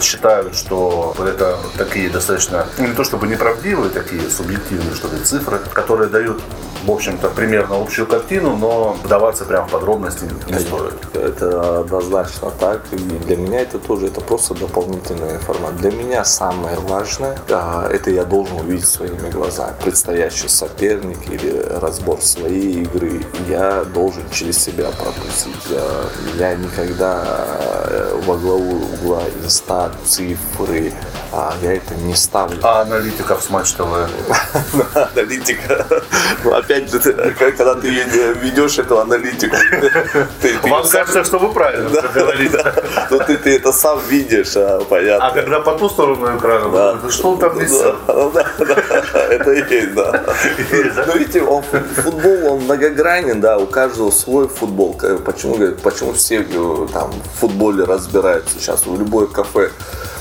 считают, 0.00 0.54
что 0.54 1.14
это 1.18 1.58
такие 1.76 2.08
достаточно, 2.08 2.66
ну, 2.78 2.86
не 2.86 2.94
то 2.94 3.04
чтобы 3.04 3.26
неправдивые, 3.26 3.90
такие 3.90 4.22
субъективные, 4.30 4.94
что 4.94 5.08
ли, 5.08 5.22
цифры, 5.22 5.58
которые 5.72 6.08
дают, 6.08 6.40
в 6.84 6.90
общем-то, 6.90 7.28
примерно 7.30 7.80
общую 7.80 8.06
картину, 8.06 8.56
но 8.56 8.96
вдаваться 9.02 9.44
прям 9.44 9.66
в 9.68 9.72
подробности 9.72 10.24
не 10.48 10.58
стоит. 10.58 10.94
Это 11.14 11.80
однозначно 11.80 12.50
так. 12.50 12.82
И 12.92 12.96
для 12.96 13.36
меня 13.36 13.60
это 13.60 13.78
тоже 13.78 14.06
это 14.06 14.20
просто 14.20 14.54
дополнительная 14.54 15.36
информация. 15.36 15.78
Для 15.78 15.90
меня 15.92 16.24
самое 16.24 16.76
важное, 16.78 17.38
а, 17.50 17.88
это 17.90 18.10
я 18.10 18.24
должен 18.24 18.60
увидеть 18.60 18.88
своими 18.88 19.30
глазами. 19.30 19.74
Предстоящий 19.82 20.48
соперник 20.48 21.28
или 21.30 21.60
разбор 21.80 22.20
своей 22.20 22.82
игры. 22.82 23.22
Я 23.48 23.84
должен 23.88 24.22
через 24.32 24.58
себя 24.58 24.86
пропустить. 24.90 25.54
А, 25.72 26.08
Я 26.38 26.54
никогда 26.54 27.22
э, 27.88 28.20
во 28.26 28.36
главу 28.36 28.82
угла 28.94 29.22
инста, 29.42 29.90
цифры, 30.06 30.92
а, 31.32 31.54
я 31.62 31.74
это 31.74 31.94
не 31.94 32.14
ставлю. 32.14 32.58
А 32.62 32.82
аналитиков 32.82 33.42
с 33.42 33.50
Матч 33.50 33.72
ТВ? 33.72 33.82
Аналитика. 34.94 35.86
Ну, 36.44 36.54
опять 36.54 36.90
же, 36.90 37.00
когда 37.38 37.74
ты 37.74 37.88
ведешь 37.90 38.78
эту 38.78 38.98
аналитику, 39.00 39.56
Вам 40.68 40.88
кажется, 40.88 41.24
что 41.24 41.38
вы 41.38 41.52
правильно 41.52 41.88
говорите. 42.14 42.72
Ну 43.10 43.18
ты, 43.26 43.56
это 43.56 43.72
сам 43.72 44.00
видишь, 44.08 44.52
а, 44.56 44.80
понятно. 44.88 45.26
А 45.26 45.30
когда 45.32 45.60
по 45.60 45.72
ту 45.72 45.88
сторону 45.88 46.36
экрана, 46.36 46.70
Да. 46.70 46.92
вы- 46.94 47.10
что 47.10 47.32
он 47.32 47.38
там 47.38 47.58
несет? 47.58 47.94
Да, 48.06 48.30
да, 48.58 49.18
это 49.30 49.50
есть, 49.74 49.94
да. 49.94 50.22
Ну, 51.06 51.16
видите, 51.18 51.40
футбол, 52.02 52.52
он 52.52 52.60
многогранен, 52.64 53.40
да, 53.40 53.58
у 53.58 53.66
каждого 53.78 54.10
свой 54.10 54.48
футбол. 54.48 54.96
Почему, 55.24 55.54
почему 55.84 56.12
все 56.12 56.40
э, 56.40 56.86
там 56.92 57.12
в 57.12 57.38
футболе 57.38 57.84
разбираются 57.84 58.58
сейчас? 58.58 58.84
В 58.86 58.98
любое 58.98 59.28
кафе 59.28 59.70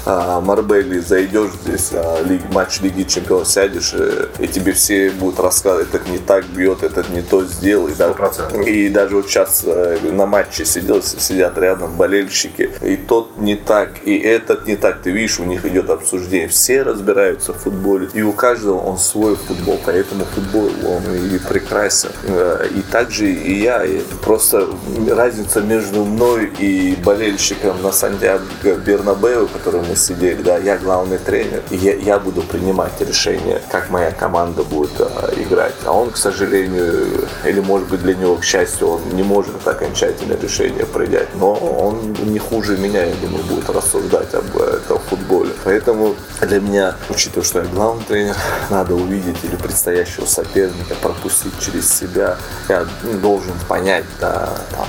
а, 0.10 0.40
Марбели 0.42 1.00
зайдешь 1.00 1.52
здесь, 1.64 1.90
а, 1.94 2.22
лиг- 2.24 2.50
матч 2.54 2.80
Лиги 2.82 3.04
Чемпионов 3.04 3.48
сядешь, 3.48 3.92
э, 3.94 4.28
и 4.40 4.48
тебе 4.48 4.72
все 4.72 5.10
будут 5.12 5.40
рассказывать, 5.40 5.90
этот 5.90 6.08
не 6.08 6.18
так 6.18 6.46
бьет, 6.46 6.82
этот 6.84 7.10
не 7.10 7.22
то 7.22 7.44
сделал. 7.44 7.88
И, 7.90 7.94
да- 7.94 8.08
100%. 8.14 8.64
и 8.68 8.90
даже 8.90 9.16
вот 9.18 9.28
сейчас 9.28 9.64
э, 9.66 9.98
на 10.12 10.26
матче 10.26 10.64
сидел, 10.66 11.02
сидят 11.04 11.58
рядом 11.58 11.96
болельщики, 11.98 12.70
и 12.82 12.96
тот 12.96 13.38
не 13.38 13.56
так, 13.58 13.90
и 14.06 14.18
этот 14.18 14.66
не 14.66 14.78
так. 14.78 15.02
Ты 15.02 15.12
видишь, 15.12 15.40
у 15.40 15.44
них 15.44 15.66
идет 15.66 15.90
обсуждение. 15.90 16.48
Все 16.48 16.84
разбираются 16.84 17.54
в 17.54 17.58
футболе, 17.58 18.08
и 18.14 18.22
у 18.22 18.32
каждого 18.32 18.78
он 18.80 18.98
свой 18.98 19.36
футбол, 19.36 19.78
поэтому 19.86 20.24
футбол 20.26 20.72
он 20.86 21.04
и 21.14 21.38
прекрасен. 21.40 22.12
Э, 22.24 22.66
И 22.78 22.82
также 22.82 23.30
и 23.32 23.62
я, 23.62 23.84
и 23.84 24.00
просто 24.24 24.68
разница 25.10 25.62
между 25.62 26.06
мной 26.06 26.50
и 26.60 26.96
болельщиком 27.04 27.82
на 27.82 27.92
Сантьяго 27.92 28.42
Бернабеу, 28.86 29.48
который 29.48 29.82
мы 29.82 29.96
сидели, 29.98 30.42
да, 30.42 30.58
я 30.58 30.78
главный 30.78 31.18
тренер, 31.18 31.62
и 31.70 31.76
я, 31.76 31.96
я 31.96 32.20
буду 32.20 32.42
принимать 32.42 33.00
решение, 33.02 33.62
как 33.72 33.90
моя 33.90 34.12
команда 34.12 34.64
будет 34.64 35.00
э, 35.00 35.34
играть. 35.38 35.74
А 35.86 35.92
он, 35.92 36.12
к 36.12 36.18
сожалению, 36.18 37.28
или 37.46 37.60
может 37.60 37.90
быть 37.90 38.02
для 38.02 38.16
него, 38.16 38.36
к 38.36 38.44
счастью, 38.44 38.88
он 38.88 39.02
не 39.14 39.24
может 39.24 39.68
окончательное 39.68 40.38
решение 40.38 40.86
принять, 40.86 41.36
но 41.36 41.54
он 41.54 42.16
не 42.24 42.40
хуже 42.40 42.78
меня, 42.78 43.04
я 43.04 43.16
думаю, 43.16 43.44
будет 43.46 43.70
рассуждать 43.70 44.34
об 44.34 44.56
этом 44.58 45.00
футболе. 45.28 45.54
Поэтому 45.64 46.16
для 46.42 46.60
меня, 46.60 46.96
учитывая, 47.10 47.44
что 47.44 47.60
я 47.60 47.66
главный 47.66 48.04
тренер, 48.06 48.36
надо 48.70 48.96
увидеть 48.96 49.38
или 49.44 49.56
предстоящего 49.56 50.26
соперника, 50.26 50.96
пропустить 51.02 51.54
через 51.60 51.92
себя. 51.92 52.38
Я 52.70 52.86
ну, 53.04 53.20
должен 53.20 53.54
понять, 53.68 54.06
да, 54.20 54.50
там, 54.72 54.88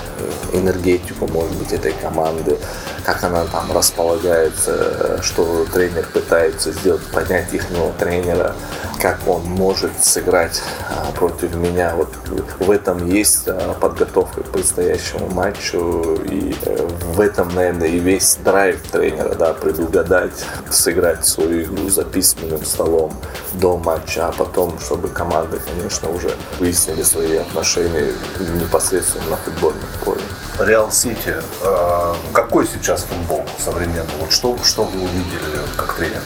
энергетику, 0.52 1.26
может 1.26 1.56
быть, 1.56 1.72
этой 1.72 1.92
команды, 1.92 2.58
как 3.04 3.24
она 3.24 3.44
там 3.46 3.72
располагается, 3.72 5.22
что 5.22 5.64
тренер 5.72 6.06
пытается 6.12 6.72
сделать, 6.72 7.02
понять 7.06 7.52
их 7.52 7.64
тренера, 7.98 8.54
как 9.00 9.18
он 9.26 9.44
может 9.44 9.92
сыграть 10.04 10.60
а, 10.90 11.10
против 11.12 11.54
меня. 11.54 11.94
Вот 11.94 12.12
в 12.58 12.70
этом 12.70 13.06
есть 13.06 13.44
а, 13.46 13.74
подготовка 13.74 14.42
к 14.42 14.50
предстоящему 14.50 15.28
матчу, 15.28 16.18
и 16.24 16.54
э, 16.64 16.88
в 17.14 17.20
этом, 17.20 17.54
наверное, 17.54 17.88
и 17.88 17.98
весь 17.98 18.36
драйв 18.44 18.80
тренера, 18.90 19.34
да, 19.34 19.54
предугадать, 19.54 20.27
сыграть 20.70 21.26
свою 21.26 21.62
игру 21.64 21.88
за 21.90 22.04
письменным 22.04 22.64
столом 22.64 23.12
до 23.54 23.76
матча, 23.76 24.28
а 24.28 24.32
потом, 24.32 24.78
чтобы 24.80 25.08
команды, 25.08 25.58
конечно, 25.60 26.10
уже 26.10 26.34
выяснили 26.58 27.02
свои 27.02 27.36
отношения 27.36 28.12
непосредственно 28.60 29.30
на 29.30 29.36
футбольном 29.36 29.86
поле. 30.04 30.20
Реал 30.60 30.90
Сити. 30.90 31.34
э, 31.62 32.14
Какой 32.32 32.66
сейчас 32.66 33.02
футбол 33.04 33.44
современный? 33.62 34.04
Вот 34.20 34.32
что, 34.32 34.58
что 34.64 34.84
вы 34.84 35.00
увидели 35.00 35.60
как 35.76 35.94
тренер? 35.94 36.20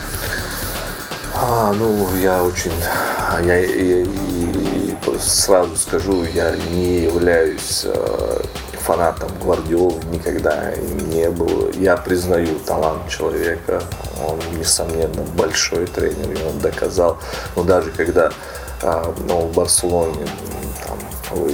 А, 1.34 1.72
ну, 1.72 2.08
я 2.16 2.42
очень, 2.42 2.72
я, 3.44 3.56
я- 3.56 4.02
и 4.02 4.94
сразу 5.20 5.76
скажу, 5.76 6.24
я 6.24 6.54
не 6.70 7.00
являюсь 7.04 7.82
э, 7.84 8.40
фанатом 8.82 9.30
Гвардиолы, 9.40 10.00
никогда 10.10 10.74
не 10.76 11.30
был. 11.30 11.70
Я 11.74 11.96
признаю 11.96 12.58
талант 12.66 13.08
человека, 13.08 13.82
он, 14.26 14.38
несомненно, 14.58 15.22
большой 15.36 15.86
тренер, 15.86 16.32
и 16.32 16.44
он 16.44 16.58
доказал. 16.58 17.18
Но 17.56 17.64
даже 17.64 17.90
когда 17.90 18.32
а, 18.82 19.14
ну, 19.28 19.46
в 19.46 19.54
Барселоне 19.54 20.26
там, 20.86 20.98
э, 21.30 21.52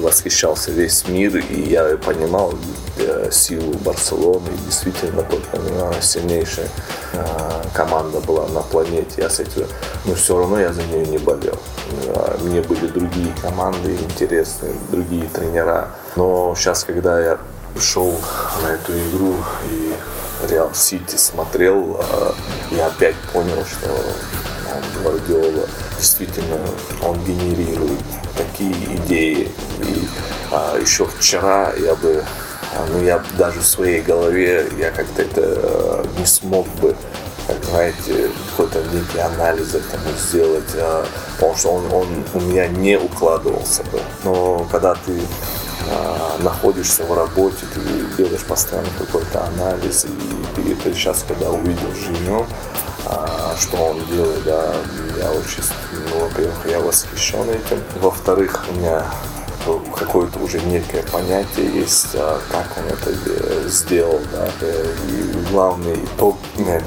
восхищался 0.00 0.72
весь 0.72 1.06
мир, 1.06 1.36
и 1.36 1.60
я 1.60 1.96
понимал 1.96 2.54
э, 2.98 3.28
силу 3.30 3.74
Барселоны, 3.84 4.48
и 4.48 4.66
действительно 4.66 5.24
она 5.54 5.92
сильнейшая 6.02 6.68
э, 7.12 7.62
команда 7.72 8.20
была 8.20 8.48
на 8.48 8.62
планете, 8.62 9.22
я 9.22 9.30
с 9.30 9.38
этим, 9.38 9.66
но 10.04 10.14
все 10.14 10.36
равно 10.36 10.58
я 10.58 10.72
за 10.72 10.82
нее 10.82 11.06
не 11.06 11.18
болел. 11.18 11.58
Э, 12.06 12.36
Мне 12.40 12.60
были 12.62 12.86
другие 12.86 13.32
команды 13.42 13.94
интересные, 13.94 14.74
другие 14.90 15.24
тренера, 15.24 15.88
но 16.16 16.54
сейчас, 16.56 16.84
когда 16.84 17.20
я 17.20 17.38
шел 17.78 18.14
на 18.62 18.68
эту 18.68 18.92
игру 18.92 19.36
и 19.70 19.92
Реал 20.48 20.74
Сити 20.74 21.16
смотрел, 21.16 22.00
э, 22.00 22.32
я 22.72 22.86
опять 22.86 23.16
понял, 23.32 23.64
что 23.64 23.90
он, 23.90 25.02
Гвардиола, 25.02 25.66
действительно, 25.98 26.58
он 27.02 27.18
генерирует 27.24 28.00
такие 28.36 28.72
идеи. 28.96 29.50
И 29.82 30.08
а, 30.50 30.78
еще 30.78 31.06
вчера 31.06 31.72
я 31.74 31.94
бы, 31.94 32.24
а, 32.74 32.86
ну 32.92 33.02
я 33.02 33.22
даже 33.38 33.60
в 33.60 33.66
своей 33.66 34.00
голове, 34.00 34.66
я 34.78 34.90
как-то 34.90 35.22
это 35.22 36.06
не 36.18 36.26
смог 36.26 36.66
бы, 36.80 36.96
как 37.50 37.64
знаете, 37.64 38.30
какой-то 38.50 38.82
некий 38.92 39.18
анализ 39.18 39.74
этому 39.74 40.16
сделать, 40.16 40.70
а, 40.74 41.04
потому 41.34 41.56
что 41.56 41.68
он, 41.70 41.92
он 41.92 42.24
у 42.34 42.40
меня 42.40 42.68
не 42.68 42.96
укладывался 42.96 43.82
бы. 43.84 44.00
Но 44.24 44.66
когда 44.70 44.94
ты 44.94 45.20
а, 45.88 46.38
находишься 46.40 47.04
в 47.04 47.12
работе, 47.12 47.66
ты 47.74 47.80
делаешь 48.16 48.44
постоянно 48.44 48.88
какой-то 48.98 49.44
анализ, 49.44 50.04
и, 50.04 50.60
и 50.60 50.74
ты 50.74 50.94
сейчас, 50.94 51.24
когда 51.26 51.50
увидел 51.50 51.92
Женю, 51.94 52.46
а, 53.06 53.56
что 53.58 53.76
он 53.78 54.06
делает, 54.06 54.44
да, 54.44 54.72
я 55.18 55.30
очень, 55.32 55.64
ну, 56.10 56.20
во-первых, 56.20 56.66
я 56.66 56.78
восхищен 56.78 57.48
этим. 57.50 57.82
Во-вторых, 58.00 58.64
у 58.70 58.74
меня 58.74 59.04
какое-то 59.96 60.38
уже 60.38 60.60
некое 60.60 61.02
понятие 61.02 61.70
есть, 61.74 62.14
а, 62.14 62.40
как 62.50 62.76
он 62.78 62.84
это 62.86 63.10
э, 63.10 63.68
сделал. 63.68 64.20
Да. 64.32 64.48
И 65.08 65.50
главный 65.50 65.96
итог, 66.04 66.36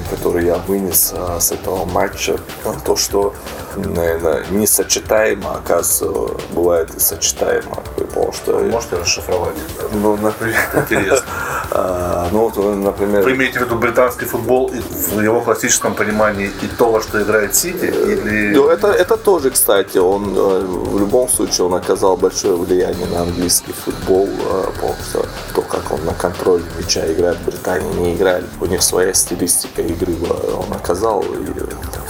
который 0.09 0.45
я 0.45 0.55
вынес 0.57 1.13
а, 1.15 1.39
с 1.39 1.51
этого 1.51 1.85
матча, 1.85 2.37
то, 2.85 2.95
что 2.95 3.33
наверное, 3.75 4.45
несочетаемо, 4.51 5.55
оказывается, 5.55 6.53
бывает 6.53 6.93
и 6.95 6.99
сочетаемо. 6.99 7.83
Потому 7.97 8.31
что... 8.31 8.59
Можете 8.59 8.97
расшифровать? 8.97 9.55
Ну, 9.91 10.17
например... 10.17 10.59
Интересно. 10.75 11.25
А, 11.75 12.29
ну, 12.31 12.49
вот, 12.49 12.75
например... 12.75 13.23
Вы 13.23 13.31
имеете 13.31 13.59
в 13.59 13.63
виду 13.63 13.75
британский 13.75 14.25
футбол 14.25 14.67
и 14.67 14.79
в 14.79 15.19
его 15.21 15.41
классическом 15.41 15.95
понимании 15.95 16.51
и 16.61 16.67
то, 16.67 16.91
во 16.91 17.01
что 17.01 17.19
играет 17.21 17.55
Сити? 17.55 17.85
Или... 17.85 18.53
Ну, 18.55 18.67
это, 18.67 18.89
это 18.89 19.17
тоже, 19.17 19.49
кстати, 19.49 19.97
он 19.97 20.37
э, 20.37 20.59
в 20.65 20.99
любом 20.99 21.27
случае 21.29 21.65
он 21.65 21.73
оказал 21.73 22.15
большое 22.15 22.55
влияние 22.55 23.07
на 23.07 23.21
английский 23.21 23.73
футбол, 23.73 24.27
э, 24.27 24.65
потому 24.75 24.95
что 25.09 25.25
то, 25.55 25.61
как 25.63 25.91
он 25.91 26.05
на 26.05 26.13
контроле 26.13 26.63
мяча 26.77 27.11
играет 27.11 27.37
в 27.37 27.45
Британии, 27.45 27.93
не 27.99 28.15
играли. 28.15 28.45
У 28.61 28.67
них 28.67 28.83
своя 28.83 29.13
стилистика 29.13 29.81
игры 29.81 30.13
он 30.55 30.71
оказал 30.73 31.25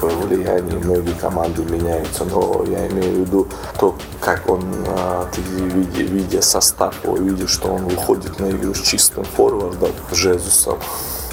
влияние, 0.08 0.78
многие 0.80 1.14
команды 1.14 1.64
меняются, 1.64 2.26
но 2.26 2.64
я 2.68 2.88
имею 2.88 3.16
в 3.16 3.20
виду 3.20 3.48
то, 3.80 3.96
как 4.20 4.50
он, 4.50 4.64
а, 4.88 5.28
ты 5.34 5.42
видя, 5.42 6.04
видя 6.04 6.42
состав, 6.42 6.96
видишь, 7.04 7.52
что 7.52 7.74
он 7.74 7.86
выходит 7.86 8.40
на 8.40 8.52
игру 8.52 8.74
с 8.74 8.82
чистым 8.82 9.24
форвардом, 9.24 9.92
Жезусом, 10.12 10.78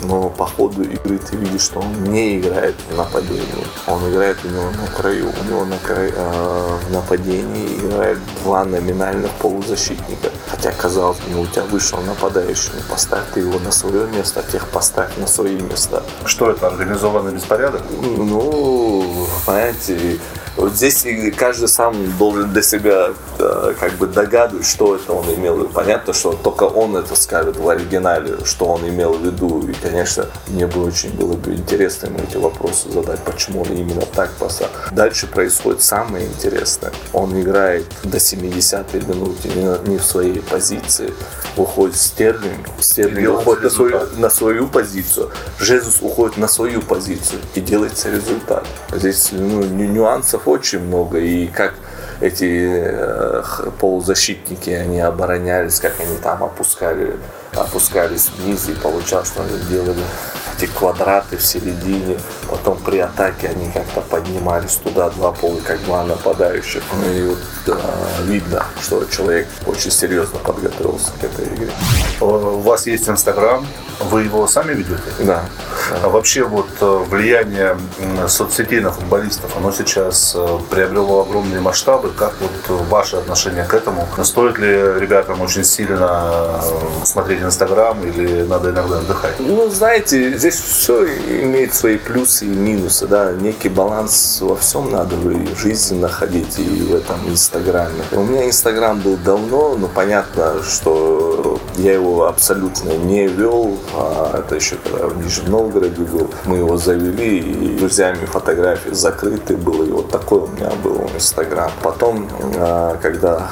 но 0.03 0.31
по 0.31 0.47
ходу 0.47 0.83
игры 0.83 1.19
ты 1.19 1.37
видишь, 1.37 1.63
что 1.63 1.81
он 1.81 2.05
не 2.05 2.39
играет 2.39 2.75
в 2.91 2.97
нападении. 2.97 3.67
Он 3.87 4.11
играет 4.11 4.39
у 4.45 4.49
него 4.49 4.71
на 4.71 4.87
краю. 4.89 5.27
У 5.27 5.49
него 5.49 5.65
на 5.65 5.77
краю, 5.79 6.13
э, 6.15 6.79
в 6.89 6.93
нападении 6.93 7.79
играет 7.79 8.19
два 8.43 8.65
номинальных 8.65 9.31
полузащитника. 9.33 10.30
Хотя, 10.63 10.73
казалось 10.73 11.17
бы, 11.21 11.41
у 11.41 11.47
тебя 11.47 11.63
вышел 11.63 12.03
нападающий, 12.03 12.73
ну, 12.75 12.83
поставь 12.91 13.25
ты 13.33 13.41
его 13.41 13.59
на 13.61 13.73
свое 13.73 14.07
место, 14.09 14.41
а 14.41 14.43
тех 14.43 14.69
поставь 14.69 15.17
на 15.17 15.27
свои 15.27 15.59
места. 15.59 16.03
Что 16.27 16.51
это, 16.51 16.67
организованный 16.67 17.33
беспорядок? 17.33 17.81
Ну, 17.91 19.27
понимаете, 19.47 20.19
вот 20.57 20.73
здесь 20.73 21.05
каждый 21.37 21.69
сам 21.69 21.95
должен 22.19 22.53
для 22.53 22.63
себя 22.63 23.11
э, 23.39 23.75
как 23.79 23.93
бы 23.95 24.07
догадывать, 24.07 24.67
что 24.67 24.97
это 24.97 25.13
он 25.13 25.25
имел 25.35 25.55
в 25.55 25.59
виду. 25.61 25.71
Понятно, 25.73 26.13
что 26.13 26.33
только 26.33 26.65
он 26.65 26.97
это 26.97 27.15
скажет 27.15 27.57
в 27.57 27.69
оригинале, 27.69 28.45
что 28.45 28.67
он 28.67 28.89
имел 28.89 29.15
в 29.15 29.25
виду. 29.25 29.67
И, 29.69 29.73
конечно, 29.75 30.27
мне 30.49 30.67
бы 30.67 30.85
очень 30.85 31.11
было 31.11 31.35
бы 31.35 31.55
интересно 31.55 32.07
ему 32.07 32.19
эти 32.19 32.37
вопросы 32.37 32.91
задать, 32.91 33.21
почему 33.21 33.63
он 33.63 33.69
именно 33.69 34.03
так 34.03 34.31
поставил. 34.33 34.73
Дальше 34.91 35.27
происходит 35.27 35.83
самое 35.83 36.27
интересное. 36.27 36.93
Он 37.13 37.41
играет 37.41 37.87
до 38.03 38.19
70-й 38.19 39.07
минуты 39.07 39.49
не, 39.49 39.91
не 39.91 39.99
в 39.99 40.05
своей 40.05 40.41
позиции. 40.41 41.13
Выходит 41.57 41.97
Стерлинг. 41.97 42.67
Стерлинг 42.81 43.41
уходит 43.41 43.65
на 43.65 43.71
свою, 43.71 44.01
на 44.17 44.31
свою 44.31 44.69
позицию. 44.69 45.31
Жезус 45.59 45.99
уходит 46.01 46.37
на 46.37 46.49
свою 46.49 46.83
позицию 46.83 47.41
и 47.55 47.61
делается 47.61 48.11
результат. 48.11 48.67
Здесь 48.93 49.29
ну, 49.33 49.63
нюансов 49.65 50.40
очень 50.47 50.81
много. 50.81 51.19
И 51.19 51.47
как 51.47 51.75
эти 52.21 52.69
э, 52.69 53.43
полузащитники, 53.79 54.71
они 54.71 55.01
оборонялись, 55.01 55.81
как 55.81 55.99
они 56.01 56.17
там 56.19 56.45
опускали, 56.45 57.17
опускались 57.55 58.29
вниз 58.39 58.69
и 58.69 58.73
получалось, 58.73 59.29
что 59.29 59.43
они 59.43 59.59
делали 59.71 60.03
эти 60.57 60.67
квадраты 60.67 61.39
в 61.39 61.45
середине. 61.45 62.19
Потом 62.49 62.79
при 62.79 62.99
атаке 62.99 63.49
они 63.49 63.71
как-то 63.73 64.03
поднимались 64.03 64.77
туда 64.77 65.09
два 65.11 65.33
пола, 65.33 65.61
как 65.67 65.83
два 65.85 66.05
нападающих. 66.05 66.83
Ну 67.03 67.13
и 67.13 67.29
вот 67.29 67.39
да, 67.67 67.79
видно, 68.25 68.65
что 68.83 69.05
человек 69.05 69.49
очень 69.67 69.91
серьезно 69.91 70.39
подготовился 70.41 71.13
к 71.21 71.25
этой 71.25 71.47
игре. 71.47 71.71
У 72.21 72.61
вас 72.61 72.87
есть 72.87 73.09
Инстаграм, 73.09 73.67
вы 74.01 74.25
его 74.25 74.47
сами 74.47 74.75
ведете? 74.75 75.01
Да. 75.21 75.45
А 76.03 76.09
вообще 76.09 76.45
вот 76.45 76.69
э, 76.81 77.05
влияние 77.09 77.77
соцсетей 78.29 78.81
на 78.81 78.91
футболистов, 78.91 79.57
оно 79.57 79.73
сейчас 79.73 80.35
э, 80.37 80.59
приобрело 80.71 81.23
огромные 81.23 81.61
масштабы. 81.61 82.11
Как 82.11 82.35
вот 82.41 82.81
ваше 82.89 83.17
отношение 83.17 83.65
к 83.65 83.75
этому? 83.75 84.07
Стоит 84.23 84.59
ли 84.59 84.69
ребятам 84.69 85.41
очень 85.41 85.65
сильно 85.65 86.61
э, 86.63 87.05
смотреть 87.05 87.43
Инстаграм 87.43 88.03
или 88.05 88.43
надо 88.43 88.71
иногда 88.71 88.99
отдыхать? 88.99 89.35
Ну, 89.39 89.69
знаете, 89.69 90.37
здесь 90.37 90.61
все 90.61 91.05
имеет 91.05 91.75
свои 91.75 91.97
плюсы 91.99 92.47
и 92.47 92.49
минусы, 92.49 93.07
да. 93.07 93.33
Некий 93.33 93.69
баланс 93.69 94.39
во 94.41 94.57
всем 94.57 94.91
надо 94.91 95.17
в 95.17 95.57
жизни 95.59 95.99
находить 95.99 96.59
и 96.59 96.83
в 96.83 96.95
этом 96.95 97.17
Инстаграме. 97.29 98.03
У 98.13 98.23
меня 98.23 98.47
Инстаграм 98.47 98.99
был 99.01 99.17
давно, 99.17 99.77
но 99.77 99.89
понятно, 99.89 100.63
что 100.63 101.20
я 101.81 101.95
его 101.95 102.27
абсолютно 102.27 102.91
не 102.91 103.27
вел, 103.27 103.79
а 103.95 104.39
это 104.39 104.57
еще 104.57 104.77
когда 104.77 105.07
в 105.07 105.25
Нижнем 105.25 105.51
Новгороде 105.51 106.03
был. 106.03 106.31
Мы 106.45 106.59
его 106.59 106.77
завели, 106.77 107.39
и 107.39 107.79
друзьями 107.79 108.27
фотографии 108.27 108.91
закрыты 108.91 109.57
было. 109.57 109.85
И 109.85 109.91
вот 109.91 110.11
такой 110.11 110.41
у 110.41 110.47
меня 110.49 110.71
был 110.83 111.09
Инстаграм. 111.15 111.71
Потом, 111.83 112.29
а, 112.57 112.99
когда 113.01 113.49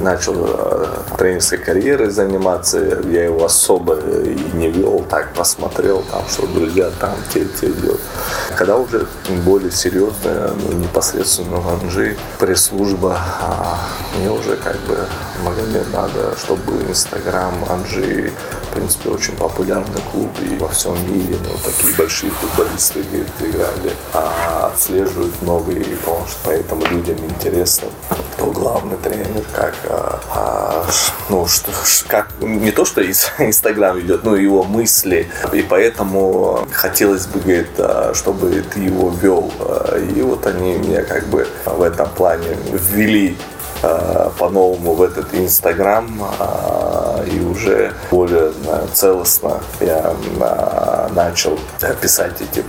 начал 0.00 0.34
а, 0.38 1.02
тренерской 1.18 1.58
карьерой 1.58 2.10
заниматься, 2.10 2.78
я 2.78 3.24
его 3.24 3.44
особо 3.44 3.96
и 3.96 4.38
не 4.54 4.70
вел, 4.70 5.04
так 5.08 5.34
посмотрел, 5.34 6.04
там, 6.10 6.22
что 6.28 6.46
друзья 6.46 6.90
там, 7.00 7.14
те, 7.34 7.44
те 7.60 7.72
делают. 7.72 8.00
Когда 8.56 8.76
уже 8.76 9.06
более 9.44 9.72
серьезно, 9.72 10.52
ну, 10.62 10.72
непосредственно 10.78 11.56
в 11.56 11.68
Анжи, 11.68 12.16
пресс-служба, 12.38 13.18
мне 14.16 14.30
уже 14.30 14.56
как 14.56 14.76
бы 14.80 14.98
Магомед 15.44 15.92
надо, 15.92 16.36
чтобы 16.38 16.62
был 16.62 16.80
Инстаграм 16.88 17.55
Анжи, 17.68 18.32
в 18.70 18.74
принципе, 18.74 19.10
очень 19.10 19.34
популярный 19.36 20.00
клуб 20.12 20.30
и 20.42 20.56
во 20.56 20.68
всем 20.68 20.94
мире, 21.10 21.36
ну, 21.42 21.50
такие 21.64 21.94
большие 21.96 22.30
футболисты 22.32 23.02
говорит, 23.02 23.28
играли, 23.40 23.92
а 24.12 24.70
отслеживают 24.72 25.40
новые, 25.42 25.84
потому 25.84 26.26
что 26.26 26.38
поэтому 26.44 26.86
людям 26.86 27.16
интересно, 27.24 27.88
кто 28.34 28.46
главный 28.46 28.96
тренер, 28.98 29.44
как, 29.54 29.74
а, 29.88 30.20
а, 30.30 30.86
ну, 31.28 31.46
что, 31.46 31.70
как, 32.08 32.30
не 32.40 32.70
то, 32.70 32.84
что 32.84 33.00
из 33.00 33.30
Инстаграм 33.38 33.98
идет, 34.00 34.24
но 34.24 34.36
его 34.36 34.64
мысли, 34.64 35.28
и 35.52 35.62
поэтому 35.62 36.66
хотелось 36.72 37.26
бы, 37.26 37.40
говорит, 37.40 37.70
а, 37.78 38.12
чтобы 38.14 38.62
ты 38.72 38.80
его 38.80 39.10
вел, 39.10 39.52
и 40.14 40.20
вот 40.22 40.46
они 40.46 40.74
меня 40.74 41.02
как 41.02 41.26
бы 41.26 41.46
в 41.64 41.82
этом 41.82 42.08
плане 42.10 42.56
ввели 42.72 43.36
Э, 43.82 44.30
по-новому 44.38 44.94
в 44.94 45.02
этот 45.02 45.34
Инстаграм 45.34 46.08
и 47.24 47.40
уже 47.40 47.92
более 48.10 48.52
целостно 48.92 49.60
я 49.80 50.14
э, 50.40 51.08
начал 51.14 51.58
писать 52.00 52.40
эти 52.40 52.64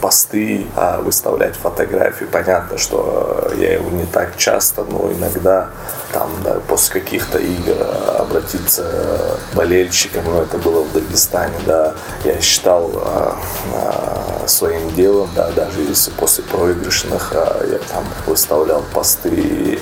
посты, 0.00 0.66
выставлять 1.00 1.56
фотографии. 1.56 2.24
Понятно, 2.24 2.78
что 2.78 3.50
я 3.56 3.74
его 3.74 3.90
не 3.90 4.06
так 4.06 4.36
часто, 4.36 4.84
но 4.84 5.10
иногда 5.12 5.68
там 6.12 6.30
да, 6.42 6.56
после 6.68 7.00
каких-то 7.00 7.38
игр 7.38 7.76
обратиться 8.18 9.38
болельщикам, 9.54 10.24
ну 10.24 10.42
это 10.42 10.58
было 10.58 10.84
в 10.84 10.92
Дагестане, 10.92 11.58
да, 11.66 11.94
я 12.24 12.40
считал 12.40 12.90
своим 14.50 14.90
делом, 14.94 15.28
да, 15.34 15.50
даже 15.52 15.80
если 15.80 16.10
после 16.12 16.44
проигрышных 16.44 17.32
я 17.32 17.78
там 17.92 18.04
выставлял 18.26 18.84
посты, 18.92 19.78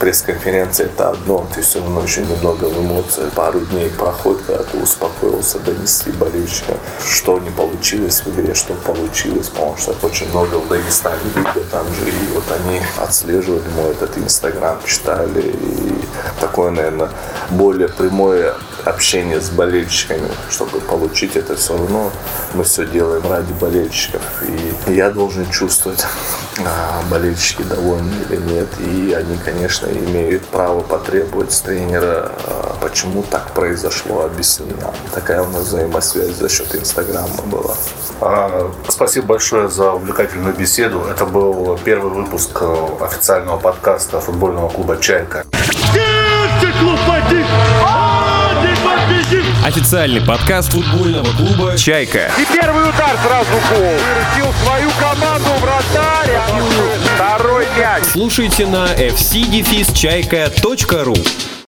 пресс-конференция 0.00 0.86
это 0.86 1.10
одно, 1.10 1.46
ты 1.54 1.62
все 1.62 1.80
равно 1.80 2.02
еще 2.02 2.22
немного 2.22 2.64
в 2.64 2.80
эмоциях. 2.80 3.32
Пару 3.32 3.60
дней 3.60 3.90
проходит, 3.90 4.42
когда 4.46 4.62
ты 4.64 4.78
успокоился, 4.78 5.58
донести 5.60 6.10
болельщикам, 6.12 6.76
что 7.06 7.38
не 7.38 7.50
получилось 7.50 8.22
в 8.24 8.28
игре, 8.30 8.54
что 8.54 8.74
получилось, 8.74 9.48
потому 9.48 9.76
что 9.76 9.94
очень 10.02 10.28
много 10.30 10.56
в 10.56 10.68
Дагестане 10.68 11.16
видео 11.34 11.62
там 11.70 11.86
же, 11.94 12.08
и 12.08 12.34
вот 12.34 12.44
они 12.50 12.80
отслеживали 12.98 13.68
мой 13.76 13.90
этот 13.92 14.16
инстаграм, 14.18 14.78
читали, 14.84 15.40
и 15.42 15.94
такое, 16.40 16.70
наверное, 16.70 17.10
более 17.50 17.88
прямое 17.88 18.54
общение 18.84 19.40
с 19.40 19.50
болельщиками, 19.50 20.28
чтобы 20.50 20.80
получить 20.80 21.36
это 21.36 21.56
все 21.56 21.76
равно. 21.76 22.10
Мы 22.54 22.64
все 22.64 22.86
делаем 22.86 23.22
ради 23.30 23.52
болельщиков. 23.54 24.22
И 24.86 24.92
я 24.92 25.10
должен 25.10 25.50
чувствовать, 25.50 26.04
а, 26.64 27.02
болельщики 27.10 27.62
довольны 27.62 28.12
или 28.28 28.36
нет. 28.36 28.68
И 28.80 29.12
они, 29.12 29.36
конечно, 29.44 29.86
имеют 29.86 30.44
право 30.46 30.80
потребовать 30.80 31.52
с 31.52 31.60
тренера, 31.60 32.32
а, 32.44 32.76
почему 32.80 33.22
так 33.22 33.52
произошло, 33.52 34.24
объясни 34.24 34.72
нам. 34.80 34.94
Такая 35.14 35.42
у 35.42 35.48
нас 35.50 35.64
взаимосвязь 35.64 36.36
за 36.36 36.48
счет 36.48 36.74
Инстаграма 36.74 37.42
была. 37.46 37.74
А, 38.20 38.72
спасибо 38.88 39.26
большое 39.26 39.68
за 39.68 39.92
увлекательную 39.92 40.54
беседу. 40.54 41.04
Это 41.10 41.26
был 41.26 41.78
первый 41.84 42.12
выпуск 42.12 42.58
э, 42.60 42.86
официального 43.00 43.58
подкаста 43.58 44.20
футбольного 44.20 44.68
клуба 44.68 44.96
«Чайка». 44.98 45.44
Официальный 49.64 50.20
подкаст 50.20 50.72
футбольного 50.72 51.28
клуба 51.36 51.78
«Чайка». 51.78 52.32
И 52.36 52.44
первый 52.52 52.82
удар 52.82 53.16
сразу 53.24 53.52
гол. 53.70 53.78
Вырастил 53.78 54.52
свою 54.64 54.90
команду 54.98 55.50
вратарь. 55.60 56.32
Второй 57.14 57.68
мяч. 57.78 58.02
Слушайте 58.10 58.66
на 58.66 58.88
fcdefisчайка.ру 58.94 61.14